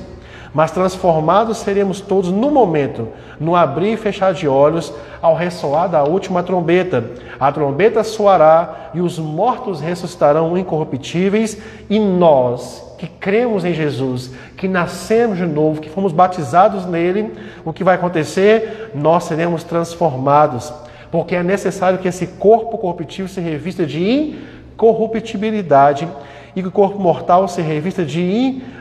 mas 0.54 0.72
transformados 0.72 1.58
seremos 1.58 2.02
todos 2.02 2.32
no 2.32 2.50
momento, 2.50 3.08
no 3.40 3.56
abrir 3.56 3.94
e 3.94 3.98
fechar 3.98 4.34
de 4.34 4.48
olhos, 4.48 4.94
ao 5.22 5.36
ressoar 5.36 5.90
da 5.90 6.04
última 6.04 6.42
trombeta. 6.42 7.04
A 7.40 7.52
trombeta 7.52 8.04
soará 8.04 8.90
e 8.94 9.02
os 9.02 9.20
mortos 9.20 9.80
ressuscitarão 9.80 10.58
incorruptíveis, 10.58 11.58
e 11.90 12.00
nós, 12.00 12.84
que 12.98 13.08
cremos 13.08 13.64
em 13.64 13.74
Jesus, 13.74 14.32
que 14.58 14.68
nascemos 14.68 15.38
de 15.38 15.46
novo, 15.46 15.82
que 15.82 15.90
fomos 15.90 16.12
batizados 16.12 16.86
nele, 16.86 17.32
o 17.64 17.72
que 17.72 17.84
vai 17.84 17.96
acontecer? 17.96 18.92
Nós 18.96 19.26
seremos 19.26 19.64
transformados, 19.64 20.74
porque 21.12 21.36
é 21.36 21.44
necessário 21.44 22.00
que 22.00 22.08
esse 22.08 22.26
corpo 22.26 22.78
corruptível 22.78 23.28
se 23.28 23.40
revista 23.40 23.86
de 23.86 24.36
incorruptibilidade 24.80 26.08
e 26.56 26.62
que 26.62 26.68
o 26.68 26.72
corpo 26.72 26.98
mortal 26.98 27.48
se 27.48 27.62
revista 27.62 28.06
de 28.06 28.22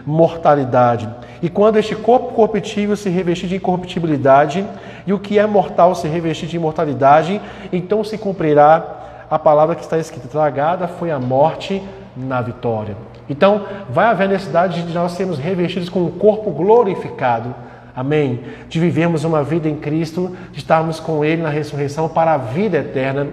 imortalidade. 0.07 1.09
E 1.43 1.49
quando 1.49 1.77
este 1.77 1.95
corpo 1.97 2.33
corruptível 2.33 2.97
se 2.97 3.11
revestir 3.11 3.49
de 3.49 3.57
incorruptibilidade 3.57 4.65
e 5.07 5.13
o 5.13 5.19
que 5.19 5.39
é 5.39 5.47
mortal 5.47 5.95
se 5.95 6.07
revestir 6.07 6.49
de 6.49 6.57
imortalidade, 6.57 7.41
então 7.73 8.05
se 8.05 8.17
cumprirá 8.17 9.27
a 9.29 9.39
palavra 9.39 9.75
que 9.75 9.83
está 9.83 9.99
escrita: 9.99 10.29
tragada 10.29 10.87
foi 10.87 11.11
a 11.11 11.19
morte 11.19 11.83
na 12.17 12.41
vitória. 12.41 12.97
Então, 13.29 13.67
vai 13.91 14.07
haver 14.07 14.29
necessidade 14.29 14.83
de 14.83 14.93
nós 14.93 15.13
sermos 15.13 15.39
revestidos 15.39 15.89
com 15.91 16.01
um 16.01 16.11
corpo 16.11 16.51
glorificado. 16.51 17.55
Amém? 17.95 18.41
De 18.69 18.81
vivermos 18.81 19.23
uma 19.25 19.43
vida 19.43 19.69
em 19.69 19.77
Cristo, 19.77 20.35
de 20.51 20.59
estarmos 20.59 20.99
com 20.99 21.25
Ele 21.25 21.43
na 21.43 21.51
ressurreição 21.51 22.09
para 22.09 22.35
a 22.35 22.39
vida 22.39 22.79
eterna. 22.79 23.27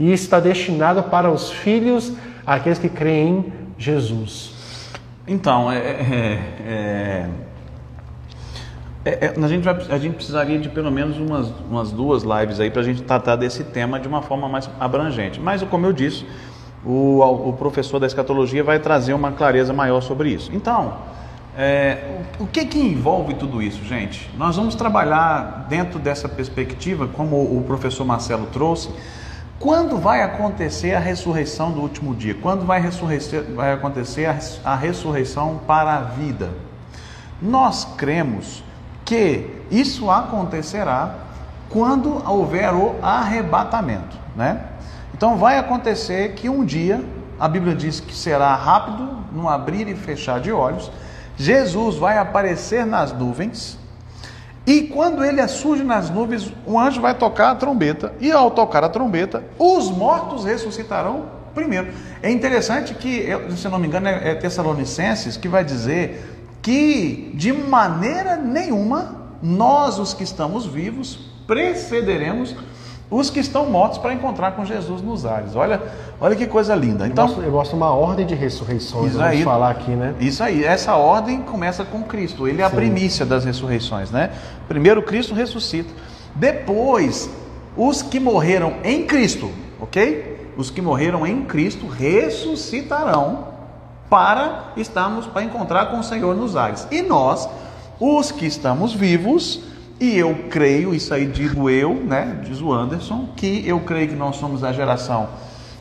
E 0.00 0.10
está 0.12 0.40
destinado 0.40 1.02
para 1.04 1.30
os 1.30 1.50
filhos, 1.50 2.12
aqueles 2.46 2.78
que 2.78 2.88
creem 2.88 3.36
em 3.36 3.52
Jesus. 3.76 4.54
Então, 5.28 5.70
é, 5.70 5.76
é, 5.76 6.40
é, 6.66 7.30
é, 9.04 9.10
é 9.26 9.34
a, 9.36 9.48
gente 9.48 9.62
vai, 9.62 9.74
a 9.90 9.98
gente 9.98 10.14
precisaria 10.14 10.58
de 10.58 10.70
pelo 10.70 10.90
menos 10.90 11.18
umas, 11.18 11.52
umas 11.70 11.92
duas 11.92 12.22
lives 12.22 12.58
aí 12.58 12.70
para 12.70 12.80
a 12.80 12.84
gente 12.84 13.02
tratar 13.02 13.36
desse 13.36 13.62
tema 13.62 14.00
de 14.00 14.08
uma 14.08 14.22
forma 14.22 14.48
mais 14.48 14.70
abrangente. 14.80 15.38
Mas, 15.38 15.62
como 15.64 15.84
eu 15.84 15.92
disse, 15.92 16.24
o, 16.82 17.20
o 17.20 17.52
professor 17.52 17.98
da 17.98 18.06
escatologia 18.06 18.64
vai 18.64 18.78
trazer 18.78 19.12
uma 19.12 19.32
clareza 19.32 19.74
maior 19.74 20.00
sobre 20.00 20.30
isso. 20.30 20.50
Então, 20.54 20.94
é, 21.56 22.22
o 22.38 22.46
que, 22.46 22.64
que 22.64 22.78
envolve 22.78 23.34
tudo 23.34 23.60
isso, 23.60 23.84
gente? 23.84 24.30
Nós 24.38 24.56
vamos 24.56 24.74
trabalhar 24.74 25.66
dentro 25.68 25.98
dessa 25.98 26.26
perspectiva, 26.26 27.06
como 27.06 27.36
o 27.36 27.62
professor 27.66 28.06
Marcelo 28.06 28.46
trouxe, 28.46 28.88
quando 29.60 29.98
vai 29.98 30.22
acontecer 30.22 30.94
a 30.94 30.98
ressurreição 30.98 31.70
do 31.70 31.82
último 31.82 32.14
dia? 32.14 32.34
Quando 32.34 32.64
vai, 32.64 32.82
vai 33.54 33.74
acontecer 33.74 34.24
a, 34.24 34.38
a 34.64 34.74
ressurreição 34.74 35.60
para 35.66 35.96
a 35.96 36.00
vida? 36.00 36.48
Nós 37.42 37.84
cremos 37.98 38.64
que 39.04 39.50
isso 39.70 40.10
acontecerá 40.10 41.14
quando 41.68 42.26
houver 42.26 42.72
o 42.72 42.96
arrebatamento, 43.02 44.16
né? 44.34 44.64
Então 45.14 45.36
vai 45.36 45.58
acontecer 45.58 46.32
que 46.32 46.48
um 46.48 46.64
dia, 46.64 47.04
a 47.38 47.46
Bíblia 47.46 47.74
diz 47.74 48.00
que 48.00 48.14
será 48.14 48.54
rápido, 48.54 49.18
no 49.30 49.46
abrir 49.46 49.86
e 49.88 49.94
fechar 49.94 50.40
de 50.40 50.50
olhos, 50.50 50.90
Jesus 51.36 51.96
vai 51.96 52.16
aparecer 52.16 52.86
nas 52.86 53.12
nuvens 53.12 53.78
e 54.70 54.82
quando 54.82 55.24
ele 55.24 55.44
surge 55.48 55.82
nas 55.82 56.10
nuvens, 56.10 56.52
o 56.64 56.78
anjo 56.78 57.00
vai 57.00 57.12
tocar 57.12 57.50
a 57.50 57.54
trombeta, 57.56 58.14
e 58.20 58.30
ao 58.30 58.52
tocar 58.52 58.84
a 58.84 58.88
trombeta, 58.88 59.42
os 59.58 59.90
mortos 59.90 60.44
ressuscitarão 60.44 61.24
primeiro. 61.52 61.88
É 62.22 62.30
interessante 62.30 62.94
que, 62.94 63.26
se 63.56 63.68
não 63.68 63.80
me 63.80 63.88
engano, 63.88 64.06
é 64.06 64.32
Tessalonicenses 64.36 65.36
que 65.36 65.48
vai 65.48 65.64
dizer 65.64 66.22
que 66.62 67.32
de 67.34 67.52
maneira 67.52 68.36
nenhuma 68.36 69.16
nós, 69.42 69.98
os 69.98 70.14
que 70.14 70.22
estamos 70.22 70.66
vivos, 70.66 71.18
precederemos 71.48 72.54
os 73.10 73.28
que 73.28 73.40
estão 73.40 73.68
mortos 73.68 73.98
para 73.98 74.14
encontrar 74.14 74.52
com 74.52 74.64
Jesus 74.64 75.02
nos 75.02 75.26
ares. 75.26 75.56
Olha, 75.56 75.82
olha 76.20 76.36
que 76.36 76.46
coisa 76.46 76.74
linda. 76.76 77.06
Então, 77.08 77.42
eu 77.42 77.50
gosto, 77.50 77.74
uma 77.74 77.92
ordem 77.92 78.24
de 78.24 78.34
ressurreições, 78.34 79.12
vamos 79.14 79.26
aí, 79.26 79.42
falar 79.42 79.70
aqui, 79.70 79.90
né? 79.90 80.14
Isso 80.20 80.42
aí, 80.42 80.64
essa 80.64 80.94
ordem 80.94 81.42
começa 81.42 81.84
com 81.84 82.02
Cristo. 82.04 82.46
Ele 82.46 82.62
é 82.62 82.64
a 82.64 82.70
Sim. 82.70 82.76
primícia 82.76 83.26
das 83.26 83.44
ressurreições, 83.44 84.10
né? 84.10 84.30
Primeiro 84.68 85.02
Cristo 85.02 85.34
ressuscita. 85.34 85.92
Depois, 86.36 87.28
os 87.76 88.00
que 88.00 88.20
morreram 88.20 88.74
em 88.84 89.04
Cristo, 89.04 89.50
ok? 89.80 90.52
Os 90.56 90.70
que 90.70 90.80
morreram 90.80 91.26
em 91.26 91.42
Cristo 91.42 91.88
ressuscitarão 91.88 93.48
para 94.08 94.72
estarmos 94.76 95.26
para 95.26 95.42
encontrar 95.42 95.86
com 95.86 95.98
o 95.98 96.02
Senhor 96.04 96.36
nos 96.36 96.56
ares. 96.56 96.86
E 96.90 97.02
nós, 97.02 97.48
os 97.98 98.30
que 98.30 98.46
estamos 98.46 98.92
vivos, 98.92 99.62
e 100.00 100.18
eu 100.18 100.46
creio, 100.50 100.94
isso 100.94 101.12
aí 101.12 101.26
digo 101.26 101.68
eu, 101.68 101.94
né, 101.94 102.40
diz 102.42 102.60
o 102.60 102.72
Anderson, 102.72 103.28
que 103.36 103.62
eu 103.68 103.80
creio 103.80 104.08
que 104.08 104.16
nós 104.16 104.36
somos 104.36 104.64
a 104.64 104.72
geração 104.72 105.28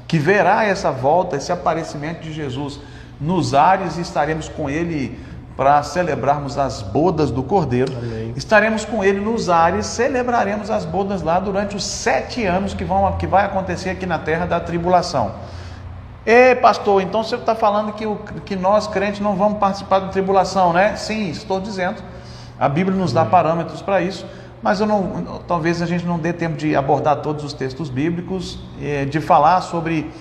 que 0.10 0.18
verá 0.18 0.64
essa 0.64 0.92
volta, 0.92 1.36
esse 1.36 1.52
aparecimento 1.52 2.22
de 2.22 2.34
Jesus 2.34 2.80
nos 3.22 3.54
ares 3.54 3.96
e 3.96 4.02
estaremos 4.02 4.50
com 4.50 4.68
ele 4.68 5.20
para 5.56 5.84
celebrarmos 5.84 6.58
as 6.58 6.82
bodas 6.82 7.30
do 7.30 7.44
Cordeiro. 7.44 7.94
Amém. 7.96 8.34
Estaremos 8.36 8.84
com 8.84 9.04
ele 9.04 9.20
nos 9.20 9.52
ares, 9.52 9.86
celebraremos 9.86 10.72
as 10.72 10.84
bodas 10.84 11.22
lá 11.22 11.40
durante 11.40 11.76
os 11.76 11.84
sete 11.84 12.44
anos 12.44 12.74
que, 12.74 12.84
vão, 12.84 13.12
que 13.18 13.28
vai 13.28 13.46
acontecer 13.46 13.92
aqui 13.92 14.08
na 14.08 14.18
terra 14.18 14.48
da 14.48 14.60
tribulação. 14.60 15.32
E 16.26 16.56
pastor, 16.56 17.04
então 17.04 17.24
você 17.24 17.36
está 17.36 17.54
falando 17.54 17.94
que, 17.94 18.08
o, 18.08 18.16
que 18.44 18.56
nós 18.56 18.88
crentes 18.88 19.20
não 19.20 19.36
vamos 19.36 19.60
participar 19.60 20.00
da 20.00 20.08
tribulação, 20.08 20.74
né? 20.74 20.96
Sim, 20.96 21.30
estou 21.30 21.60
dizendo. 21.60 22.02
A 22.60 22.68
Bíblia 22.68 22.98
nos 22.98 23.14
dá 23.14 23.24
parâmetros 23.24 23.82
para 23.82 24.02
isso, 24.02 24.26
mas 24.62 24.82
eu 24.82 24.86
não, 24.86 25.42
talvez 25.48 25.82
a 25.82 25.86
gente 25.86 26.06
não 26.06 26.20
dê 26.20 26.34
tempo 26.34 26.58
de 26.58 26.76
abordar 26.76 27.18
todos 27.18 27.44
os 27.46 27.54
textos 27.54 27.90
bíblicos, 27.90 28.60
eh, 28.82 29.06
de 29.06 29.22
falar 29.22 29.62
sobre 29.62 30.12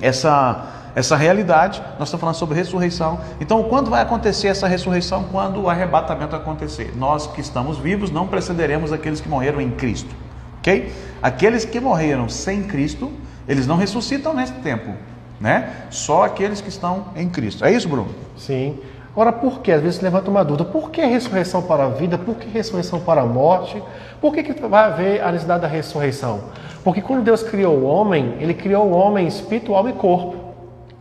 essa, 0.00 0.66
essa 0.94 1.16
realidade. 1.16 1.82
Nós 1.98 2.08
estamos 2.08 2.20
falando 2.20 2.36
sobre 2.36 2.56
ressurreição. 2.56 3.18
Então, 3.40 3.64
quando 3.64 3.90
vai 3.90 4.02
acontecer 4.02 4.48
essa 4.48 4.68
ressurreição? 4.68 5.24
Quando 5.24 5.62
o 5.62 5.68
arrebatamento 5.68 6.36
acontecer. 6.36 6.92
Nós 6.96 7.26
que 7.26 7.40
estamos 7.40 7.78
vivos 7.78 8.10
não 8.10 8.28
precederemos 8.28 8.92
aqueles 8.92 9.20
que 9.20 9.28
morreram 9.28 9.60
em 9.60 9.70
Cristo. 9.70 10.14
Ok? 10.60 10.92
Aqueles 11.22 11.64
que 11.64 11.80
morreram 11.80 12.28
sem 12.28 12.62
Cristo, 12.64 13.12
eles 13.48 13.66
não 13.66 13.76
ressuscitam 13.76 14.34
nesse 14.34 14.52
tempo. 14.54 14.92
Né? 15.40 15.86
Só 15.90 16.24
aqueles 16.24 16.60
que 16.60 16.68
estão 16.68 17.06
em 17.16 17.28
Cristo. 17.28 17.64
É 17.64 17.72
isso, 17.72 17.88
Bruno? 17.88 18.08
Sim. 18.36 18.78
Ora, 19.16 19.32
por 19.32 19.60
que? 19.60 19.72
Às 19.72 19.82
vezes 19.82 20.00
levanta 20.00 20.30
uma 20.30 20.44
dúvida. 20.44 20.64
Por 20.64 20.90
que 20.90 21.00
ressurreição 21.04 21.62
para 21.62 21.86
a 21.86 21.88
vida? 21.88 22.16
Por 22.16 22.36
que 22.36 22.48
ressurreição 22.48 23.00
para 23.00 23.22
a 23.22 23.26
morte? 23.26 23.82
Por 24.20 24.32
que, 24.32 24.42
que 24.42 24.52
vai 24.66 24.84
haver 24.84 25.22
a 25.22 25.32
necessidade 25.32 25.62
da 25.62 25.68
ressurreição? 25.68 26.40
Porque 26.84 27.00
quando 27.00 27.22
Deus 27.22 27.42
criou 27.42 27.76
o 27.76 27.84
homem, 27.84 28.34
Ele 28.38 28.54
criou 28.54 28.86
o 28.86 28.90
homem 28.92 29.26
espiritual 29.26 29.88
e 29.88 29.92
corpo. 29.92 30.36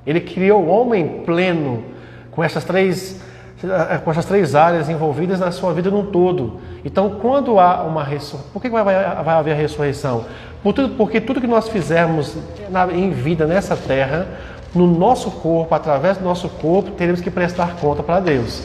Ele 0.05 0.21
criou 0.21 0.63
o 0.63 0.67
homem 0.67 1.21
pleno, 1.25 1.83
com 2.31 2.43
essas 2.43 2.63
três, 2.63 3.21
com 4.03 4.11
essas 4.11 4.25
três 4.25 4.55
áreas 4.55 4.89
envolvidas 4.89 5.39
na 5.39 5.51
sua 5.51 5.73
vida 5.73 5.91
no 5.91 6.03
todo. 6.03 6.59
Então, 6.85 7.17
quando 7.21 7.59
há 7.59 7.83
uma 7.83 8.03
ressurreição, 8.03 8.51
por 8.53 8.61
que 8.61 8.69
vai, 8.69 8.83
vai 8.83 9.35
haver 9.35 9.51
a 9.51 9.55
ressurreição? 9.55 10.25
Por 10.63 10.73
tudo, 10.73 10.95
porque 10.95 11.21
tudo 11.21 11.41
que 11.41 11.47
nós 11.47 11.69
fizermos 11.69 12.35
na, 12.69 12.87
em 12.91 13.11
vida 13.11 13.45
nessa 13.45 13.75
terra 13.75 14.27
no 14.73 14.87
nosso 14.87 15.31
corpo, 15.31 15.73
através 15.73 16.17
do 16.17 16.23
nosso 16.23 16.49
corpo, 16.49 16.91
teremos 16.91 17.21
que 17.21 17.31
prestar 17.31 17.75
conta 17.77 18.03
para 18.03 18.19
Deus. 18.19 18.63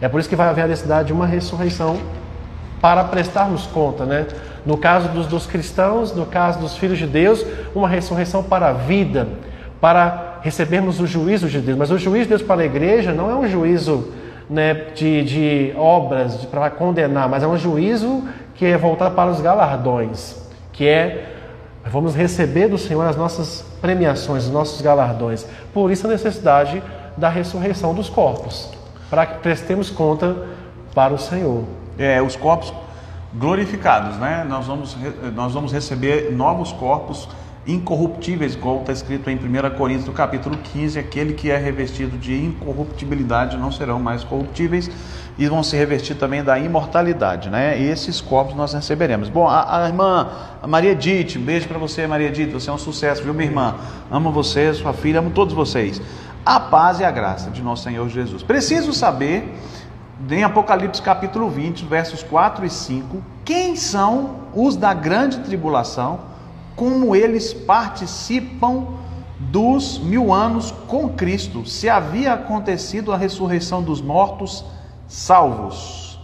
É 0.00 0.08
por 0.08 0.20
isso 0.20 0.28
que 0.28 0.36
vai 0.36 0.48
haver 0.48 0.62
a 0.62 0.66
necessidade 0.68 1.08
de 1.08 1.12
uma 1.12 1.26
ressurreição 1.26 1.98
para 2.80 3.04
prestarmos 3.04 3.66
conta, 3.66 4.04
né? 4.04 4.26
No 4.66 4.76
caso 4.76 5.08
dos, 5.08 5.26
dos 5.26 5.46
cristãos, 5.46 6.14
no 6.14 6.26
caso 6.26 6.58
dos 6.58 6.76
filhos 6.76 6.98
de 6.98 7.06
Deus, 7.06 7.44
uma 7.74 7.88
ressurreição 7.88 8.42
para 8.42 8.68
a 8.68 8.72
vida, 8.72 9.28
para 9.80 10.38
recebermos 10.42 11.00
o 11.00 11.06
juízo 11.06 11.48
de 11.48 11.60
Deus. 11.60 11.78
Mas 11.78 11.90
o 11.90 11.98
juízo 11.98 12.24
de 12.24 12.28
Deus 12.30 12.42
para 12.42 12.62
a 12.62 12.64
igreja 12.64 13.12
não 13.12 13.30
é 13.30 13.34
um 13.34 13.48
juízo 13.48 14.12
né, 14.48 14.74
de, 14.94 15.22
de 15.22 15.72
obras 15.76 16.36
para 16.46 16.68
condenar, 16.70 17.28
mas 17.28 17.42
é 17.42 17.46
um 17.46 17.56
juízo 17.56 18.24
que 18.54 18.66
é 18.66 18.76
voltado 18.76 19.14
para 19.14 19.30
os 19.30 19.40
galardões, 19.40 20.36
que 20.72 20.86
é 20.86 21.33
Vamos 21.90 22.14
receber 22.14 22.68
do 22.68 22.78
Senhor 22.78 23.02
as 23.06 23.16
nossas 23.16 23.64
premiações, 23.80 24.44
os 24.44 24.50
nossos 24.50 24.80
galardões. 24.80 25.46
Por 25.72 25.90
isso 25.90 26.06
a 26.06 26.10
necessidade 26.10 26.82
da 27.16 27.28
ressurreição 27.28 27.94
dos 27.94 28.08
corpos, 28.08 28.70
para 29.10 29.26
que 29.26 29.38
prestemos 29.40 29.90
conta 29.90 30.36
para 30.94 31.12
o 31.12 31.18
Senhor. 31.18 31.64
É, 31.98 32.20
os 32.22 32.36
corpos, 32.36 32.72
glorificados, 33.34 34.16
né? 34.16 34.44
Nós 34.48 34.66
vamos, 34.66 34.96
nós 35.34 35.52
vamos 35.52 35.72
receber 35.72 36.32
novos 36.32 36.72
corpos 36.72 37.28
incorruptíveis, 37.66 38.54
como 38.54 38.80
está 38.80 38.92
escrito 38.92 39.30
em 39.30 39.36
1 39.36 39.76
Coríntios, 39.76 40.06
no 40.06 40.12
capítulo 40.12 40.56
15, 40.56 40.98
aquele 40.98 41.32
que 41.32 41.50
é 41.50 41.56
revestido 41.56 42.18
de 42.18 42.34
incorruptibilidade 42.34 43.56
não 43.56 43.72
serão 43.72 43.98
mais 43.98 44.22
corruptíveis 44.22 44.90
e 45.38 45.48
vão 45.48 45.62
se 45.62 45.76
revestir 45.76 46.14
também 46.14 46.44
da 46.44 46.58
imortalidade, 46.58 47.50
né? 47.50 47.78
E 47.80 47.84
esses 47.84 48.20
corpos 48.20 48.54
nós 48.54 48.72
receberemos. 48.72 49.28
Bom, 49.28 49.48
a, 49.48 49.84
a 49.84 49.88
irmã 49.88 50.28
a 50.62 50.66
Maria 50.66 50.92
Edith, 50.92 51.38
um 51.38 51.42
beijo 51.42 51.66
para 51.66 51.78
você, 51.78 52.06
Maria 52.06 52.28
Edith, 52.28 52.50
você 52.52 52.70
é 52.70 52.72
um 52.72 52.78
sucesso, 52.78 53.22
viu, 53.22 53.34
minha 53.34 53.46
irmã? 53.46 53.74
Amo 54.10 54.30
você, 54.30 54.72
sua 54.74 54.92
filha, 54.92 55.18
amo 55.18 55.30
todos 55.30 55.54
vocês. 55.54 56.00
A 56.44 56.60
paz 56.60 57.00
e 57.00 57.04
a 57.04 57.10
graça 57.10 57.50
de 57.50 57.62
nosso 57.62 57.82
Senhor 57.82 58.08
Jesus. 58.08 58.42
Preciso 58.42 58.92
saber, 58.92 59.52
em 60.30 60.44
Apocalipse 60.44 61.02
capítulo 61.02 61.50
20, 61.50 61.84
versos 61.86 62.22
4 62.22 62.64
e 62.64 62.70
5, 62.70 63.22
quem 63.44 63.74
são 63.74 64.36
os 64.54 64.76
da 64.76 64.94
grande 64.94 65.38
tribulação, 65.40 66.33
como 66.76 67.14
eles 67.14 67.52
participam 67.52 68.86
dos 69.38 69.98
mil 69.98 70.32
anos 70.32 70.70
com 70.86 71.08
Cristo, 71.08 71.66
se 71.66 71.88
havia 71.88 72.32
acontecido 72.32 73.12
a 73.12 73.16
ressurreição 73.16 73.82
dos 73.82 74.00
mortos 74.00 74.64
salvos. 75.06 76.18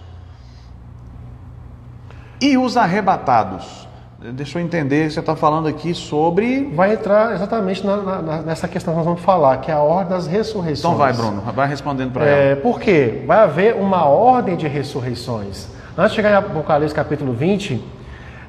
E 2.40 2.56
os 2.56 2.76
arrebatados. 2.76 3.88
Deixa 4.34 4.58
eu 4.58 4.62
entender, 4.62 5.10
você 5.10 5.20
está 5.20 5.34
falando 5.34 5.66
aqui 5.66 5.94
sobre. 5.94 6.70
Vai 6.74 6.92
entrar 6.92 7.34
exatamente 7.34 7.86
na, 7.86 7.96
na, 7.96 8.42
nessa 8.42 8.68
questão 8.68 8.92
que 8.92 8.98
nós 8.98 9.06
vamos 9.06 9.22
falar, 9.22 9.58
que 9.58 9.70
é 9.70 9.74
a 9.74 9.80
ordem 9.80 10.10
das 10.10 10.26
ressurreições. 10.26 10.78
Então 10.80 10.94
vai, 10.94 11.12
Bruno, 11.12 11.40
vai 11.54 11.66
respondendo 11.66 12.12
para 12.12 12.26
é, 12.26 12.52
ela. 12.52 12.60
Por 12.60 12.78
quê? 12.78 13.22
Vai 13.26 13.38
haver 13.38 13.76
uma 13.76 14.04
ordem 14.04 14.56
de 14.56 14.68
ressurreições. 14.68 15.68
Antes 15.96 16.10
de 16.10 16.16
chegar 16.16 16.32
em 16.32 16.34
Apocalipse 16.34 16.94
capítulo 16.94 17.32
20, 17.32 17.82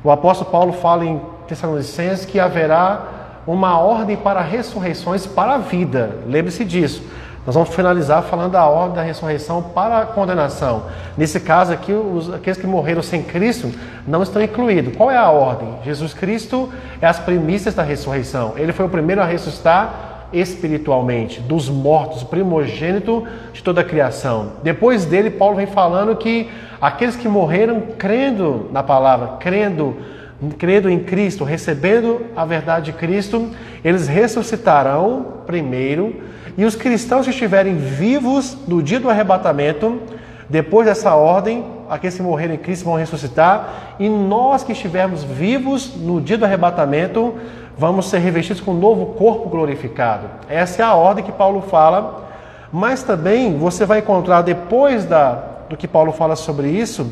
o 0.04 0.12
apóstolo 0.12 0.52
Paulo 0.52 0.74
fala 0.74 1.06
em 1.06 1.22
Tessalonicenses 1.52 2.26
que 2.26 2.40
haverá 2.40 3.42
uma 3.46 3.78
ordem 3.78 4.16
para 4.16 4.40
ressurreições 4.40 5.28
para 5.28 5.56
a 5.56 5.58
vida. 5.58 6.18
Lembre-se 6.26 6.64
disso. 6.64 7.04
Nós 7.46 7.56
vamos 7.56 7.76
finalizar 7.76 8.24
falando 8.24 8.54
da 8.54 8.66
ordem 8.68 8.96
da 8.96 9.02
ressurreição 9.02 9.62
para 9.62 10.00
a 10.00 10.06
condenação. 10.06 10.84
Nesse 11.18 11.42
caso 11.42 11.74
aqui, 11.74 11.92
os, 11.92 12.32
aqueles 12.34 12.58
que 12.58 12.68
morreram 12.68 13.02
sem 13.02 13.22
Cristo 13.22 13.70
não 14.08 14.24
estão 14.24 14.42
incluídos. 14.42 14.96
Qual 14.96 15.12
é 15.12 15.18
a 15.18 15.30
ordem? 15.30 15.68
Jesus 15.84 16.14
Cristo 16.14 16.70
é 17.02 17.08
as 17.08 17.20
primícias 17.20 17.74
da 17.74 17.84
ressurreição. 17.84 18.54
Ele 18.56 18.72
foi 18.72 18.86
o 18.86 18.90
primeiro 18.90 19.22
a 19.22 19.26
ressuscitar 19.26 20.28
espiritualmente, 20.32 21.42
dos 21.42 21.68
mortos, 21.68 22.24
primogênito 22.24 23.28
de 23.52 23.62
toda 23.62 23.82
a 23.82 23.84
criação. 23.84 24.54
Depois 24.64 25.04
dele, 25.04 25.30
Paulo 25.30 25.58
vem 25.58 25.68
falando 25.68 26.16
que 26.16 26.50
aqueles 26.80 27.18
que 27.18 27.28
morreram 27.28 27.82
crendo 27.98 28.70
na 28.72 28.82
palavra, 28.82 29.38
crendo 29.40 29.98
crendo 30.50 30.90
em 30.90 31.00
Cristo, 31.00 31.44
recebendo 31.44 32.22
a 32.36 32.46
verdade 32.46 32.92
de 32.92 32.94
Cristo, 32.94 33.50
eles 33.84 34.08
ressuscitarão 34.08 35.42
primeiro, 35.46 36.16
e 36.58 36.66
os 36.66 36.76
cristãos 36.76 37.26
que 37.26 37.32
estiverem 37.32 37.76
vivos 37.76 38.58
no 38.68 38.82
dia 38.82 39.00
do 39.00 39.10
arrebatamento, 39.10 40.00
depois 40.50 40.88
dessa 40.88 41.16
ordem, 41.16 41.64
aqueles 41.90 42.16
que 42.16 42.24
morreram 42.24 42.56
em 42.56 42.58
Cristo 42.58 42.86
vão 42.86 42.96
ressuscitar, 42.96 43.96
e 44.00 44.10
nós 44.10 44.64
que 44.64 44.72
estivermos 44.72 45.24
vivos 45.24 45.96
no 45.96 46.20
dia 46.20 46.38
do 46.38 46.46
arrebatamento, 46.46 47.36
vamos 47.78 48.10
ser 48.10 48.20
revestidos 48.20 48.62
com 48.62 48.72
um 48.72 48.80
novo 48.80 49.14
corpo 49.14 49.48
glorificado. 49.48 50.28
Essa 50.50 50.82
é 50.82 50.86
a 50.86 50.94
ordem 50.94 51.24
que 51.24 51.32
Paulo 51.32 51.62
fala, 51.62 52.30
mas 52.72 53.04
também 53.04 53.58
você 53.58 53.86
vai 53.86 54.00
encontrar 54.00 54.42
depois 54.42 55.06
da, 55.06 55.34
do 55.70 55.78
que 55.78 55.88
Paulo 55.88 56.12
fala 56.12 56.36
sobre 56.36 56.70
isso, 56.70 57.12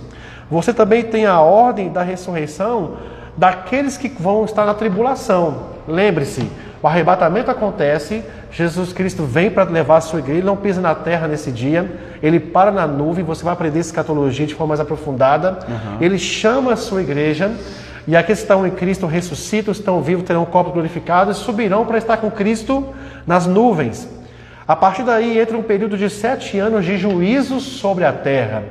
você 0.49 0.73
também 0.73 1.03
tem 1.03 1.25
a 1.25 1.39
ordem 1.39 1.89
da 1.89 2.01
ressurreição 2.01 2.93
daqueles 3.39 3.95
que 3.95 4.09
vão 4.09 4.43
estar 4.43 4.65
na 4.65 4.73
tribulação. 4.73 5.69
Lembre-se, 5.87 6.45
o 6.83 6.87
arrebatamento 6.87 7.49
acontece, 7.49 8.21
Jesus 8.51 8.91
Cristo 8.91 9.23
vem 9.23 9.49
para 9.49 9.63
levar 9.63 9.97
a 9.97 10.01
sua 10.01 10.19
igreja, 10.19 10.39
ele 10.39 10.45
não 10.45 10.57
pisa 10.57 10.81
na 10.81 10.93
terra 10.93 11.25
nesse 11.25 11.49
dia, 11.49 11.89
ele 12.21 12.37
para 12.37 12.69
na 12.69 12.85
nuvem, 12.85 13.23
você 13.23 13.41
vai 13.41 13.53
aprender 13.53 13.79
escatologia 13.79 14.45
de 14.45 14.53
forma 14.53 14.71
mais 14.71 14.81
aprofundada, 14.81 15.59
uhum. 15.67 15.97
ele 16.01 16.19
chama 16.19 16.73
a 16.73 16.75
sua 16.75 17.01
igreja, 17.01 17.49
e 18.05 18.13
aqueles 18.13 18.39
que 18.39 18.43
estão 18.43 18.67
em 18.67 18.71
Cristo 18.71 19.07
ressuscitam, 19.07 19.71
estão 19.71 20.01
vivos, 20.01 20.25
terão 20.25 20.43
corpos 20.43 20.73
glorificados 20.73 21.37
e 21.37 21.39
subirão 21.39 21.85
para 21.85 21.97
estar 21.97 22.17
com 22.17 22.29
Cristo 22.29 22.89
nas 23.25 23.47
nuvens. 23.47 24.05
A 24.67 24.75
partir 24.75 25.03
daí 25.03 25.39
entra 25.39 25.57
um 25.57 25.63
período 25.63 25.97
de 25.97 26.09
sete 26.09 26.59
anos 26.59 26.83
de 26.83 26.97
juízo 26.97 27.61
sobre 27.61 28.03
a 28.03 28.11
terra. 28.11 28.63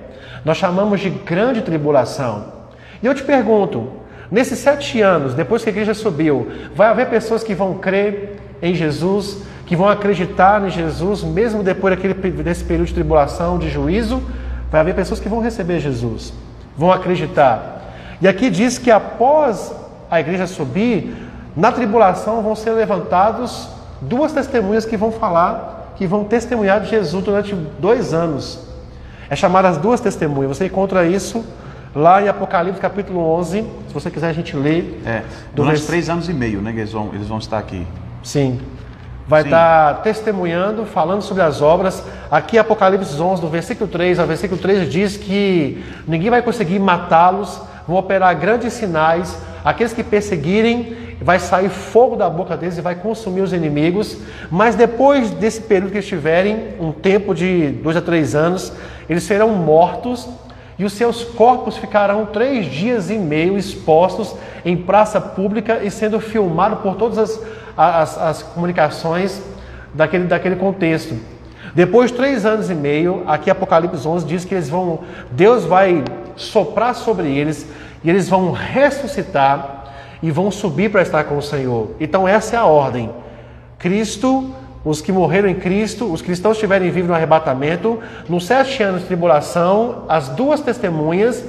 Nós 0.45 0.59
chamamos 0.59 1.01
de 1.01 1.09
grande 1.09 1.63
tribulação. 1.63 2.59
E 3.03 3.07
eu 3.07 3.15
te 3.15 3.23
pergunto, 3.23 3.99
Nesses 4.31 4.59
sete 4.59 5.01
anos, 5.01 5.35
depois 5.35 5.63
que 5.63 5.71
a 5.71 5.73
igreja 5.73 5.95
subiu, 5.95 6.49
vai 6.75 6.89
haver 6.89 7.09
pessoas 7.09 7.43
que 7.43 7.55
vão 7.55 7.75
crer 7.75 8.39
em 8.61 8.75
Jesus, 8.75 9.39
que 9.65 9.75
vão 9.75 9.89
acreditar 9.89 10.67
em 10.67 10.71
Jesus, 10.71 11.23
mesmo 11.23 11.63
depois 11.63 11.95
daquele, 11.95 12.15
desse 12.43 12.65
período 12.65 12.89
de 12.89 12.95
tribulação, 12.95 13.59
de 13.59 13.69
juízo, 13.71 14.23
vai 14.71 14.81
haver 14.81 14.95
pessoas 14.95 15.19
que 15.21 15.29
vão 15.29 15.41
receber 15.41 15.81
Jesus, 15.81 16.33
vão 16.77 16.93
acreditar. 16.93 17.95
E 18.21 18.29
aqui 18.29 18.51
diz 18.51 18.79
que 18.79 18.91
após 18.91 19.73
a 20.11 20.21
igreja 20.21 20.47
subir, 20.47 21.15
na 21.57 21.73
tribulação 21.73 22.43
vão 22.43 22.55
ser 22.55 22.71
levantados 22.73 23.69
duas 24.01 24.33
testemunhas 24.33 24.85
que 24.85 24.97
vão 24.97 25.11
falar, 25.11 25.95
que 25.97 26.07
vão 26.07 26.25
testemunhar 26.25 26.81
de 26.81 26.91
Jesus 26.91 27.25
durante 27.25 27.55
dois 27.55 28.13
anos. 28.13 28.67
É 29.31 29.37
chamada 29.37 29.69
as 29.69 29.77
duas 29.77 30.01
testemunhas. 30.01 30.57
Você 30.57 30.67
encontra 30.67 31.05
isso 31.05 31.45
Lá 31.95 32.23
em 32.23 32.29
Apocalipse 32.29 32.81
capítulo 32.81 33.21
11, 33.21 33.63
se 33.89 33.95
você 33.95 34.11
quiser 34.11 34.29
a 34.29 34.33
gente 34.33 34.55
lê. 34.57 34.85
É, 35.07 35.23
durante 35.55 35.77
vers... 35.77 35.87
três 35.87 36.11
anos 36.11 36.29
e 36.29 36.35
meio, 36.35 36.61
né, 36.61 36.71
eles 36.71 36.93
vão, 36.93 37.11
eles 37.15 37.29
vão 37.29 37.39
estar 37.39 37.59
aqui. 37.59 37.87
Sim. 38.23 38.61
Vai 39.27 39.43
Sim. 39.43 39.49
estar 39.49 39.95
testemunhando, 40.03 40.85
falando 40.85 41.23
sobre 41.23 41.43
as 41.43 41.61
obras. 41.61 42.03
Aqui 42.31 42.59
Apocalipse 42.59 43.21
11, 43.21 43.43
do 43.43 43.49
versículo 43.49 43.89
3 43.89 44.19
ao 44.19 44.27
versículo 44.27 44.61
3 44.61 44.91
diz 44.91 45.17
que 45.17 45.83
ninguém 46.07 46.31
vai 46.31 46.43
conseguir 46.43 46.79
matá-los, 46.79 47.61
vão 47.87 47.97
operar 47.97 48.35
grandes 48.39 48.73
sinais. 48.73 49.39
Aqueles 49.65 49.93
que 49.93 50.03
perseguirem, 50.03 50.97
vai 51.21 51.39
sair 51.39 51.69
fogo 51.69 52.17
da 52.17 52.31
boca 52.31 52.57
deles 52.57 52.79
e 52.79 52.81
vai 52.81 52.95
consumir 52.95 53.41
os 53.41 53.53
inimigos. 53.53 54.17
Mas 54.51 54.75
depois 54.75 55.31
desse 55.31 55.61
período 55.61 55.93
que 55.93 55.99
estiverem, 55.99 56.75
um 56.81 56.93
tempo 56.93 57.35
de 57.35 57.69
dois 57.83 57.97
a 57.97 58.01
três 58.01 58.35
anos, 58.35 58.73
eles 59.09 59.25
serão 59.25 59.51
mortos 59.51 60.29
e 60.79 60.85
os 60.85 60.93
seus 60.93 61.25
corpos 61.25 61.77
ficarão 61.77 62.27
três 62.27 62.67
dias 62.67 63.11
e 63.11 63.19
meio 63.19 63.59
expostos 63.59 64.35
em 64.65 64.77
praça 64.77 65.21
pública 65.21 65.81
e 65.83 65.91
sendo 65.91 66.21
filmados 66.21 66.81
por 66.81 66.95
todas 66.95 67.19
as, 67.19 67.41
as, 67.77 68.19
as 68.19 68.43
comunicações 68.43 69.43
daquele, 69.93 70.25
daquele 70.25 70.57
contexto. 70.57 71.17
Depois 71.75 72.11
de 72.11 72.17
três 72.17 72.47
anos 72.47 72.71
e 72.71 72.75
meio, 72.75 73.25
aqui 73.27 73.51
Apocalipse 73.51 74.07
11 74.07 74.27
diz 74.27 74.45
que 74.45 74.55
eles 74.55 74.69
vão, 74.69 75.01
Deus 75.33 75.65
vai 75.65 76.05
soprar 76.37 76.95
sobre 76.95 77.29
eles 77.29 77.67
e 78.03 78.09
eles 78.09 78.29
vão 78.29 78.53
ressuscitar 78.53 79.85
e 80.23 80.31
vão 80.31 80.51
subir 80.51 80.91
para 80.91 81.03
estar 81.03 81.25
com 81.25 81.37
o 81.37 81.43
Senhor. 81.43 81.91
Então 82.01 82.27
essa 82.27 82.57
é 82.57 82.59
a 82.59 82.65
ordem. 82.65 83.11
Cristo 83.79 84.55
os 84.89 85.03
que 85.03 85.13
morreram 85.13 85.51
em 85.51 85.55
Cristo, 85.55 86.11
os 86.11 86.23
cristãos 86.23 86.57
estiverem 86.57 86.91
vivos 86.91 87.11
no 87.11 87.15
arrebatamento, 87.15 87.99
nos 88.27 88.47
sete 88.47 88.83
anos 88.83 89.03
de 89.03 89.07
tribulação, 89.07 90.05
as 90.09 90.31
duas 90.31 90.63
testemunhas, 90.63 91.45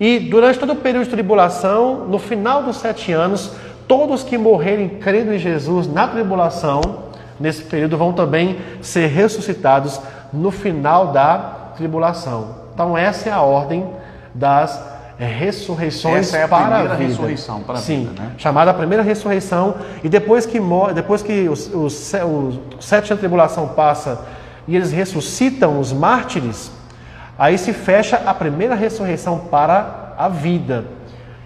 e 0.00 0.18
durante 0.18 0.58
todo 0.58 0.72
o 0.72 0.76
período 0.76 1.04
de 1.04 1.10
tribulação, 1.10 2.06
no 2.06 2.18
final 2.18 2.62
dos 2.62 2.78
sete 2.78 3.12
anos, 3.12 3.52
todos 3.86 4.22
que 4.22 4.38
morrerem 4.38 4.88
crendo 4.88 5.34
em 5.34 5.38
Jesus 5.38 5.92
na 5.92 6.08
tribulação, 6.08 6.80
nesse 7.38 7.62
período, 7.64 7.98
vão 7.98 8.14
também 8.14 8.56
ser 8.80 9.08
ressuscitados 9.08 10.00
no 10.32 10.50
final 10.50 11.08
da 11.08 11.72
tribulação. 11.76 12.60
Então, 12.72 12.96
essa 12.96 13.28
é 13.28 13.32
a 13.32 13.42
ordem 13.42 13.86
das 14.34 14.82
ressurreições 15.26 16.28
Essa 16.28 16.38
é 16.38 16.42
a 16.44 16.48
para 16.48 16.76
a 16.76 16.82
vida. 16.82 16.94
ressurreição 16.94 17.60
para 17.60 17.74
a 17.74 17.80
Sim, 17.80 18.06
vida, 18.06 18.22
né? 18.22 18.32
chamada 18.38 18.70
a 18.70 18.74
primeira 18.74 19.02
ressurreição. 19.02 19.74
E 20.02 20.08
depois 20.08 20.46
que, 20.46 20.58
depois 20.94 21.22
que 21.22 21.48
os, 21.48 21.72
os, 21.72 22.14
os 22.14 22.84
sete 22.84 23.06
anos 23.06 23.08
de 23.08 23.18
tribulação 23.18 23.68
passa 23.68 24.24
e 24.66 24.74
eles 24.74 24.92
ressuscitam 24.92 25.78
os 25.78 25.92
mártires, 25.92 26.70
aí 27.38 27.58
se 27.58 27.72
fecha 27.72 28.22
a 28.24 28.32
primeira 28.32 28.74
ressurreição 28.74 29.38
para 29.38 30.14
a 30.16 30.28
vida. 30.28 30.84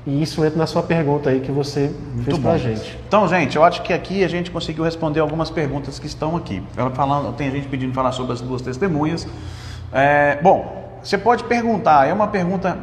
E 0.06 0.22
isso 0.22 0.44
entra 0.44 0.58
na 0.58 0.66
sua 0.66 0.82
pergunta 0.82 1.30
aí 1.30 1.40
que 1.40 1.50
você 1.50 1.90
fez 2.24 2.38
para 2.38 2.52
a 2.52 2.58
gente. 2.58 2.98
Então, 3.08 3.26
gente, 3.26 3.56
eu 3.56 3.64
acho 3.64 3.82
que 3.82 3.92
aqui 3.92 4.22
a 4.22 4.28
gente 4.28 4.50
conseguiu 4.50 4.84
responder 4.84 5.20
algumas 5.20 5.48
perguntas 5.50 5.98
que 5.98 6.06
estão 6.06 6.36
aqui. 6.36 6.62
Ela 6.76 6.90
falando, 6.90 7.34
tem 7.34 7.50
gente 7.50 7.68
pedindo 7.68 7.94
falar 7.94 8.12
sobre 8.12 8.34
as 8.34 8.40
duas 8.40 8.60
testemunhas. 8.60 9.26
É, 9.90 10.38
bom, 10.42 10.98
você 11.02 11.16
pode 11.16 11.44
perguntar, 11.44 12.06
é 12.06 12.12
uma 12.12 12.26
pergunta 12.26 12.76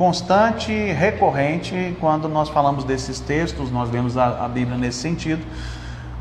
constante, 0.00 0.72
recorrente, 0.72 1.94
quando 2.00 2.26
nós 2.26 2.48
falamos 2.48 2.84
desses 2.84 3.20
textos, 3.20 3.70
nós 3.70 3.90
vemos 3.90 4.16
a, 4.16 4.46
a 4.46 4.48
Bíblia 4.48 4.78
nesse 4.78 4.96
sentido. 4.96 5.44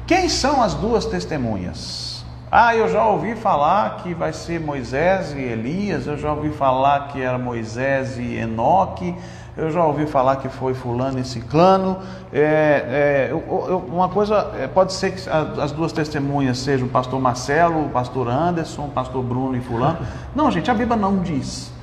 Quem 0.06 0.28
são 0.28 0.62
as 0.62 0.74
duas 0.74 1.06
testemunhas? 1.06 2.26
Ah, 2.52 2.76
eu 2.76 2.90
já 2.90 3.06
ouvi 3.06 3.36
falar 3.36 4.04
que 4.04 4.14
vai 4.14 4.34
ser 4.34 4.60
Moisés 4.60 5.32
e 5.32 5.40
Elias, 5.40 6.08
eu 6.08 6.18
já 6.18 6.34
ouvi 6.34 6.50
falar 6.50 7.08
que 7.08 7.22
era 7.22 7.38
Moisés 7.38 8.18
e 8.18 8.36
Enoque, 8.36 9.16
eu 9.56 9.72
já 9.72 9.86
ouvi 9.86 10.06
falar 10.06 10.36
que 10.36 10.50
foi 10.50 10.74
fulano 10.74 11.18
e 11.18 11.24
ciclano. 11.24 12.00
É, 12.34 13.30
é, 13.30 13.34
uma 13.88 14.10
coisa, 14.10 14.52
é, 14.60 14.68
pode 14.68 14.92
ser 14.92 15.12
que 15.12 15.30
as 15.30 15.72
duas 15.72 15.94
testemunhas 15.94 16.58
sejam 16.58 16.86
o 16.86 16.90
pastor 16.90 17.18
Marcelo, 17.22 17.86
o 17.86 17.90
pastor 17.90 18.28
Anderson, 18.28 18.88
o 18.88 18.90
pastor 18.90 19.24
Bruno 19.24 19.56
e 19.56 19.62
fulano. 19.62 20.00
Não, 20.36 20.52
gente, 20.52 20.70
a 20.70 20.74
Bíblia 20.74 20.98
não 20.98 21.20
diz. 21.20 21.79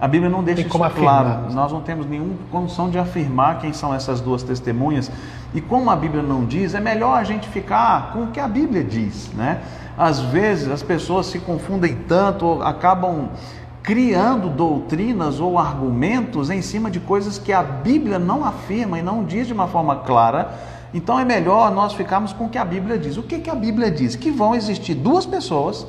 A 0.00 0.06
Bíblia 0.06 0.30
não 0.30 0.44
deixa 0.44 0.62
isso 0.62 0.70
claro. 0.70 1.52
Nós 1.52 1.72
não 1.72 1.80
temos 1.80 2.06
nenhuma 2.06 2.34
condição 2.52 2.88
de 2.88 2.98
afirmar 2.98 3.58
quem 3.58 3.72
são 3.72 3.92
essas 3.92 4.20
duas 4.20 4.42
testemunhas. 4.44 5.10
E 5.52 5.60
como 5.60 5.90
a 5.90 5.96
Bíblia 5.96 6.22
não 6.22 6.44
diz, 6.44 6.74
é 6.74 6.80
melhor 6.80 7.18
a 7.18 7.24
gente 7.24 7.48
ficar 7.48 8.12
com 8.12 8.24
o 8.24 8.26
que 8.28 8.38
a 8.38 8.46
Bíblia 8.46 8.84
diz, 8.84 9.30
né? 9.34 9.60
Às 9.96 10.20
vezes 10.20 10.70
as 10.70 10.82
pessoas 10.82 11.26
se 11.26 11.40
confundem 11.40 11.96
tanto, 12.06 12.62
acabam 12.62 13.30
criando 13.82 14.48
doutrinas 14.48 15.40
ou 15.40 15.58
argumentos 15.58 16.50
em 16.50 16.62
cima 16.62 16.90
de 16.90 17.00
coisas 17.00 17.38
que 17.38 17.52
a 17.52 17.62
Bíblia 17.62 18.18
não 18.18 18.44
afirma 18.44 18.98
e 18.98 19.02
não 19.02 19.24
diz 19.24 19.48
de 19.48 19.52
uma 19.52 19.66
forma 19.66 19.96
clara. 19.96 20.52
Então 20.94 21.18
é 21.18 21.24
melhor 21.24 21.72
nós 21.72 21.92
ficarmos 21.92 22.32
com 22.32 22.44
o 22.44 22.48
que 22.48 22.58
a 22.58 22.64
Bíblia 22.64 22.98
diz. 22.98 23.16
O 23.16 23.22
que, 23.22 23.40
que 23.40 23.50
a 23.50 23.54
Bíblia 23.54 23.90
diz? 23.90 24.14
Que 24.14 24.30
vão 24.30 24.54
existir 24.54 24.94
duas 24.94 25.26
pessoas, 25.26 25.86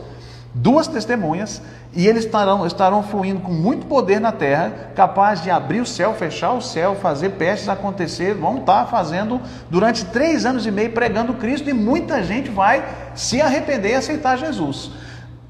duas 0.53 0.87
testemunhas, 0.87 1.61
e 1.93 2.07
eles 2.07 2.25
estarão, 2.25 2.65
estarão 2.65 3.03
fluindo 3.03 3.41
com 3.41 3.51
muito 3.51 3.85
poder 3.85 4.19
na 4.19 4.31
terra, 4.31 4.91
capaz 4.95 5.41
de 5.41 5.49
abrir 5.49 5.81
o 5.81 5.85
céu, 5.85 6.13
fechar 6.13 6.53
o 6.53 6.61
céu, 6.61 6.95
fazer 6.95 7.31
pestes 7.31 7.69
acontecer. 7.69 8.33
Vão 8.33 8.57
estar 8.57 8.85
fazendo 8.87 9.39
durante 9.69 10.05
três 10.05 10.45
anos 10.45 10.65
e 10.65 10.71
meio 10.71 10.91
pregando 10.91 11.33
Cristo, 11.35 11.69
e 11.69 11.73
muita 11.73 12.23
gente 12.23 12.49
vai 12.49 12.83
se 13.15 13.41
arrepender 13.41 13.91
e 13.91 13.95
aceitar 13.95 14.37
Jesus 14.37 14.91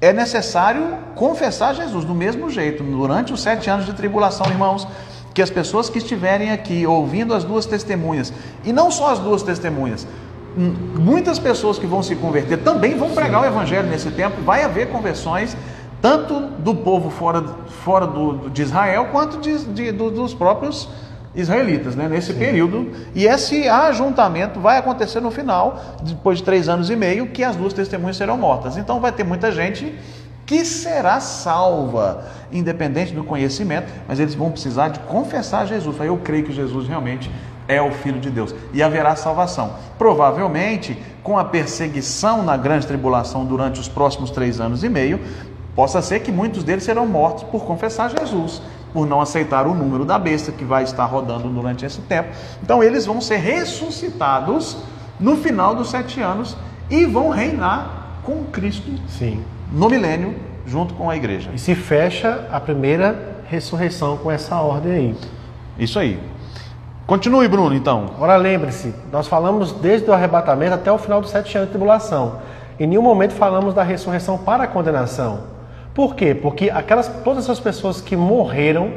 é 0.00 0.12
necessário 0.12 0.98
confessar 1.14 1.74
Jesus 1.74 2.04
do 2.04 2.14
mesmo 2.14 2.48
jeito, 2.48 2.82
durante 2.82 3.32
os 3.32 3.42
sete 3.42 3.68
anos 3.68 3.84
de 3.84 3.92
tribulação, 3.92 4.46
irmãos, 4.46 4.88
que 5.34 5.42
as 5.42 5.50
pessoas 5.50 5.90
que 5.90 5.98
estiverem 5.98 6.50
aqui 6.50 6.86
ouvindo 6.86 7.34
as 7.34 7.44
duas 7.44 7.66
testemunhas, 7.66 8.32
e 8.64 8.72
não 8.72 8.90
só 8.90 9.12
as 9.12 9.18
duas 9.18 9.42
testemunhas, 9.42 10.06
muitas 10.56 11.38
pessoas 11.38 11.78
que 11.78 11.86
vão 11.86 12.02
se 12.02 12.16
converter 12.16 12.58
também 12.58 12.96
vão 12.96 13.10
pregar 13.10 13.42
o 13.42 13.44
Evangelho 13.44 13.88
nesse 13.88 14.10
tempo, 14.10 14.42
vai 14.42 14.62
haver 14.62 14.88
conversões, 14.88 15.56
tanto 16.02 16.40
do 16.58 16.74
povo 16.74 17.10
fora, 17.10 17.42
fora 17.84 18.06
do, 18.06 18.48
de 18.50 18.62
Israel, 18.62 19.08
quanto 19.12 19.38
de, 19.38 19.64
de, 19.66 19.92
dos 19.92 20.34
próprios 20.34 20.88
israelitas, 21.34 21.94
né, 21.94 22.08
nesse 22.08 22.32
Sim. 22.32 22.38
período. 22.38 22.90
E 23.14 23.26
esse 23.26 23.68
ajuntamento 23.68 24.58
vai 24.58 24.78
acontecer 24.78 25.20
no 25.20 25.30
final, 25.30 25.80
depois 26.02 26.38
de 26.38 26.44
três 26.44 26.68
anos 26.68 26.90
e 26.90 26.96
meio, 26.96 27.28
que 27.28 27.44
as 27.44 27.54
duas 27.54 27.72
testemunhas 27.72 28.16
serão 28.16 28.36
mortas. 28.36 28.76
Então 28.76 29.00
vai 29.00 29.12
ter 29.12 29.24
muita 29.24 29.52
gente 29.52 29.94
que 30.44 30.64
será 30.64 31.20
salva, 31.20 32.24
independente 32.50 33.14
do 33.14 33.22
conhecimento, 33.22 33.92
mas 34.08 34.18
eles 34.18 34.34
vão 34.34 34.50
precisar 34.50 34.88
de 34.88 34.98
confessar 35.00 35.64
Jesus. 35.64 35.96
Eu 36.00 36.16
creio 36.16 36.44
que 36.44 36.52
Jesus 36.52 36.88
realmente 36.88 37.30
é 37.70 37.80
o 37.80 37.90
Filho 37.92 38.18
de 38.18 38.30
Deus 38.30 38.54
e 38.72 38.82
haverá 38.82 39.14
salvação. 39.14 39.74
Provavelmente, 39.96 40.98
com 41.22 41.38
a 41.38 41.44
perseguição 41.44 42.42
na 42.42 42.56
grande 42.56 42.86
tribulação 42.86 43.44
durante 43.44 43.80
os 43.80 43.88
próximos 43.88 44.30
três 44.30 44.60
anos 44.60 44.82
e 44.82 44.88
meio, 44.88 45.20
possa 45.74 46.02
ser 46.02 46.20
que 46.20 46.32
muitos 46.32 46.64
deles 46.64 46.84
serão 46.84 47.06
mortos 47.06 47.44
por 47.44 47.64
confessar 47.64 48.10
Jesus 48.10 48.60
por 48.92 49.06
não 49.06 49.20
aceitar 49.20 49.66
o 49.66 49.74
número 49.74 50.04
da 50.04 50.18
besta 50.18 50.52
que 50.52 50.64
vai 50.64 50.82
estar 50.82 51.04
rodando 51.04 51.48
durante 51.48 51.84
esse 51.84 52.00
tempo. 52.02 52.30
Então 52.62 52.82
eles 52.82 53.06
vão 53.06 53.20
ser 53.20 53.36
ressuscitados 53.36 54.76
no 55.18 55.36
final 55.36 55.74
dos 55.74 55.90
sete 55.90 56.20
anos 56.20 56.56
e 56.88 57.04
vão 57.04 57.30
reinar 57.30 58.20
com 58.22 58.44
Cristo 58.46 58.90
Sim. 59.08 59.42
no 59.72 59.88
milênio, 59.88 60.34
junto 60.66 60.94
com 60.94 61.08
a 61.08 61.16
igreja. 61.16 61.50
E 61.54 61.58
se 61.58 61.74
fecha 61.74 62.48
a 62.50 62.60
primeira 62.60 63.42
ressurreição 63.46 64.16
com 64.16 64.30
essa 64.30 64.56
ordem 64.56 64.92
aí. 64.92 65.16
Isso 65.78 65.98
aí. 65.98 66.18
Continue, 67.10 67.48
Bruno, 67.48 67.74
então. 67.74 68.04
Agora 68.14 68.36
lembre-se, 68.36 68.94
nós 69.10 69.26
falamos 69.26 69.72
desde 69.72 70.08
o 70.08 70.12
arrebatamento 70.12 70.74
até 70.74 70.92
o 70.92 70.96
final 70.96 71.20
dos 71.20 71.30
sete 71.30 71.56
anos 71.56 71.68
de 71.68 71.72
tribulação. 71.72 72.36
Em 72.78 72.86
nenhum 72.86 73.02
momento 73.02 73.32
falamos 73.32 73.74
da 73.74 73.82
ressurreição 73.82 74.38
para 74.38 74.62
a 74.62 74.66
condenação. 74.68 75.40
Por 75.92 76.14
quê? 76.14 76.36
Porque 76.36 76.70
aquelas, 76.70 77.08
todas 77.24 77.42
essas 77.42 77.58
pessoas 77.58 78.00
que 78.00 78.14
morreram 78.14 78.92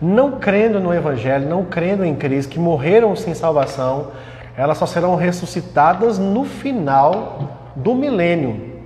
não 0.00 0.38
crendo 0.38 0.78
no 0.78 0.94
Evangelho, 0.94 1.48
não 1.48 1.64
crendo 1.64 2.04
em 2.04 2.14
Cristo, 2.14 2.50
que 2.50 2.60
morreram 2.60 3.16
sem 3.16 3.34
salvação, 3.34 4.12
elas 4.56 4.78
só 4.78 4.86
serão 4.86 5.16
ressuscitadas 5.16 6.16
no 6.16 6.44
final 6.44 7.40
do 7.74 7.92
milênio. 7.92 8.78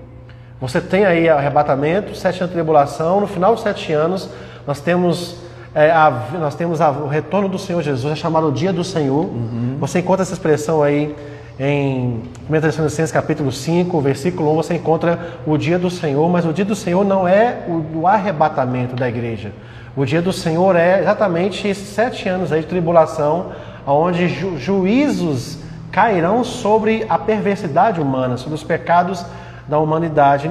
Você 0.63 0.81
tem 0.81 1.05
aí 1.05 1.29
arrebatamento, 1.29 2.15
sete 2.15 2.39
anos 2.39 2.49
de 2.49 2.55
tribulação, 2.55 3.21
no 3.21 3.27
final 3.27 3.53
dos 3.53 3.63
sete 3.63 3.93
anos 3.93 4.31
nós 4.67 4.81
temos, 4.81 5.43
é, 5.75 5.91
a, 5.91 6.29
nós 6.39 6.55
temos 6.55 6.81
a, 6.81 6.91
o 6.91 7.09
retorno 7.09 7.49
do 7.49 7.59
Senhor 7.59 7.83
Jesus, 7.83 8.13
é 8.13 8.17
chamado 8.17 8.49
o 8.49 8.53
dia 8.53 8.73
do 8.73 8.85
Senhor. 8.85 9.25
Uhum. 9.25 9.77
Você 9.81 10.01
encontra 10.01 10.23
essa 10.23 10.35
expressão 10.35 10.83
aí 10.83 11.15
em 11.59 12.23
1 12.49 12.61
Tessalonicenses 12.61 13.13
capítulo 13.13 13.53
5, 13.53 14.01
versículo 14.01 14.53
1, 14.53 14.57
você 14.57 14.75
encontra 14.75 15.37
o 15.47 15.57
dia 15.57 15.79
do 15.79 15.91
Senhor, 15.91 16.29
mas 16.29 16.45
o 16.45 16.53
dia 16.53 16.65
do 16.65 16.75
Senhor 16.75 17.05
não 17.05 17.27
é 17.27 17.59
o 17.95 18.07
arrebatamento 18.07 18.97
da 18.97 19.09
igreja. 19.09 19.53
O 19.95 20.05
dia 20.05 20.23
do 20.23 20.33
Senhor 20.33 20.75
é 20.77 21.01
exatamente 21.01 21.69
esses 21.69 21.89
sete 21.89 22.29
anos 22.29 22.51
aí 22.51 22.63
de 22.63 22.67
tribulação, 22.67 23.53
onde 23.87 24.29
ju 24.29 24.57
juízos 24.59 25.59
cairão 25.91 26.43
sobre 26.43 27.05
a 27.09 27.19
perversidade 27.19 28.01
humana, 28.01 28.39
sobre 28.39 28.55
os 28.55 28.65
pecados 28.65 29.25
da 29.69 29.79
humanidade. 29.79 30.51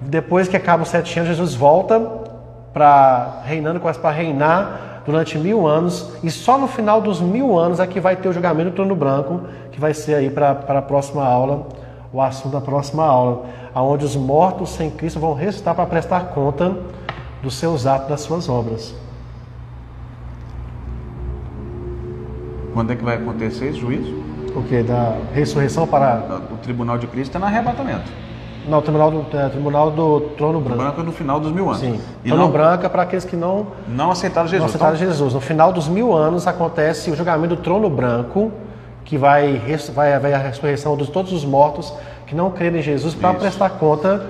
Depois 0.00 0.48
que 0.48 0.56
acabam 0.56 0.82
os 0.82 0.88
sete 0.88 1.18
anos, 1.18 1.28
Jesus 1.28 1.54
volta 1.54 2.00
para 2.78 3.40
reinando 3.44 3.80
quase 3.80 3.98
para 3.98 4.14
reinar 4.14 5.02
durante 5.04 5.36
mil 5.36 5.66
anos, 5.66 6.12
e 6.22 6.30
só 6.30 6.56
no 6.56 6.68
final 6.68 7.00
dos 7.00 7.20
mil 7.20 7.58
anos 7.58 7.80
é 7.80 7.86
que 7.88 7.98
vai 7.98 8.14
ter 8.14 8.28
o 8.28 8.32
julgamento 8.32 8.70
do 8.70 8.76
trono 8.76 8.94
branco, 8.94 9.40
que 9.72 9.80
vai 9.80 9.92
ser 9.92 10.14
aí 10.14 10.30
para 10.30 10.50
a 10.50 10.82
próxima 10.82 11.24
aula, 11.24 11.66
o 12.12 12.22
assunto 12.22 12.52
da 12.52 12.60
próxima 12.60 13.04
aula, 13.04 13.46
aonde 13.74 14.04
os 14.04 14.14
mortos 14.14 14.70
sem 14.70 14.90
Cristo 14.90 15.18
vão 15.18 15.34
ressuscitar 15.34 15.74
para 15.74 15.86
prestar 15.86 16.20
conta 16.28 16.76
dos 17.42 17.54
seus 17.54 17.84
atos, 17.84 18.08
das 18.08 18.20
suas 18.20 18.48
obras. 18.48 18.94
Quando 22.72 22.92
é 22.92 22.96
que 22.96 23.04
vai 23.04 23.16
acontecer 23.16 23.70
esse 23.70 23.80
juízo? 23.80 24.22
O 24.54 24.62
que? 24.62 24.84
Da 24.84 25.16
ressurreição 25.34 25.84
para. 25.84 26.22
O 26.52 26.56
tribunal 26.58 26.96
de 26.96 27.08
Cristo 27.08 27.36
é 27.36 27.40
no 27.40 27.46
arrebatamento. 27.46 28.27
Não, 28.68 28.78
o 28.78 28.82
tribunal 28.82 29.10
do, 29.10 29.36
é, 29.36 29.48
tribunal 29.48 29.90
do 29.90 30.20
Trono 30.36 30.60
Branco. 30.60 30.78
Branco 30.78 31.00
é 31.00 31.04
no 31.04 31.12
final 31.12 31.40
dos 31.40 31.50
mil 31.50 31.66
anos. 31.68 31.80
Sim. 31.80 32.00
E 32.24 32.28
Trono 32.28 32.44
não, 32.44 32.50
Branco 32.50 32.84
é 32.84 32.88
para 32.88 33.02
aqueles 33.02 33.24
que 33.24 33.36
não. 33.36 33.68
Não 33.88 34.10
aceitaram 34.10 34.46
Jesus. 34.46 34.60
Não 34.60 34.66
aceitaram 34.66 34.96
então... 34.96 35.06
Jesus. 35.06 35.34
No 35.34 35.40
final 35.40 35.72
dos 35.72 35.88
mil 35.88 36.12
anos 36.12 36.46
acontece 36.46 37.10
o 37.10 37.16
julgamento 37.16 37.56
do 37.56 37.62
Trono 37.62 37.88
Branco 37.88 38.52
que 39.04 39.16
vai, 39.16 39.60
vai 39.94 40.12
haver 40.12 40.34
a 40.34 40.38
ressurreição 40.38 40.94
de 40.94 41.10
todos 41.10 41.32
os 41.32 41.42
mortos 41.42 41.94
que 42.26 42.34
não 42.34 42.50
creem 42.50 42.76
em 42.76 42.82
Jesus 42.82 43.14
para 43.14 43.32
prestar 43.32 43.70
conta 43.70 44.26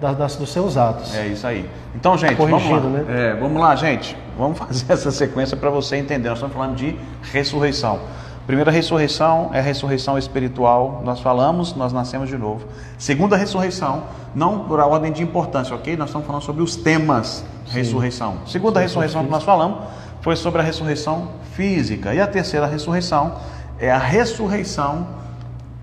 das, 0.00 0.16
das, 0.16 0.36
dos 0.36 0.50
seus 0.50 0.78
atos. 0.78 1.14
É 1.14 1.26
isso 1.26 1.46
aí. 1.46 1.68
Então, 1.94 2.16
gente, 2.16 2.34
vamos 2.34 2.70
lá. 2.70 2.80
Né? 2.80 3.04
É, 3.08 3.34
vamos 3.38 3.60
lá, 3.60 3.76
gente. 3.76 4.16
Vamos 4.38 4.56
fazer 4.58 4.90
essa 4.90 5.10
sequência 5.10 5.54
para 5.54 5.68
você 5.68 5.96
entender. 5.96 6.30
Nós 6.30 6.38
estamos 6.38 6.56
falando 6.56 6.74
de 6.74 6.96
ressurreição. 7.30 8.00
Primeira 8.46 8.70
ressurreição 8.72 9.50
é 9.52 9.60
a 9.60 9.62
ressurreição 9.62 10.18
espiritual. 10.18 11.00
Nós 11.04 11.20
falamos, 11.20 11.74
nós 11.76 11.92
nascemos 11.92 12.28
de 12.28 12.36
novo. 12.36 12.66
Segunda 12.98 13.36
ressurreição, 13.36 14.02
não 14.34 14.60
por 14.60 14.80
a 14.80 14.86
ordem 14.86 15.12
de 15.12 15.22
importância, 15.22 15.74
ok? 15.74 15.96
Nós 15.96 16.08
estamos 16.08 16.26
falando 16.26 16.42
sobre 16.42 16.62
os 16.62 16.74
temas 16.74 17.44
Sim. 17.66 17.74
ressurreição. 17.74 18.34
Segunda 18.46 18.80
Sim, 18.80 18.86
ressurreição 18.86 19.24
que 19.24 19.30
nós 19.30 19.44
falamos 19.44 19.78
foi 20.20 20.34
sobre 20.34 20.60
a 20.60 20.64
ressurreição 20.64 21.28
física. 21.52 22.12
E 22.14 22.20
a 22.20 22.26
terceira 22.26 22.66
ressurreição 22.66 23.36
é 23.78 23.90
a 23.90 23.98
ressurreição 23.98 25.06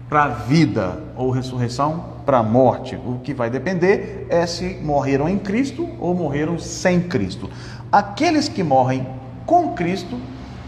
para 0.09 0.23
a 0.23 0.27
vida 0.27 1.01
ou 1.15 1.29
ressurreição 1.29 2.03
para 2.25 2.39
a 2.39 2.43
morte. 2.43 2.95
O 2.95 3.19
que 3.23 3.33
vai 3.33 3.49
depender 3.49 4.27
é 4.29 4.45
se 4.45 4.79
morreram 4.83 5.29
em 5.29 5.37
Cristo 5.37 5.87
ou 5.99 6.13
morreram 6.13 6.59
sem 6.59 6.99
Cristo. 7.01 7.49
Aqueles 7.91 8.49
que 8.49 8.63
morrem 8.63 9.07
com 9.45 9.73
Cristo 9.73 10.19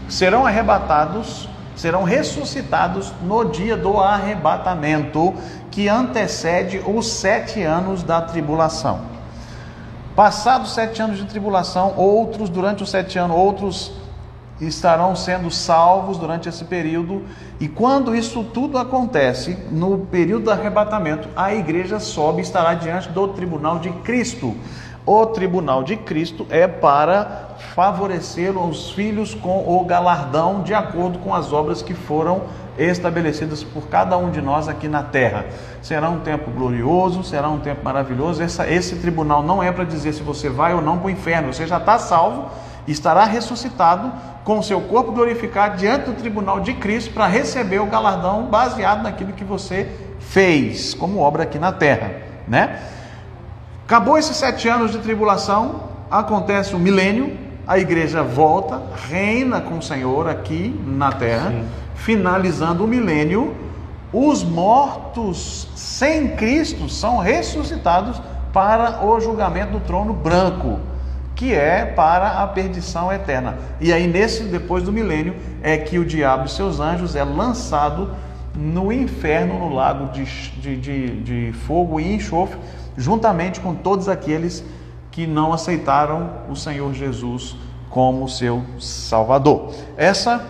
serão 0.08 0.46
arrebatados, 0.46 1.48
serão 1.76 2.04
ressuscitados 2.04 3.12
no 3.22 3.44
dia 3.44 3.76
do 3.76 3.98
arrebatamento, 3.98 5.34
que 5.70 5.88
antecede 5.88 6.82
os 6.86 7.06
sete 7.06 7.62
anos 7.62 8.02
da 8.02 8.20
tribulação. 8.20 9.00
Passados 10.14 10.74
sete 10.74 11.00
anos 11.00 11.16
de 11.16 11.24
tribulação, 11.24 11.94
outros, 11.96 12.50
durante 12.50 12.82
os 12.82 12.90
sete 12.90 13.18
anos, 13.18 13.36
outros 13.36 13.92
estarão 14.60 15.16
sendo 15.16 15.50
salvos 15.50 16.18
durante 16.18 16.48
esse 16.48 16.64
período. 16.64 17.22
E 17.58 17.66
quando 17.66 18.14
isso 18.14 18.44
tudo 18.44 18.78
acontece, 18.78 19.56
no 19.70 19.98
período 19.98 20.44
do 20.44 20.50
arrebatamento, 20.50 21.28
a 21.34 21.54
igreja 21.54 21.98
sobe 21.98 22.40
e 22.40 22.42
estará 22.42 22.74
diante 22.74 23.08
do 23.08 23.28
tribunal 23.28 23.78
de 23.78 23.90
Cristo. 23.90 24.54
O 25.04 25.26
tribunal 25.26 25.82
de 25.82 25.96
Cristo 25.96 26.46
é 26.48 26.68
para 26.68 27.41
favorecer 27.74 28.56
os 28.56 28.90
filhos 28.90 29.34
com 29.34 29.64
o 29.66 29.84
galardão 29.84 30.62
de 30.62 30.74
acordo 30.74 31.18
com 31.18 31.34
as 31.34 31.52
obras 31.52 31.82
que 31.82 31.94
foram 31.94 32.42
estabelecidas 32.76 33.62
por 33.62 33.88
cada 33.88 34.16
um 34.16 34.30
de 34.30 34.40
nós 34.40 34.68
aqui 34.68 34.88
na 34.88 35.02
terra. 35.02 35.46
Será 35.80 36.10
um 36.10 36.20
tempo 36.20 36.50
glorioso, 36.50 37.22
será 37.22 37.48
um 37.48 37.60
tempo 37.60 37.84
maravilhoso. 37.84 38.42
Essa, 38.42 38.68
esse 38.68 38.96
tribunal 38.96 39.42
não 39.42 39.62
é 39.62 39.70
para 39.70 39.84
dizer 39.84 40.12
se 40.12 40.22
você 40.22 40.48
vai 40.48 40.74
ou 40.74 40.82
não 40.82 40.98
para 40.98 41.06
o 41.06 41.10
inferno, 41.10 41.52
você 41.52 41.66
já 41.66 41.78
está 41.78 41.98
salvo 41.98 42.50
estará 42.86 43.24
ressuscitado 43.24 44.12
com 44.44 44.60
seu 44.62 44.80
corpo 44.80 45.12
glorificado 45.12 45.76
diante 45.76 46.06
do 46.06 46.14
tribunal 46.14 46.60
de 46.60 46.74
Cristo 46.74 47.12
para 47.12 47.26
receber 47.26 47.80
o 47.80 47.86
galardão 47.86 48.46
baseado 48.46 49.02
naquilo 49.02 49.32
que 49.32 49.44
você 49.44 49.88
fez 50.18 50.94
como 50.94 51.20
obra 51.20 51.44
aqui 51.44 51.58
na 51.58 51.72
terra, 51.72 52.12
né? 52.46 52.80
Acabou 53.84 54.18
esses 54.18 54.36
sete 54.36 54.68
anos 54.68 54.90
de 54.90 54.98
tribulação, 54.98 55.88
acontece 56.10 56.74
o 56.74 56.78
milênio, 56.78 57.36
a 57.66 57.78
igreja 57.78 58.22
volta, 58.22 58.82
reina 59.08 59.60
com 59.60 59.78
o 59.78 59.82
Senhor 59.82 60.28
aqui 60.28 60.78
na 60.86 61.12
terra, 61.12 61.50
Sim. 61.50 61.64
finalizando 61.94 62.84
o 62.84 62.88
milênio, 62.88 63.54
os 64.12 64.42
mortos 64.42 65.68
sem 65.74 66.36
Cristo 66.36 66.88
são 66.88 67.18
ressuscitados 67.18 68.20
para 68.52 69.04
o 69.04 69.18
julgamento 69.20 69.72
do 69.72 69.80
trono 69.80 70.12
branco, 70.12 70.80
que 71.34 71.54
é 71.54 71.86
para 71.86 72.42
a 72.42 72.46
perdição 72.46 73.10
eterna. 73.10 73.56
E 73.80 73.92
aí, 73.92 74.06
nesse 74.06 74.42
depois 74.44 74.82
do 74.82 74.92
milênio, 74.92 75.34
é 75.62 75.78
que 75.78 75.98
o 75.98 76.04
diabo 76.04 76.44
e 76.44 76.50
seus 76.50 76.78
anjos 76.78 77.16
é 77.16 77.24
lançado 77.24 78.10
no 78.54 78.92
inferno, 78.92 79.58
no 79.58 79.74
lago 79.74 80.12
de, 80.12 80.24
de, 80.60 80.76
de, 80.76 81.22
de 81.22 81.52
fogo 81.52 81.98
e 81.98 82.14
enxofre, 82.14 82.58
juntamente 82.96 83.60
com 83.60 83.74
todos 83.74 84.08
aqueles 84.08 84.62
que 85.12 85.26
não 85.26 85.52
aceitaram 85.52 86.30
o 86.50 86.56
Senhor 86.56 86.92
Jesus 86.94 87.54
como 87.90 88.26
seu 88.28 88.62
Salvador. 88.80 89.70
Essa, 89.96 90.42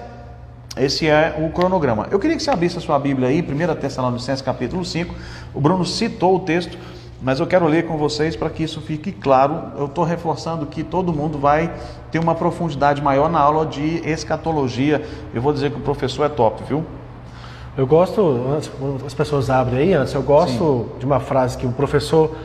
esse 0.76 1.08
é 1.08 1.34
o 1.36 1.50
cronograma. 1.50 2.06
Eu 2.10 2.20
queria 2.20 2.36
que 2.36 2.42
você 2.42 2.50
abrisse 2.50 2.78
a 2.78 2.80
sua 2.80 2.98
Bíblia 2.98 3.28
aí, 3.28 3.42
1 3.42 3.74
Tessalonicenses 3.80 4.40
capítulo 4.40 4.84
5. 4.84 5.12
O 5.52 5.60
Bruno 5.60 5.84
citou 5.84 6.36
o 6.36 6.40
texto, 6.40 6.78
mas 7.20 7.40
eu 7.40 7.46
quero 7.46 7.66
ler 7.66 7.88
com 7.88 7.98
vocês 7.98 8.36
para 8.36 8.48
que 8.48 8.62
isso 8.62 8.80
fique 8.80 9.10
claro. 9.10 9.72
Eu 9.76 9.86
estou 9.86 10.04
reforçando 10.04 10.64
que 10.64 10.84
todo 10.84 11.12
mundo 11.12 11.38
vai 11.38 11.74
ter 12.12 12.20
uma 12.20 12.36
profundidade 12.36 13.02
maior 13.02 13.28
na 13.28 13.40
aula 13.40 13.66
de 13.66 14.00
escatologia. 14.08 15.04
Eu 15.34 15.42
vou 15.42 15.52
dizer 15.52 15.72
que 15.72 15.78
o 15.78 15.82
professor 15.82 16.24
é 16.24 16.28
top, 16.28 16.62
viu? 16.62 16.84
Eu 17.76 17.86
gosto, 17.86 18.22
as 19.04 19.14
pessoas 19.14 19.50
abrem 19.50 19.78
aí 19.80 19.94
antes, 19.94 20.14
eu 20.14 20.22
gosto 20.22 20.90
Sim. 20.92 20.98
de 21.00 21.06
uma 21.06 21.18
frase 21.18 21.56
que 21.56 21.66
o 21.66 21.72
professor 21.72 22.36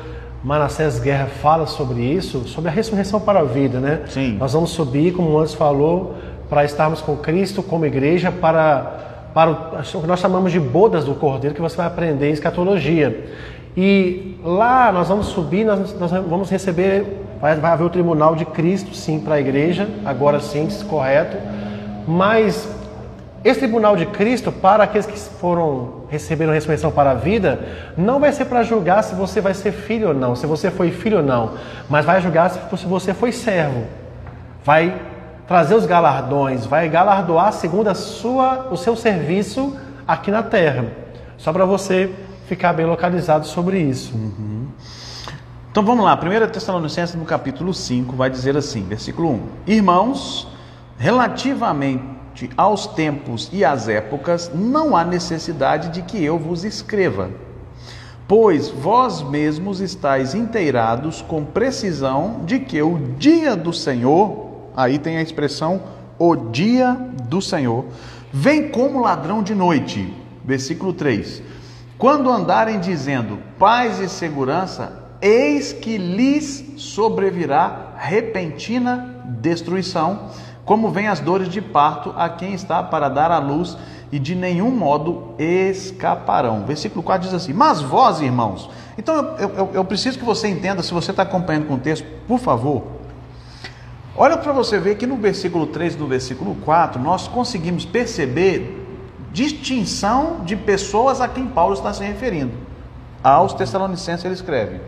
Manassés 0.47 0.97
Guerra 0.97 1.25
fala 1.25 1.67
sobre 1.67 1.99
isso, 1.99 2.47
sobre 2.47 2.69
a 2.69 2.71
ressurreição 2.71 3.19
para 3.19 3.41
a 3.41 3.43
vida, 3.43 3.81
né? 3.81 4.03
Sim. 4.07 4.37
Nós 4.37 4.53
vamos 4.53 4.69
subir, 4.69 5.11
como 5.11 5.29
o 5.31 5.37
antes 5.37 5.53
falou, 5.53 6.15
para 6.49 6.63
estarmos 6.63 7.01
com 7.01 7.17
Cristo 7.17 7.61
como 7.61 7.85
igreja, 7.85 8.31
para, 8.31 9.29
para 9.33 9.51
o 9.51 10.01
que 10.01 10.07
nós 10.07 10.21
chamamos 10.21 10.53
de 10.53 10.59
bodas 10.59 11.03
do 11.03 11.13
Cordeiro, 11.15 11.53
que 11.53 11.61
você 11.61 11.75
vai 11.75 11.85
aprender 11.85 12.29
em 12.29 12.31
escatologia. 12.31 13.25
E 13.75 14.39
lá 14.41 14.89
nós 14.89 15.09
vamos 15.09 15.25
subir, 15.27 15.65
nós, 15.65 15.93
nós 15.99 16.11
vamos 16.11 16.49
receber, 16.49 17.25
vai, 17.41 17.57
vai 17.57 17.71
haver 17.73 17.83
o 17.83 17.89
tribunal 17.89 18.33
de 18.33 18.45
Cristo, 18.45 18.95
sim, 18.95 19.19
para 19.19 19.35
a 19.35 19.41
igreja, 19.41 19.85
agora 20.05 20.39
sim, 20.39 20.65
correto. 20.87 21.35
Mas 22.07 22.73
esse 23.43 23.59
tribunal 23.59 23.95
de 23.95 24.05
Cristo, 24.05 24.51
para 24.51 24.83
aqueles 24.83 25.05
que 25.05 25.17
foram 25.17 26.03
receberam 26.09 26.51
a 26.51 26.55
ressurreição 26.55 26.91
para 26.91 27.11
a 27.11 27.13
vida, 27.13 27.59
não 27.97 28.19
vai 28.19 28.31
ser 28.31 28.45
para 28.45 28.63
julgar 28.63 29.03
se 29.03 29.13
você 29.13 29.41
vai 29.41 29.53
ser 29.53 29.71
filho 29.71 30.09
ou 30.09 30.13
não, 30.13 30.35
se 30.35 30.45
você 30.45 30.71
foi 30.71 30.91
filho 30.91 31.17
ou 31.17 31.23
não, 31.23 31.53
mas 31.89 32.05
vai 32.05 32.21
julgar 32.21 32.49
se 32.49 32.85
você 32.85 33.13
foi 33.13 33.31
servo. 33.31 33.85
Vai 34.63 34.99
trazer 35.47 35.75
os 35.75 35.85
galardões, 35.85 36.65
vai 36.65 36.89
galardoar 36.89 37.53
segundo 37.53 37.87
a 37.87 37.93
sua, 37.93 38.67
o 38.71 38.77
seu 38.77 38.95
serviço 38.95 39.75
aqui 40.07 40.31
na 40.31 40.43
terra. 40.43 40.85
Só 41.37 41.53
para 41.53 41.65
você 41.65 42.11
ficar 42.47 42.73
bem 42.73 42.85
localizado 42.85 43.45
sobre 43.45 43.79
isso. 43.79 44.15
Uhum. 44.15 44.67
Então 45.71 45.85
vamos 45.85 46.03
lá, 46.03 46.15
1 46.15 46.51
Tessalonicenses 46.51 47.15
no 47.15 47.25
capítulo 47.25 47.73
5 47.73 48.15
vai 48.15 48.29
dizer 48.29 48.57
assim, 48.57 48.83
versículo 48.83 49.29
1: 49.29 49.41
Irmãos, 49.67 50.47
relativamente 50.97 52.16
aos 52.55 52.87
tempos 52.87 53.49
e 53.51 53.65
às 53.65 53.87
épocas, 53.87 54.51
não 54.53 54.95
há 54.95 55.03
necessidade 55.03 55.89
de 55.89 56.01
que 56.01 56.23
eu 56.23 56.37
vos 56.37 56.63
escreva, 56.63 57.29
pois 58.27 58.69
vós 58.69 59.21
mesmos 59.23 59.79
estáis 59.79 60.35
inteirados 60.35 61.21
com 61.21 61.43
precisão 61.43 62.41
de 62.45 62.59
que 62.59 62.81
o 62.81 62.97
dia 63.17 63.55
do 63.55 63.73
Senhor, 63.73 64.69
aí 64.75 64.99
tem 64.99 65.17
a 65.17 65.21
expressão 65.21 65.81
o 66.19 66.35
dia 66.35 66.93
do 67.23 67.41
Senhor, 67.41 67.85
vem 68.31 68.69
como 68.69 69.01
ladrão 69.01 69.41
de 69.41 69.55
noite. 69.55 70.13
Versículo 70.43 70.93
3 70.93 71.41
quando 71.97 72.29
andarem 72.29 72.79
dizendo 72.79 73.39
paz 73.57 73.99
e 73.99 74.07
segurança, 74.07 75.03
eis 75.19 75.73
que 75.73 75.97
lhes 75.97 76.63
sobrevirá 76.77 77.95
repentina 77.97 79.23
destruição, 79.41 80.29
como 80.67 80.91
vem 80.91 81.07
as 81.07 81.21
dores 81.21 81.47
de 81.47 81.61
parto 81.61 82.13
a 82.17 82.27
quem 82.27 82.53
está 82.53 82.83
para 82.83 83.07
dar 83.07 83.31
à 83.31 83.39
luz, 83.39 83.77
e 84.11 84.19
de 84.19 84.35
nenhum 84.35 84.69
modo 84.69 85.33
escaparão. 85.39 86.65
Versículo 86.65 87.01
4 87.01 87.25
diz 87.25 87.33
assim: 87.33 87.53
Mas 87.53 87.81
vós, 87.81 88.19
irmãos, 88.19 88.69
então 88.97 89.35
eu, 89.39 89.49
eu, 89.49 89.69
eu 89.75 89.85
preciso 89.85 90.19
que 90.19 90.25
você 90.25 90.49
entenda, 90.49 90.83
se 90.83 90.93
você 90.93 91.11
está 91.11 91.23
acompanhando 91.23 91.67
com 91.67 91.75
o 91.75 91.79
texto, 91.79 92.05
por 92.27 92.37
favor, 92.37 92.83
olha 94.15 94.37
para 94.37 94.51
você 94.51 94.77
ver 94.77 94.95
que 94.95 95.07
no 95.07 95.15
versículo 95.15 95.67
3 95.67 95.95
e 95.95 95.97
no 95.97 96.07
versículo 96.07 96.53
4 96.65 97.01
nós 97.01 97.29
conseguimos 97.29 97.85
perceber 97.85 98.85
distinção 99.31 100.41
de 100.43 100.57
pessoas 100.57 101.21
a 101.21 101.29
quem 101.29 101.47
Paulo 101.47 101.75
está 101.75 101.93
se 101.93 102.03
referindo. 102.03 102.53
Aos 103.23 103.53
Tessalonicenses 103.53 104.25
ele 104.25 104.33
escreve. 104.33 104.81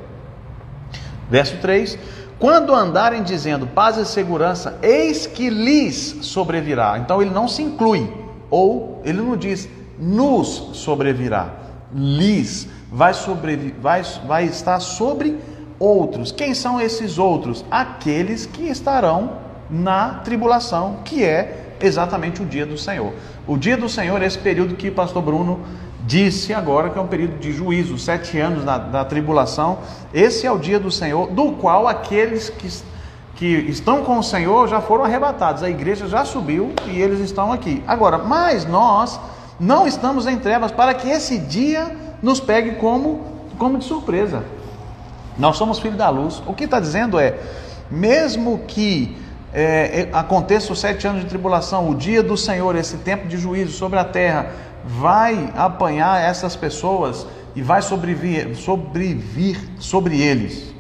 Verso 1.30 1.58
3: 1.62 1.98
Quando 2.40 2.74
andarem 2.74 3.22
dizendo 3.22 3.68
paz 3.68 3.98
e 3.98 4.06
segurança, 4.06 4.80
eis 4.82 5.28
que 5.28 5.50
lhes 5.50 6.20
sobrevirá. 6.22 6.98
Então 6.98 7.22
ele 7.22 7.32
não 7.32 7.50
se 7.50 7.62
inclui, 7.62 8.10
ou 8.50 9.02
ele 9.04 9.22
não 9.22 9.36
diz 9.36 9.68
nos 10.00 10.70
sobrevirá. 10.74 11.54
Lhes 11.94 12.68
vai, 12.90 13.14
sobre, 13.14 13.76
vai, 13.82 14.04
vai 14.26 14.46
estar 14.46 14.80
sobre 14.80 15.38
outros. 15.78 16.32
Quem 16.32 16.54
são 16.54 16.80
esses 16.80 17.18
outros? 17.18 17.66
Aqueles 17.70 18.46
que 18.46 18.70
estarão 18.70 19.34
na 19.70 20.16
tribulação, 20.24 21.00
que 21.04 21.24
é 21.24 21.76
exatamente 21.82 22.42
o 22.42 22.46
dia 22.46 22.66
do 22.66 22.78
Senhor. 22.78 23.14
O 23.46 23.58
dia 23.58 23.76
do 23.76 23.90
Senhor 23.90 24.22
é 24.22 24.26
esse 24.26 24.40
período 24.40 24.76
que 24.76 24.88
o 24.88 24.94
pastor 24.94 25.22
Bruno 25.22 25.60
disse 26.10 26.56
agora, 26.56 26.90
que 26.90 26.98
é 26.98 27.02
um 27.02 27.08
período 27.08 27.38
de 27.38 27.54
juízo, 27.54 27.96
sete 28.00 28.40
anos 28.40 28.64
da, 28.66 28.80
da 28.80 29.06
tribulação. 29.06 29.78
Esse 30.12 30.48
é 30.48 30.52
o 30.52 30.58
dia 30.58 30.80
do 30.80 30.90
Senhor, 30.90 31.28
do 31.28 31.52
qual 31.52 31.88
aqueles 31.88 32.50
que, 32.50 32.68
que 33.36 33.46
estão 33.70 34.04
com 34.04 34.18
o 34.18 34.24
Senhor 34.24 34.68
já 34.68 34.82
foram 34.82 35.06
arrebatados. 35.06 35.62
A 35.62 35.70
igreja 35.70 36.08
já 36.08 36.26
subiu 36.26 36.74
e 36.88 37.00
eles 37.00 37.20
estão 37.20 37.54
aqui. 37.54 37.84
Agora, 37.86 38.18
mas 38.18 38.66
nós 38.66 39.20
não 39.60 39.86
estamos 39.86 40.26
em 40.26 40.40
trevas 40.40 40.72
para 40.72 40.96
que 40.96 41.08
esse 41.08 41.38
dia 41.38 41.96
nos 42.24 42.40
pegue 42.40 42.72
como, 42.78 43.22
como 43.60 43.78
de 43.78 43.86
surpresa. 43.86 44.44
Nós 45.38 45.58
somos 45.58 45.78
filhos 45.78 45.98
da 45.98 46.10
luz. 46.10 46.42
O 46.48 46.56
que 46.56 46.64
está 46.64 46.80
dizendo 46.80 47.20
é, 47.20 47.38
mesmo 47.92 48.62
que 48.68 49.16
é, 49.54 50.10
aconteça 50.12 50.74
os 50.74 50.80
sete 50.80 51.08
anos 51.08 51.22
de 51.22 51.28
tribulação, 51.28 51.88
o 51.88 51.94
dia 51.94 52.24
do 52.24 52.36
Senhor, 52.36 52.76
esse 52.76 52.98
tempo 52.98 53.28
de 53.28 53.38
juízo 53.38 53.74
sobre 53.74 54.00
a 54.00 54.04
terra, 54.04 54.52
vai 54.98 55.54
apanhar 55.56 56.20
essas 56.20 56.56
pessoas 56.56 57.28
e 57.56 57.62
vai 57.62 57.82
sobrevir, 57.82 58.56
sobrevir 58.56 59.60
sobre 59.78 60.20
eles. 60.20 60.74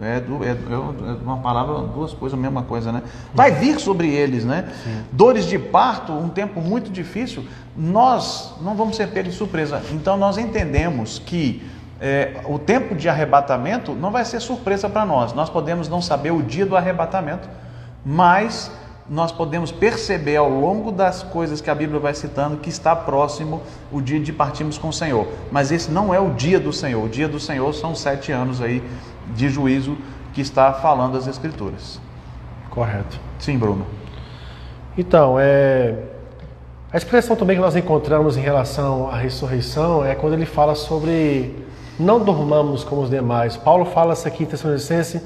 É, 0.00 0.16
é, 0.16 0.72
é, 0.72 0.76
uma 1.22 1.38
palavra, 1.38 1.86
duas 1.86 2.12
coisas, 2.12 2.36
a 2.36 2.42
mesma 2.42 2.64
coisa, 2.64 2.90
né? 2.90 3.02
Vai 3.32 3.52
vir 3.52 3.78
sobre 3.78 4.08
eles, 4.08 4.44
né? 4.44 4.68
Sim. 4.82 5.04
Dores 5.12 5.46
de 5.46 5.56
parto, 5.56 6.12
um 6.12 6.28
tempo 6.28 6.60
muito 6.60 6.90
difícil, 6.90 7.44
nós 7.76 8.54
não 8.60 8.74
vamos 8.74 8.96
ser 8.96 9.08
pegos 9.08 9.32
de 9.32 9.38
surpresa. 9.38 9.80
Então 9.92 10.16
nós 10.16 10.36
entendemos 10.36 11.20
que 11.20 11.62
é, 12.00 12.40
o 12.46 12.58
tempo 12.58 12.96
de 12.96 13.08
arrebatamento 13.08 13.92
não 13.92 14.10
vai 14.10 14.24
ser 14.24 14.40
surpresa 14.40 14.88
para 14.88 15.06
nós. 15.06 15.32
Nós 15.32 15.48
podemos 15.48 15.88
não 15.88 16.02
saber 16.02 16.32
o 16.32 16.42
dia 16.42 16.66
do 16.66 16.76
arrebatamento, 16.76 17.48
mas 18.04 18.70
nós 19.08 19.30
podemos 19.30 19.70
perceber 19.70 20.36
ao 20.36 20.48
longo 20.48 20.90
das 20.90 21.22
coisas 21.22 21.60
que 21.60 21.68
a 21.68 21.74
Bíblia 21.74 22.00
vai 22.00 22.14
citando 22.14 22.56
que 22.56 22.70
está 22.70 22.96
próximo 22.96 23.62
o 23.92 24.00
dia 24.00 24.18
de 24.18 24.32
partirmos 24.32 24.78
com 24.78 24.88
o 24.88 24.92
Senhor. 24.92 25.26
Mas 25.52 25.70
esse 25.70 25.90
não 25.90 26.14
é 26.14 26.18
o 26.18 26.30
dia 26.30 26.58
do 26.58 26.72
Senhor. 26.72 27.04
O 27.04 27.08
dia 27.08 27.28
do 27.28 27.38
Senhor 27.38 27.72
são 27.74 27.94
sete 27.94 28.32
anos 28.32 28.62
aí 28.62 28.82
de 29.34 29.48
juízo 29.48 29.96
que 30.32 30.40
está 30.40 30.72
falando 30.72 31.18
as 31.18 31.26
Escrituras. 31.26 32.00
Correto. 32.70 33.20
Sim, 33.38 33.58
Bruno. 33.58 33.86
Então, 34.96 35.36
é... 35.38 35.96
a 36.90 36.96
expressão 36.96 37.36
também 37.36 37.56
que 37.56 37.62
nós 37.62 37.76
encontramos 37.76 38.36
em 38.36 38.40
relação 38.40 39.08
à 39.10 39.16
ressurreição 39.16 40.04
é 40.04 40.14
quando 40.14 40.32
ele 40.32 40.46
fala 40.46 40.74
sobre 40.74 41.54
não 41.98 42.18
dormamos 42.18 42.82
como 42.84 43.02
os 43.02 43.10
demais. 43.10 43.56
Paulo 43.56 43.84
fala 43.84 44.14
isso 44.14 44.26
aqui 44.26 44.44
em 44.44 44.46
Tessalonicenses 44.46 45.22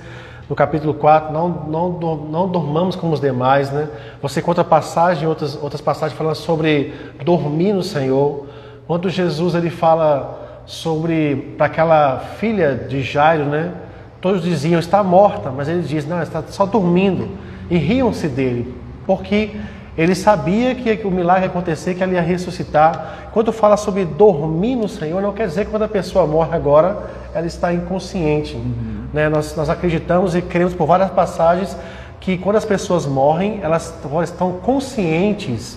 no 0.49 0.57
capítulo 0.57 0.95
4, 0.95 1.33
não, 1.33 1.49
não, 1.49 1.91
não 2.17 2.49
dormamos 2.49 2.97
como 2.97 3.13
os 3.13 3.21
demais, 3.21 3.71
né? 3.71 3.89
Você 4.23 4.41
conta 4.41 4.65
passagem, 4.65 5.29
outras, 5.29 5.55
outras 5.63 5.81
passagens 5.81 6.17
falando 6.17 6.37
sobre 6.37 6.95
dormir 7.23 7.75
no 7.75 7.83
Senhor. 7.83 8.47
Quando 8.87 9.11
Jesus 9.11 9.55
ele 9.55 9.69
fala 9.69 10.63
sobre 10.65 11.55
para 11.59 11.67
aquela 11.67 12.19
filha 12.39 12.75
de 12.75 13.03
Jairo, 13.03 13.45
né? 13.45 13.73
Todos 14.21 14.43
diziam 14.43 14.81
está 14.81 15.03
morta, 15.03 15.51
mas 15.51 15.69
ele 15.69 15.83
diz 15.83 16.07
não, 16.07 16.23
está 16.23 16.43
só 16.49 16.65
dormindo. 16.65 17.29
e 17.71 17.77
riam-se 17.77 18.29
dele, 18.29 18.75
porque 19.07 19.51
ele 19.99 20.15
sabia 20.15 20.77
que 20.77 21.05
o 21.05 21.11
milagre 21.11 21.43
ia 21.43 21.49
acontecer, 21.49 21.95
que 21.95 22.03
ele 22.05 22.15
ia 22.15 22.23
ressuscitar. 22.23 23.31
Quando 23.33 23.53
fala 23.53 23.77
sobre 23.77 24.05
dormir 24.05 24.77
no 24.77 24.89
Senhor, 24.89 25.21
não 25.21 25.33
quer 25.33 25.49
dizer 25.49 25.65
que 25.65 25.73
quando 25.73 25.83
a 25.83 25.89
pessoa 25.89 26.25
morre 26.25 26.55
agora, 26.55 27.11
ela 27.35 27.47
está 27.49 27.73
inconsciente. 27.73 28.55
Uhum. 28.55 29.09
Né? 29.13 29.29
Nós, 29.29 29.57
nós 29.57 29.69
acreditamos 29.69 30.37
e 30.37 30.41
cremos 30.41 30.73
por 30.73 30.87
várias 30.87 31.11
passagens 31.11 31.77
que 32.21 32.39
quando 32.39 32.55
as 32.55 32.65
pessoas 32.65 33.07
morrem, 33.07 33.59
elas 33.61 33.93
estão 34.23 34.53
conscientes 34.53 35.77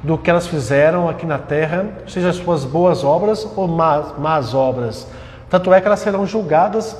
do 0.00 0.16
que 0.16 0.30
elas 0.30 0.46
fizeram 0.46 1.08
aqui 1.08 1.26
na 1.26 1.38
terra, 1.38 1.86
seja 2.06 2.30
as 2.30 2.36
suas 2.36 2.64
boas 2.64 3.02
obras 3.02 3.46
ou 3.56 3.66
más, 3.66 4.16
más 4.16 4.54
obras. 4.54 5.08
Tanto 5.48 5.74
é 5.74 5.80
que 5.80 5.88
elas 5.88 5.98
serão 5.98 6.24
julgadas 6.24 6.96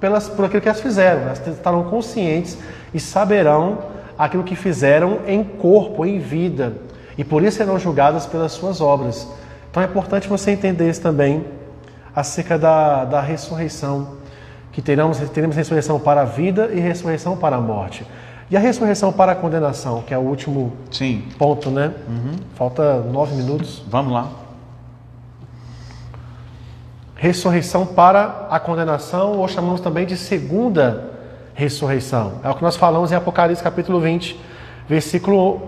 pelas, 0.00 0.28
por 0.28 0.46
aquilo 0.46 0.60
que 0.60 0.68
elas 0.68 0.80
fizeram. 0.80 1.22
Elas 1.22 1.46
estarão 1.46 1.84
conscientes 1.84 2.58
e 2.92 2.98
saberão 2.98 3.91
aquilo 4.22 4.44
que 4.44 4.54
fizeram 4.54 5.18
em 5.26 5.42
corpo, 5.42 6.06
em 6.06 6.20
vida. 6.20 6.74
E 7.18 7.24
por 7.24 7.42
isso 7.42 7.56
serão 7.56 7.76
julgadas 7.76 8.24
pelas 8.24 8.52
suas 8.52 8.80
obras. 8.80 9.28
Então 9.68 9.82
é 9.82 9.86
importante 9.86 10.28
você 10.28 10.52
entender 10.52 10.88
isso 10.88 11.02
também 11.02 11.44
acerca 12.14 12.56
da, 12.56 13.04
da 13.04 13.20
ressurreição. 13.20 14.18
Que 14.70 14.80
teremos, 14.80 15.18
teremos 15.30 15.56
ressurreição 15.56 15.98
para 15.98 16.20
a 16.20 16.24
vida 16.24 16.70
e 16.72 16.78
ressurreição 16.78 17.36
para 17.36 17.56
a 17.56 17.60
morte. 17.60 18.06
E 18.48 18.56
a 18.56 18.60
ressurreição 18.60 19.12
para 19.12 19.32
a 19.32 19.34
condenação, 19.34 20.02
que 20.02 20.14
é 20.14 20.18
o 20.18 20.20
último 20.20 20.72
Sim. 20.92 21.24
ponto, 21.36 21.68
né? 21.68 21.92
Uhum. 22.08 22.36
Falta 22.54 23.00
nove 23.00 23.34
minutos. 23.34 23.82
Vamos 23.88 24.12
lá. 24.12 24.30
Ressurreição 27.16 27.84
para 27.84 28.46
a 28.48 28.60
condenação, 28.60 29.32
ou 29.38 29.48
chamamos 29.48 29.80
também 29.80 30.06
de 30.06 30.16
segunda 30.16 31.11
ressurreição. 31.54 32.40
É 32.42 32.50
o 32.50 32.54
que 32.54 32.62
nós 32.62 32.76
falamos 32.76 33.12
em 33.12 33.14
Apocalipse 33.14 33.62
capítulo 33.62 34.00
20, 34.00 34.38
versículo 34.88 35.62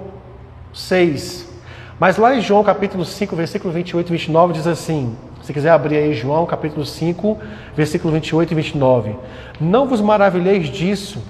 6. 0.73 1.53
Mas 1.99 2.17
lá 2.17 2.35
em 2.35 2.41
João 2.41 2.65
capítulo 2.65 3.05
5, 3.05 3.37
versículo 3.37 3.73
28 3.73 4.09
e 4.09 4.13
29 4.13 4.53
diz 4.53 4.67
assim: 4.67 5.17
se 5.45 5.53
quiser 5.53 5.71
abrir 5.71 5.99
aí 5.99 6.15
João 6.15 6.47
capítulo 6.47 6.87
5, 6.87 7.37
versículo 7.77 8.15
28 8.15 8.53
e 8.53 8.55
29. 8.55 9.17
Não 9.61 9.87
vos 9.87 10.01
maravilheis 10.01 10.69
disso, 10.71 11.23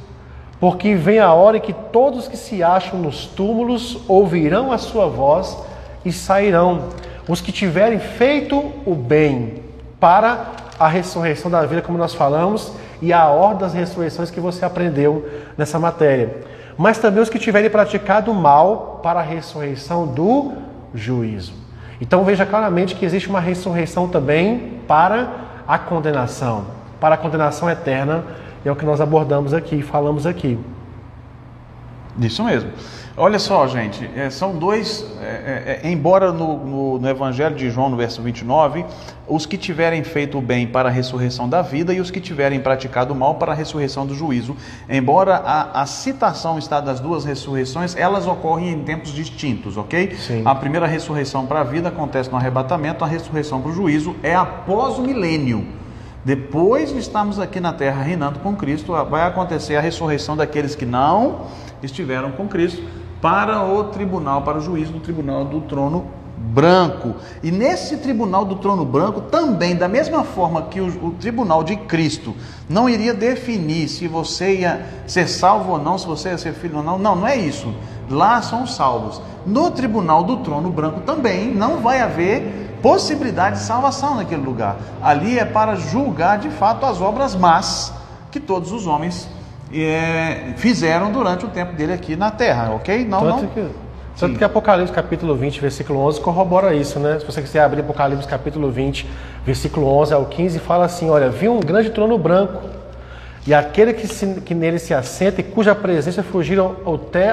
porque 0.60 0.94
vem 0.94 1.18
a 1.18 1.32
hora 1.32 1.56
em 1.56 1.60
que 1.60 1.72
todos 1.72 2.28
que 2.28 2.36
se 2.36 2.62
acham 2.62 2.96
nos 3.00 3.26
túmulos 3.26 3.98
ouvirão 4.06 4.70
a 4.70 4.78
sua 4.78 5.08
voz 5.08 5.58
e 6.04 6.12
sairão. 6.12 6.90
Os 7.28 7.40
que 7.40 7.50
tiverem 7.50 7.98
feito 7.98 8.72
o 8.86 8.94
bem 8.94 9.64
para 9.98 10.52
a 10.78 10.86
ressurreição 10.86 11.50
da 11.50 11.66
vida, 11.66 11.82
como 11.82 11.98
nós 11.98 12.14
falamos, 12.14 12.72
e 13.04 13.12
a 13.12 13.26
ordem 13.26 13.58
das 13.58 13.74
ressurreições 13.74 14.30
que 14.30 14.40
você 14.40 14.64
aprendeu 14.64 15.28
nessa 15.58 15.78
matéria. 15.78 16.36
Mas 16.76 16.96
também 16.96 17.22
os 17.22 17.28
que 17.28 17.38
tiverem 17.38 17.68
praticado 17.68 18.32
mal 18.32 19.00
para 19.02 19.20
a 19.20 19.22
ressurreição 19.22 20.06
do 20.06 20.52
juízo. 20.94 21.52
Então 22.00 22.24
veja 22.24 22.46
claramente 22.46 22.94
que 22.94 23.04
existe 23.04 23.28
uma 23.28 23.40
ressurreição 23.40 24.08
também 24.08 24.80
para 24.88 25.28
a 25.68 25.78
condenação, 25.78 26.64
para 26.98 27.14
a 27.14 27.18
condenação 27.18 27.68
eterna, 27.68 28.24
é 28.64 28.72
o 28.72 28.76
que 28.76 28.86
nós 28.86 29.02
abordamos 29.02 29.52
aqui, 29.52 29.82
falamos 29.82 30.26
aqui. 30.26 30.58
Isso 32.20 32.44
mesmo. 32.44 32.70
Olha 33.16 33.38
só, 33.38 33.64
gente, 33.68 34.10
é, 34.16 34.28
são 34.28 34.56
dois, 34.56 35.06
é, 35.22 35.80
é, 35.84 35.88
é 35.88 35.92
embora 35.92 36.32
no, 36.32 36.58
no, 36.58 36.98
no, 36.98 37.08
Evangelho 37.08 37.54
de 37.54 37.70
João, 37.70 37.88
no 37.88 37.96
verso 37.96 38.20
29, 38.20 38.84
os 39.28 39.46
que 39.46 39.56
tiverem 39.56 40.02
feito 40.02 40.36
o 40.36 40.40
bem 40.40 40.66
para 40.66 40.88
a 40.88 40.92
ressurreição 40.92 41.48
da 41.48 41.62
vida 41.62 41.94
e 41.94 42.00
os 42.00 42.10
que 42.10 42.20
tiverem 42.20 42.58
praticado 42.58 43.12
o 43.12 43.16
mal 43.16 43.36
para 43.36 43.52
a 43.52 43.54
ressurreição 43.54 44.04
do 44.04 44.16
juízo, 44.16 44.56
embora 44.90 45.36
a, 45.36 45.82
a 45.82 45.86
citação 45.86 46.58
está 46.58 46.80
das 46.80 46.98
duas 46.98 47.24
ressurreições, 47.24 47.94
elas 47.94 48.26
ocorrem 48.26 48.72
em 48.72 48.82
tempos 48.82 49.12
distintos, 49.12 49.76
ok? 49.76 50.16
Sim. 50.16 50.42
A 50.44 50.54
primeira 50.56 50.86
ressurreição 50.88 51.46
para 51.46 51.60
a 51.60 51.64
vida 51.64 51.90
acontece 51.90 52.28
no 52.30 52.36
arrebatamento, 52.36 53.04
a 53.04 53.06
ressurreição 53.06 53.60
para 53.60 53.70
o 53.70 53.74
juízo 53.74 54.16
é 54.24 54.34
após 54.34 54.98
o 54.98 55.02
milênio. 55.02 55.64
Depois 56.24 56.90
de 56.90 56.98
estarmos 56.98 57.38
aqui 57.38 57.60
na 57.60 57.72
terra 57.72 58.02
reinando 58.02 58.40
com 58.40 58.56
Cristo, 58.56 58.92
vai 59.08 59.22
acontecer 59.22 59.76
a 59.76 59.80
ressurreição 59.80 60.36
daqueles 60.36 60.74
que 60.74 60.86
não 60.86 61.42
estiveram 61.84 62.32
com 62.32 62.48
Cristo 62.48 62.82
para 63.20 63.62
o 63.62 63.84
tribunal, 63.84 64.42
para 64.42 64.58
o 64.58 64.60
juízo 64.60 64.92
do 64.92 65.00
tribunal 65.00 65.44
do 65.44 65.62
trono 65.62 66.06
branco. 66.36 67.14
E 67.42 67.50
nesse 67.50 67.96
tribunal 67.96 68.44
do 68.44 68.56
trono 68.56 68.84
branco, 68.84 69.22
também, 69.22 69.74
da 69.74 69.88
mesma 69.88 70.24
forma 70.24 70.62
que 70.62 70.80
o, 70.80 71.06
o, 71.06 71.10
tribunal 71.12 71.64
de 71.64 71.76
Cristo 71.76 72.34
não 72.68 72.88
iria 72.88 73.14
definir 73.14 73.88
se 73.88 74.06
você 74.06 74.56
ia 74.56 74.86
ser 75.06 75.28
salvo 75.28 75.72
ou 75.72 75.78
não, 75.78 75.96
se 75.96 76.06
você 76.06 76.30
ia 76.30 76.38
ser 76.38 76.52
filho 76.52 76.78
ou 76.78 76.82
não, 76.82 76.98
não, 76.98 77.16
não 77.16 77.26
é 77.26 77.36
isso. 77.36 77.74
Lá 78.10 78.42
são 78.42 78.64
os 78.64 78.74
salvos. 78.74 79.20
No 79.46 79.70
tribunal 79.70 80.22
do 80.22 80.38
trono 80.38 80.70
branco 80.70 81.00
também 81.00 81.52
não 81.54 81.78
vai 81.78 82.00
haver 82.00 82.78
possibilidade 82.82 83.56
de 83.56 83.62
salvação 83.62 84.16
naquele 84.16 84.42
lugar. 84.42 84.76
Ali 85.02 85.38
é 85.38 85.44
para 85.44 85.74
julgar 85.76 86.38
de 86.38 86.50
fato 86.50 86.84
as 86.84 87.00
obras 87.00 87.34
más 87.34 87.92
que 88.30 88.38
todos 88.38 88.72
os 88.72 88.86
homens 88.86 89.28
é, 89.82 90.52
fizeram 90.56 91.10
durante 91.10 91.44
o 91.44 91.48
tempo 91.48 91.72
dele 91.72 91.92
aqui 91.92 92.14
na 92.14 92.30
terra, 92.30 92.70
ok? 92.74 93.04
Não, 93.04 93.20
tanto, 93.20 93.42
não... 93.42 93.48
Que, 93.48 93.66
tanto 94.18 94.38
que 94.38 94.44
Apocalipse 94.44 94.92
capítulo 94.92 95.34
20, 95.34 95.60
versículo 95.60 95.98
11 96.00 96.20
corrobora 96.20 96.74
isso, 96.74 97.00
né? 97.00 97.18
Se 97.18 97.26
você 97.26 97.42
quiser 97.42 97.60
abrir 97.60 97.80
Apocalipse 97.80 98.28
capítulo 98.28 98.70
20, 98.70 99.08
versículo 99.44 99.86
11 99.86 100.14
ao 100.14 100.26
15, 100.26 100.58
fala 100.60 100.84
assim: 100.84 101.10
Olha, 101.10 101.28
vi 101.30 101.48
um 101.48 101.58
grande 101.58 101.90
trono 101.90 102.16
branco, 102.16 102.62
e 103.46 103.52
aquele 103.52 103.92
que, 103.92 104.06
se, 104.06 104.40
que 104.42 104.54
nele 104.54 104.78
se 104.78 104.94
assenta 104.94 105.40
e 105.40 105.44
cuja 105.44 105.74
presença 105.74 106.22
fugiram 106.22 106.76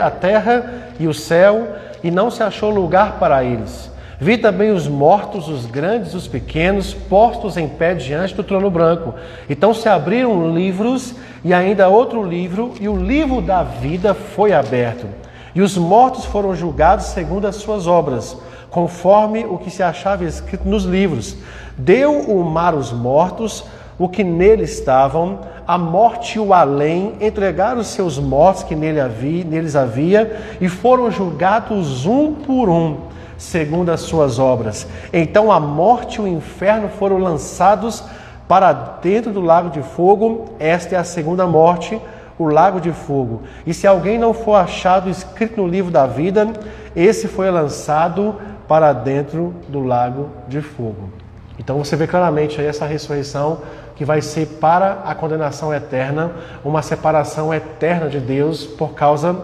a 0.02 0.10
terra 0.10 0.90
e 1.00 1.08
o 1.08 1.14
céu, 1.14 1.68
e 2.04 2.10
não 2.10 2.32
se 2.32 2.42
achou 2.42 2.72
lugar 2.72 3.20
para 3.20 3.44
eles. 3.44 3.91
Vi 4.24 4.38
também 4.38 4.70
os 4.70 4.88
mortos, 4.88 5.48
os 5.48 5.66
grandes, 5.66 6.14
os 6.14 6.28
pequenos, 6.28 6.94
postos 6.94 7.58
em 7.58 7.68
pé 7.68 7.96
diante 7.96 8.36
do 8.36 8.44
trono 8.44 8.70
branco. 8.70 9.16
Então 9.50 9.74
se 9.74 9.90
abriram 9.90 10.54
livros 10.54 11.16
e 11.44 11.52
ainda 11.52 11.90
outro 11.90 12.22
livro, 12.22 12.72
e 12.80 12.88
o 12.88 12.96
livro 12.96 13.42
da 13.42 13.64
vida 13.64 14.14
foi 14.14 14.54
aberto. 14.54 15.08
E 15.56 15.62
os 15.62 15.76
mortos 15.76 16.24
foram 16.24 16.56
julgados 16.56 17.08
segundo 17.08 17.48
as 17.48 17.56
suas 17.56 17.88
obras, 17.88 18.38
conforme 18.70 19.44
o 19.44 19.58
que 19.58 19.72
se 19.72 19.82
achava 19.82 20.24
escrito 20.24 20.70
nos 20.70 20.84
livros. 20.84 21.36
Deu 21.76 22.20
o 22.20 22.44
mar 22.44 22.76
os 22.76 22.94
mortos, 22.94 23.64
o 23.98 24.08
que 24.08 24.24
nele 24.24 24.66
estavam, 24.66 25.40
a 25.66 25.80
morte 25.80 26.36
e 26.36 26.40
o 26.40 26.54
além, 26.54 27.16
entregaram 27.20 27.82
os 27.82 27.88
seus 27.88 28.20
mortos 28.20 28.62
que 28.62 28.76
nele 28.76 29.00
havia, 29.00 29.44
neles 29.44 29.76
havia, 29.76 30.40
e 30.62 30.70
foram 30.70 31.10
julgados 31.10 32.06
um 32.06 32.36
por 32.36 32.70
um 32.70 33.10
segundo 33.42 33.90
as 33.90 34.02
suas 34.02 34.38
obras. 34.38 34.88
Então 35.12 35.52
a 35.52 35.60
morte 35.60 36.18
e 36.18 36.22
o 36.22 36.28
inferno 36.28 36.90
foram 36.90 37.18
lançados 37.18 38.04
para 38.48 38.72
dentro 38.72 39.34
do 39.34 39.42
lago 39.42 39.72
de 39.72 39.82
fogo. 39.82 40.46
Esta 40.60 40.96
é 40.96 41.00
a 41.00 41.04
segunda 41.04 41.48
morte, 41.48 42.00
o 42.38 42.46
lago 42.46 42.80
de 42.80 42.92
fogo. 42.92 43.42
E 43.66 43.74
se 43.74 43.88
alguém 43.88 44.20
não 44.20 44.32
for 44.32 44.54
achado 44.54 45.10
escrito 45.10 45.60
no 45.60 45.68
livro 45.68 45.90
da 45.90 46.06
vida, 46.06 46.54
esse 46.96 47.28
foi 47.28 47.50
lançado 47.50 48.36
para 48.68 48.94
dentro 48.94 49.56
do 49.68 49.80
lago 49.80 50.30
de 50.48 50.62
fogo. 50.62 51.10
Então 51.58 51.80
você 51.80 51.96
vê 51.96 52.06
claramente 52.06 52.62
aí 52.62 52.68
essa 52.68 52.86
ressurreição 52.86 53.62
que 53.96 54.06
vai 54.06 54.22
ser 54.22 54.46
para 54.62 55.00
a 55.04 55.16
condenação 55.16 55.74
eterna, 55.74 56.32
uma 56.64 56.84
separação 56.84 57.52
eterna 57.52 58.08
de 58.08 58.20
Deus 58.20 58.66
por 58.66 58.94
causa 58.94 59.36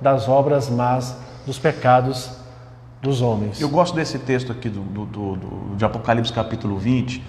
das 0.00 0.28
obras 0.28 0.70
más, 0.70 1.16
dos 1.44 1.58
pecados 1.58 2.39
dos 3.00 3.22
homens. 3.22 3.60
Eu 3.60 3.68
gosto 3.68 3.94
desse 3.94 4.18
texto 4.18 4.52
aqui 4.52 4.68
do, 4.68 4.80
do, 4.80 5.06
do, 5.06 5.76
de 5.76 5.84
Apocalipse 5.84 6.32
capítulo 6.32 6.78
20, 6.78 7.22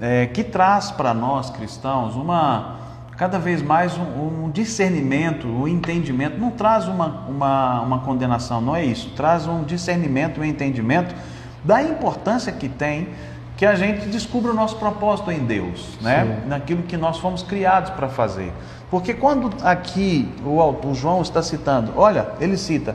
é, 0.00 0.26
que 0.26 0.44
traz 0.44 0.90
para 0.90 1.14
nós 1.14 1.50
cristãos 1.50 2.14
uma 2.14 2.76
cada 3.16 3.36
vez 3.36 3.60
mais 3.60 3.98
um, 3.98 4.44
um, 4.44 4.50
discernimento, 4.50 5.48
um 5.48 5.66
entendimento. 5.66 6.38
Não 6.38 6.52
traz 6.52 6.86
uma, 6.86 7.24
uma, 7.28 7.80
uma 7.80 7.98
condenação, 8.00 8.60
não 8.60 8.76
é 8.76 8.84
isso. 8.84 9.10
Traz 9.16 9.44
um 9.46 9.64
discernimento, 9.64 10.40
um 10.40 10.44
entendimento 10.44 11.16
da 11.64 11.82
importância 11.82 12.52
que 12.52 12.68
tem 12.68 13.08
que 13.56 13.66
a 13.66 13.74
gente 13.74 14.06
descubra 14.06 14.52
o 14.52 14.54
nosso 14.54 14.76
propósito 14.76 15.32
em 15.32 15.40
Deus, 15.40 15.98
né? 16.00 16.44
naquilo 16.46 16.84
que 16.84 16.96
nós 16.96 17.18
fomos 17.18 17.42
criados 17.42 17.90
para 17.90 18.08
fazer. 18.08 18.52
Porque 18.88 19.12
quando 19.12 19.50
aqui 19.64 20.32
o, 20.44 20.60
o 20.60 20.94
João 20.94 21.20
está 21.22 21.42
citando, 21.42 21.92
olha, 21.96 22.28
ele 22.40 22.56
cita, 22.56 22.94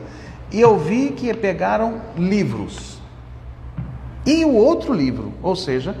e 0.54 0.60
eu 0.60 0.78
vi 0.78 1.10
que 1.10 1.34
pegaram 1.34 2.00
livros. 2.16 3.00
E 4.24 4.44
o 4.44 4.54
outro 4.54 4.94
livro, 4.94 5.32
ou 5.42 5.56
seja, 5.56 5.96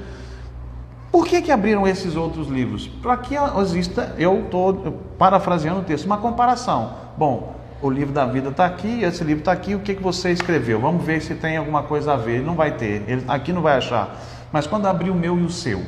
por 1.10 1.26
que, 1.26 1.42
que 1.42 1.50
abriram 1.50 1.88
esses 1.88 2.14
outros 2.14 2.46
livros? 2.46 2.86
Para 2.86 3.16
que 3.16 3.34
exista, 3.60 4.14
eu 4.16 4.44
estou 4.44 5.00
parafraseando 5.18 5.80
o 5.80 5.82
texto, 5.82 6.06
uma 6.06 6.18
comparação. 6.18 6.92
Bom, 7.18 7.56
o 7.82 7.90
livro 7.90 8.14
da 8.14 8.24
vida 8.26 8.50
está 8.50 8.64
aqui, 8.64 9.02
esse 9.02 9.24
livro 9.24 9.40
está 9.40 9.50
aqui, 9.50 9.74
o 9.74 9.80
que, 9.80 9.92
que 9.92 10.02
você 10.02 10.30
escreveu? 10.30 10.80
Vamos 10.80 11.04
ver 11.04 11.20
se 11.20 11.34
tem 11.34 11.56
alguma 11.56 11.82
coisa 11.82 12.12
a 12.12 12.16
ver. 12.16 12.40
Não 12.40 12.54
vai 12.54 12.76
ter, 12.76 13.02
ele, 13.08 13.24
aqui 13.26 13.52
não 13.52 13.60
vai 13.60 13.76
achar. 13.76 14.16
Mas 14.52 14.68
quando 14.68 14.86
abrir 14.86 15.10
o 15.10 15.16
meu 15.16 15.36
e 15.36 15.42
o 15.42 15.50
seu, 15.50 15.82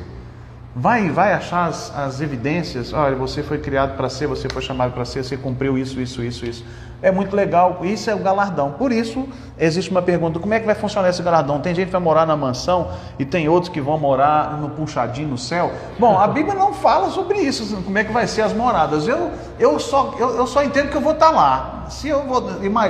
vai, 0.75 1.09
vai 1.09 1.31
achar 1.31 1.67
as, 1.67 1.97
as 1.97 2.19
evidências. 2.19 2.91
Olha, 2.91 3.15
você 3.15 3.41
foi 3.41 3.59
criado 3.59 3.95
para 3.95 4.09
ser, 4.09 4.27
você 4.27 4.49
foi 4.49 4.61
chamado 4.61 4.91
para 4.91 5.05
ser, 5.05 5.23
você 5.23 5.37
cumpriu 5.37 5.77
isso, 5.77 6.01
isso, 6.01 6.21
isso, 6.21 6.45
isso. 6.45 6.65
É 7.01 7.11
muito 7.11 7.35
legal, 7.35 7.79
isso 7.83 8.09
é 8.09 8.15
o 8.15 8.19
galardão. 8.19 8.71
Por 8.71 8.91
isso, 8.91 9.27
existe 9.59 9.91
uma 9.91 10.01
pergunta: 10.01 10.39
como 10.39 10.53
é 10.53 10.59
que 10.59 10.65
vai 10.65 10.75
funcionar 10.75 11.09
esse 11.09 11.21
galardão? 11.21 11.59
Tem 11.59 11.73
gente 11.73 11.87
que 11.87 11.91
vai 11.91 12.01
morar 12.01 12.25
na 12.25 12.35
mansão 12.35 12.89
e 13.17 13.25
tem 13.25 13.49
outros 13.49 13.71
que 13.71 13.81
vão 13.81 13.97
morar 13.97 14.57
no 14.57 14.69
puxadinho 14.69 15.29
no 15.29 15.37
céu. 15.37 15.71
Bom, 15.97 16.17
a 16.17 16.27
Bíblia 16.27 16.55
não 16.55 16.73
fala 16.73 17.09
sobre 17.09 17.39
isso, 17.39 17.63
assim, 17.63 17.81
como 17.81 17.97
é 17.97 18.03
que 18.03 18.11
vai 18.11 18.27
ser 18.27 18.41
as 18.41 18.53
moradas. 18.53 19.07
Eu, 19.07 19.31
eu, 19.59 19.79
só, 19.79 20.15
eu, 20.19 20.35
eu 20.37 20.47
só 20.47 20.63
entendo 20.63 20.89
que 20.89 20.97
eu 20.97 21.01
vou 21.01 21.13
estar 21.13 21.31
lá. 21.31 21.85
Se 21.89 22.09
eu, 22.09 22.23
vou, 22.23 22.43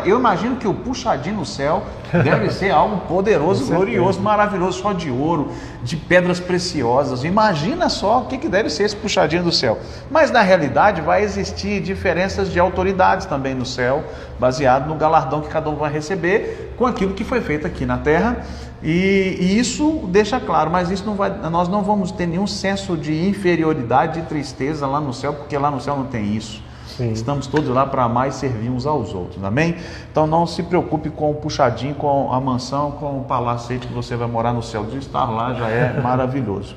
eu 0.06 0.18
imagino 0.18 0.56
que 0.56 0.68
o 0.68 0.74
puxadinho 0.74 1.38
no 1.38 1.46
céu 1.46 1.84
deve 2.12 2.50
ser 2.50 2.72
algo 2.72 3.02
poderoso, 3.08 3.66
glorioso, 3.66 4.20
maravilhoso, 4.20 4.82
só 4.82 4.92
de 4.92 5.12
ouro, 5.12 5.52
de 5.84 5.96
pedras 5.96 6.40
preciosas. 6.40 7.24
Imagina 7.24 7.90
só 7.90 8.22
o 8.22 8.26
que, 8.26 8.40
que 8.40 8.48
deve 8.48 8.70
ser 8.70 8.84
esse 8.84 8.96
puxadinho 8.96 9.44
do 9.44 9.52
céu. 9.52 9.78
Mas 10.10 10.32
na 10.32 10.42
realidade 10.42 11.02
vai 11.02 11.24
existir 11.24 11.80
diferenças 11.80 12.52
de 12.52 12.60
autoridades 12.60 13.28
também 13.28 13.54
no 13.54 13.66
céu, 13.66 14.04
baseado 14.40 14.88
no 14.88 14.96
galardão 14.96 15.42
que 15.42 15.50
cada 15.50 15.70
um 15.70 15.76
vai 15.76 15.92
receber 15.92 16.57
com 16.76 16.86
aquilo 16.86 17.14
que 17.14 17.24
foi 17.24 17.42
feito 17.42 17.66
aqui 17.66 17.86
na 17.86 17.98
terra. 17.98 18.46
E, 18.82 19.38
e, 19.40 19.60
isso 19.60 20.08
deixa 20.10 20.40
claro, 20.40 20.70
mas 20.70 20.92
isso 20.92 21.06
não 21.06 21.16
vai, 21.16 21.30
nós 21.50 21.68
não 21.68 21.82
vamos 21.82 22.12
ter 22.12 22.28
nenhum 22.28 22.46
senso 22.46 22.96
de 22.96 23.28
inferioridade, 23.28 24.22
de 24.22 24.28
tristeza 24.28 24.86
lá 24.86 25.00
no 25.00 25.14
céu, 25.14 25.34
porque 25.34 25.58
lá 25.58 25.72
no 25.72 25.82
céu 25.82 25.98
não 25.98 26.06
tem 26.06 26.36
isso. 26.36 26.62
Sim. 26.98 27.12
Estamos 27.12 27.48
todos 27.48 27.70
lá 27.70 27.86
para 27.86 28.04
amar 28.04 28.28
e 28.28 28.32
servir 28.32 28.70
uns 28.70 28.86
aos 28.86 29.14
outros, 29.14 29.44
amém? 29.44 29.76
Então 30.12 30.26
não 30.26 30.48
se 30.48 30.64
preocupe 30.64 31.10
com 31.10 31.30
o 31.32 31.36
puxadinho, 31.36 31.96
com 31.96 32.32
a 32.34 32.40
mansão, 32.40 32.92
com 32.92 33.20
o 33.20 33.24
palácio 33.24 33.78
que 33.80 33.92
você 33.94 34.16
vai 34.16 34.28
morar 34.28 34.54
no 34.54 34.64
céu. 34.64 34.84
De 34.84 34.98
estar 34.98 35.26
lá 35.26 35.54
já 35.54 35.70
é 35.70 35.94
maravilhoso. 36.02 36.76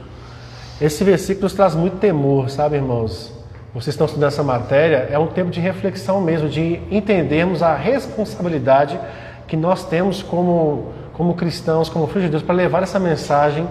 Esse 0.81 1.05
versículo 1.05 1.45
nos 1.45 1.53
traz 1.53 1.75
muito 1.75 1.97
temor, 1.99 2.51
sabe, 2.51 2.77
irmãos? 2.77 3.33
Vocês 3.73 3.95
estão 3.95 4.07
estudando 4.07 4.29
essa 4.29 4.43
matéria, 4.43 5.09
é 5.11 5.19
um 5.19 5.29
tempo 5.29 5.51
de 5.51 5.61
reflexão 5.61 6.21
mesmo, 6.21 6.49
de 6.49 6.81
entendermos 6.91 7.63
a 7.63 7.77
responsabilidade 7.77 8.99
que 9.51 9.57
nós 9.57 9.85
temos 9.85 10.23
como, 10.23 10.93
como 11.13 11.35
cristãos, 11.35 11.89
como 11.89 12.07
filhos 12.07 12.27
de 12.27 12.29
Deus, 12.31 12.43
para 12.43 12.55
levar 12.55 12.85
essa 12.85 13.01
mensagem 13.01 13.69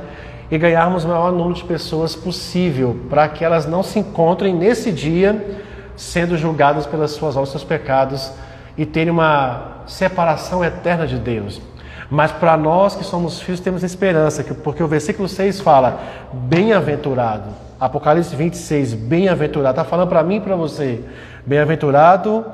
e 0.52 0.58
ganharmos 0.58 1.06
o 1.06 1.08
maior 1.08 1.32
número 1.32 1.54
de 1.54 1.64
pessoas 1.64 2.18
possível, 2.18 3.00
para 3.10 3.30
que 3.30 3.46
elas 3.46 3.66
não 3.66 3.82
se 3.82 3.98
encontrem 3.98 4.54
nesse 4.54 4.92
dia 4.92 5.58
sendo 5.96 6.38
julgadas 6.38 6.86
pelas 6.86 7.12
suas 7.12 7.38
obras, 7.38 7.52
seus 7.52 7.64
pecados 7.64 8.30
e 8.78 8.86
terem 8.86 9.10
uma 9.10 9.84
separação 9.88 10.66
eterna 10.66 11.08
de 11.08 11.18
Deus. 11.18 11.62
Mas 12.12 12.30
para 12.30 12.58
nós 12.58 12.98
que 12.98 13.06
somos 13.06 13.40
filhos 13.40 13.62
temos 13.62 13.82
esperança, 13.82 14.44
porque 14.62 14.84
o 14.84 14.88
versículo 14.88 15.30
6 15.30 15.62
fala: 15.62 15.98
bem-aventurado. 16.34 17.52
Apocalipse 17.80 18.36
26, 18.36 18.96
bem-aventurado. 18.96 19.80
Está 19.80 19.90
falando 19.90 20.10
para 20.10 20.24
mim 20.24 20.38
e 20.38 20.42
para 20.42 20.58
você. 20.58 21.02
Bem-aventurado 21.46 22.46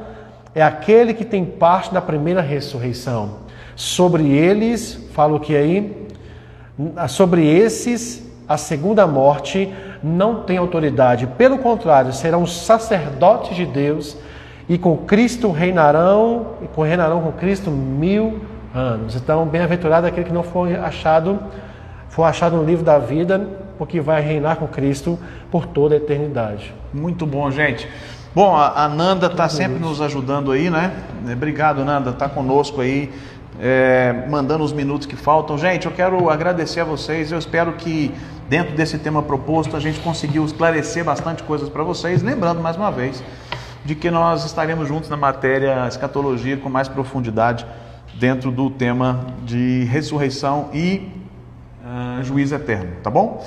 é 0.56 0.64
aquele 0.64 1.14
que 1.14 1.26
tem 1.26 1.44
parte 1.44 1.94
da 1.94 2.02
primeira 2.02 2.42
ressurreição. 2.42 3.40
Sobre 3.76 4.32
eles, 4.32 4.98
fala 5.12 5.36
o 5.36 5.40
que 5.40 5.54
aí? 5.54 6.08
Sobre 7.10 7.46
esses, 7.46 8.26
a 8.48 8.58
segunda 8.58 9.06
morte 9.06 9.72
não 10.02 10.44
têm 10.44 10.58
autoridade. 10.58 11.28
Pelo 11.28 11.58
contrário, 11.58 12.14
serão 12.14 12.48
sacerdotes 12.48 13.56
de 13.56 13.66
Deus 13.66 14.18
e 14.70 14.78
com 14.78 14.98
Cristo 14.98 15.52
reinarão, 15.52 16.54
e 16.62 16.68
com 16.68 16.82
reinarão 16.84 17.22
com 17.22 17.34
Cristo 17.34 17.70
mil 17.70 18.40
anos. 18.74 19.16
Então, 19.16 19.46
bem-aventurado 19.46 20.08
aquele 20.08 20.26
que 20.26 20.34
não 20.34 20.44
foi 20.44 20.76
achado, 20.76 21.40
foi 22.08 22.26
achado 22.26 22.56
no 22.56 22.64
livro 22.64 22.84
da 22.84 22.98
vida, 22.98 23.46
porque 23.78 24.00
vai 24.00 24.22
reinar 24.22 24.56
com 24.56 24.68
Cristo 24.68 25.20
por 25.52 25.66
toda 25.66 25.96
a 25.96 25.98
eternidade. 25.98 26.74
Muito 26.94 27.26
bom, 27.26 27.52
gente. 27.52 27.88
Bom, 28.36 28.54
a 28.54 28.90
Nanda 28.90 29.28
está 29.28 29.48
sempre 29.48 29.80
nos 29.80 30.02
ajudando 30.02 30.52
aí, 30.52 30.70
né? 30.70 30.92
Obrigado, 31.32 31.86
Nanda, 31.86 32.10
está 32.10 32.28
conosco 32.28 32.82
aí 32.82 33.10
é, 33.58 34.26
mandando 34.30 34.62
os 34.62 34.74
minutos 34.74 35.08
que 35.08 35.16
faltam. 35.16 35.58
Gente, 35.58 35.86
eu 35.86 35.92
quero 35.94 36.30
agradecer 36.30 36.82
a 36.82 36.84
vocês. 36.84 37.32
Eu 37.32 37.40
espero 37.40 37.72
que 37.78 38.14
dentro 38.50 38.76
desse 38.76 38.98
tema 38.98 39.24
proposto 39.24 39.78
a 39.78 39.80
gente 39.80 40.02
conseguiu 40.02 40.44
esclarecer 40.44 41.06
bastante 41.06 41.44
coisas 41.44 41.70
para 41.70 41.82
vocês. 41.82 42.22
Lembrando 42.22 42.62
mais 42.62 42.76
uma 42.76 42.92
vez 42.92 43.24
de 43.86 43.96
que 43.96 44.12
nós 44.12 44.44
estaremos 44.44 44.86
juntos 44.86 45.10
na 45.10 45.16
matéria 45.16 45.88
escatologia 45.88 46.58
com 46.58 46.68
mais 46.68 46.90
profundidade 46.90 47.66
dentro 48.16 48.52
do 48.52 48.70
tema 48.70 49.28
de 49.46 49.86
ressurreição 49.86 50.72
e 50.74 51.10
uh, 51.86 52.22
juízo 52.22 52.54
eterno, 52.54 52.98
tá 53.02 53.10
bom? 53.10 53.42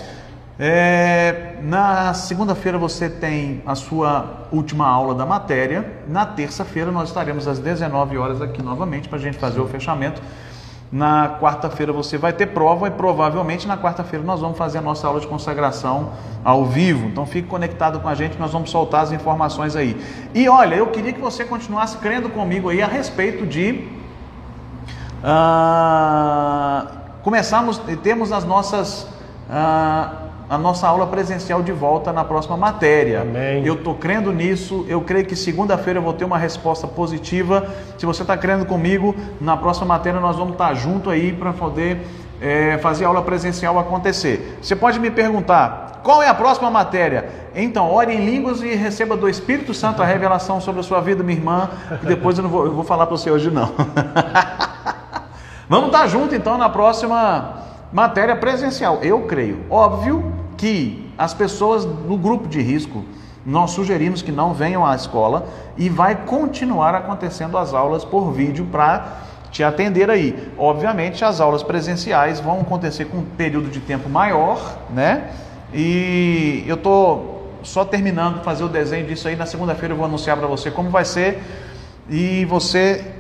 É, 0.61 1.55
na 1.63 2.13
segunda-feira 2.15 2.77
você 2.77 3.09
tem 3.09 3.63
a 3.65 3.77
sua 3.77 4.49
última 4.51 4.89
aula 4.89 5.15
da 5.15 5.25
matéria. 5.25 6.03
Na 6.09 6.27
terça-feira 6.27 6.91
nós 6.91 7.11
estaremos 7.11 7.47
às 7.47 7.61
19 7.61 8.19
horas 8.19 8.43
aqui 8.43 8.61
novamente 8.61 9.09
para 9.09 9.19
a 9.19 9.21
gente 9.21 9.39
fazer 9.39 9.61
o 9.61 9.69
fechamento. 9.69 10.21
Na 10.91 11.39
quarta-feira 11.41 11.93
você 11.93 12.19
vai 12.19 12.33
ter 12.33 12.47
prova 12.47 12.89
e 12.89 12.91
provavelmente 12.91 13.69
na 13.69 13.77
quarta-feira 13.77 14.25
nós 14.25 14.41
vamos 14.41 14.59
fazer 14.59 14.79
a 14.79 14.81
nossa 14.81 15.07
aula 15.07 15.21
de 15.21 15.29
consagração 15.29 16.11
ao 16.43 16.65
vivo. 16.65 17.07
Então 17.07 17.25
fique 17.25 17.47
conectado 17.47 18.01
com 18.01 18.09
a 18.09 18.15
gente, 18.17 18.37
nós 18.37 18.51
vamos 18.51 18.71
soltar 18.71 19.03
as 19.03 19.13
informações 19.13 19.77
aí. 19.77 20.03
E 20.35 20.49
olha, 20.49 20.75
eu 20.75 20.89
queria 20.89 21.13
que 21.13 21.21
você 21.21 21.45
continuasse 21.45 21.99
crendo 21.99 22.31
comigo 22.31 22.69
aí 22.69 22.83
a 22.83 22.89
respeito 22.89 23.47
de 23.47 23.87
uh, 25.23 26.89
começarmos 27.23 27.81
e 27.87 27.95
temos 27.95 28.33
as 28.33 28.45
nossas 28.45 29.03
uh, 29.51 30.28
a 30.49 30.57
nossa 30.57 30.89
aula 30.89 31.07
presencial 31.07 31.63
de 31.63 31.73
volta 31.73 32.13
na 32.13 32.25
próxima 32.25 32.57
matéria. 32.57 33.21
Amém. 33.21 33.65
Eu 33.67 33.75
estou 33.75 33.95
crendo 33.95 34.33
nisso, 34.33 34.87
eu 34.89 35.01
creio 35.03 35.27
que 35.27 35.37
segunda-feira 35.37 35.99
eu 35.99 36.03
vou 36.03 36.15
ter 36.15 36.25
uma 36.25 36.39
resposta 36.39 36.87
positiva. 36.87 37.69
Se 37.99 38.07
você 38.07 38.23
está 38.23 38.37
crendo 38.37 38.65
comigo, 38.65 39.15
na 39.41 39.57
próxima 39.57 39.87
matéria 39.87 40.21
nós 40.21 40.37
vamos 40.37 40.53
estar 40.53 40.69
tá 40.69 40.75
junto 40.75 41.11
aí 41.11 41.33
para 41.33 41.53
poder 41.53 42.07
é, 42.41 42.79
fazer 42.79 43.05
a 43.05 43.09
aula 43.09 43.23
presencial 43.23 43.79
acontecer. 43.79 44.59
Você 44.63 44.75
pode 44.75 44.99
me 44.99 45.11
perguntar, 45.11 46.01
qual 46.03 46.23
é 46.23 46.29
a 46.29 46.35
próxima 46.35 46.71
matéria? 46.71 47.29
Então, 47.55 47.91
ore 47.91 48.15
em 48.15 48.25
línguas 48.25 48.63
e 48.63 48.75
receba 48.75 49.17
do 49.17 49.29
Espírito 49.29 49.75
Santo 49.75 50.03
a 50.03 50.07
revelação 50.07 50.61
sobre 50.61 50.81
a 50.81 50.85
sua 50.85 51.01
vida, 51.01 51.23
minha 51.23 51.39
irmã, 51.39 51.69
que 52.01 52.07
depois 52.07 52.39
eu 52.39 52.45
não 52.45 52.51
vou, 52.51 52.65
eu 52.65 52.73
vou 52.73 52.85
falar 52.85 53.07
para 53.07 53.17
você 53.17 53.31
hoje 53.31 53.51
não. 53.51 53.73
Vamos 55.69 55.89
estar 55.89 56.01
tá 56.01 56.07
junto 56.07 56.35
então 56.35 56.57
na 56.57 56.71
próxima 56.71 57.68
matéria 57.93 58.37
presencial. 58.37 58.99
Eu 59.03 59.23
creio. 59.23 59.65
Óbvio 59.71 60.33
que 60.57 61.13
as 61.17 61.35
pessoas 61.35 61.85
no 61.85 62.17
grupo 62.17 62.49
de 62.49 62.61
risco, 62.61 63.05
nós 63.45 63.71
sugerimos 63.71 64.23
que 64.23 64.31
não 64.31 64.53
venham 64.53 64.85
à 64.85 64.95
escola 64.95 65.47
e 65.77 65.89
vai 65.89 66.15
continuar 66.15 66.95
acontecendo 66.95 67.57
as 67.57 67.73
aulas 67.73 68.05
por 68.05 68.31
vídeo 68.33 68.67
para 68.71 69.19
te 69.51 69.65
atender 69.65 70.11
aí. 70.11 70.53
Obviamente, 70.59 71.25
as 71.25 71.41
aulas 71.41 71.63
presenciais 71.63 72.41
vão 72.41 72.61
acontecer 72.61 73.07
com 73.07 73.19
um 73.19 73.25
período 73.25 73.71
de 73.71 73.81
tempo 73.81 74.09
maior, 74.09 74.79
né? 74.91 75.31
E 75.73 76.65
eu 76.67 76.77
tô 76.77 77.39
só 77.63 77.85
terminando 77.85 78.39
de 78.39 78.45
fazer 78.45 78.65
o 78.65 78.69
desenho 78.69 79.07
disso 79.07 79.29
aí. 79.29 79.37
Na 79.37 79.47
segunda-feira 79.47 79.93
eu 79.93 79.97
vou 79.97 80.07
anunciar 80.07 80.37
para 80.37 80.47
você 80.47 80.71
como 80.71 80.91
vai 80.91 81.05
ser. 81.05 81.43
E 82.09 82.45
você 82.47 83.13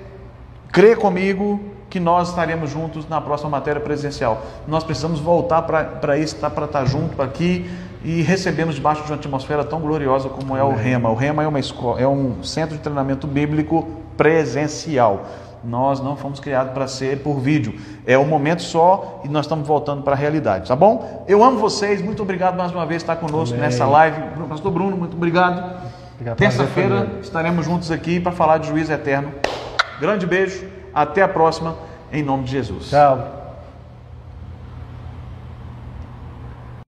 crê 0.71 0.95
comigo 0.95 1.61
que 1.91 1.99
nós 1.99 2.28
estaremos 2.28 2.70
juntos 2.70 3.09
na 3.09 3.20
próxima 3.20 3.51
matéria 3.51 3.80
presencial. 3.80 4.43
Nós 4.66 4.84
precisamos 4.84 5.20
voltar 5.20 5.62
para 5.62 6.18
isso, 6.18 6.36
para 6.36 6.64
estar 6.64 6.84
junto 6.84 7.20
aqui 7.22 7.68
e 8.05 8.22
recebemos 8.22 8.74
debaixo 8.74 9.03
de 9.05 9.11
uma 9.11 9.16
atmosfera 9.16 9.64
tão 9.64 9.80
gloriosa 9.80 10.28
como 10.28 10.57
é 10.57 10.62
o 10.62 10.72
Rema. 10.72 11.11
O 11.11 11.14
Rema 11.14 11.43
é, 11.43 11.49
uma 11.49 11.59
escola, 11.59 12.01
é 12.01 12.07
um 12.07 12.43
centro 12.43 12.76
de 12.76 12.82
treinamento 12.82 13.26
bíblico 13.26 13.89
presencial. 14.16 15.24
Nós 15.64 16.01
não 16.01 16.16
fomos 16.16 16.39
criados 16.39 16.72
para 16.72 16.86
ser 16.86 17.20
por 17.22 17.41
vídeo. 17.41 17.74
É 18.07 18.16
um 18.16 18.26
momento 18.26 18.62
só 18.62 19.20
e 19.24 19.28
nós 19.28 19.47
estamos 19.47 19.66
voltando 19.66 20.03
para 20.03 20.12
a 20.12 20.16
realidade, 20.16 20.68
tá 20.68 20.76
bom? 20.76 21.24
Eu 21.26 21.43
amo 21.43 21.59
vocês, 21.59 22.01
muito 22.01 22.22
obrigado 22.22 22.57
mais 22.57 22.70
uma 22.70 22.86
vez 22.86 23.03
por 23.03 23.12
estar 23.12 23.16
conosco 23.16 23.55
Amém. 23.55 23.66
nessa 23.66 23.86
live. 23.86 24.20
Pastor 24.49 24.70
Bruno, 24.70 24.97
muito 24.97 25.16
obrigado. 25.16 25.82
obrigado 26.14 26.36
Terça-feira 26.36 27.09
estaremos 27.20 27.64
juntos 27.64 27.91
aqui 27.91 28.20
para 28.20 28.30
falar 28.30 28.59
de 28.59 28.68
juízo 28.68 28.93
eterno. 28.93 29.32
Grande 30.01 30.26
beijo. 30.26 30.78
Até 30.99 31.22
a 31.22 31.28
próxima, 31.28 31.76
em 32.12 32.24
nome 32.24 32.42
de 32.42 32.51
Jesus. 32.51 32.90
Tchau. 32.90 33.47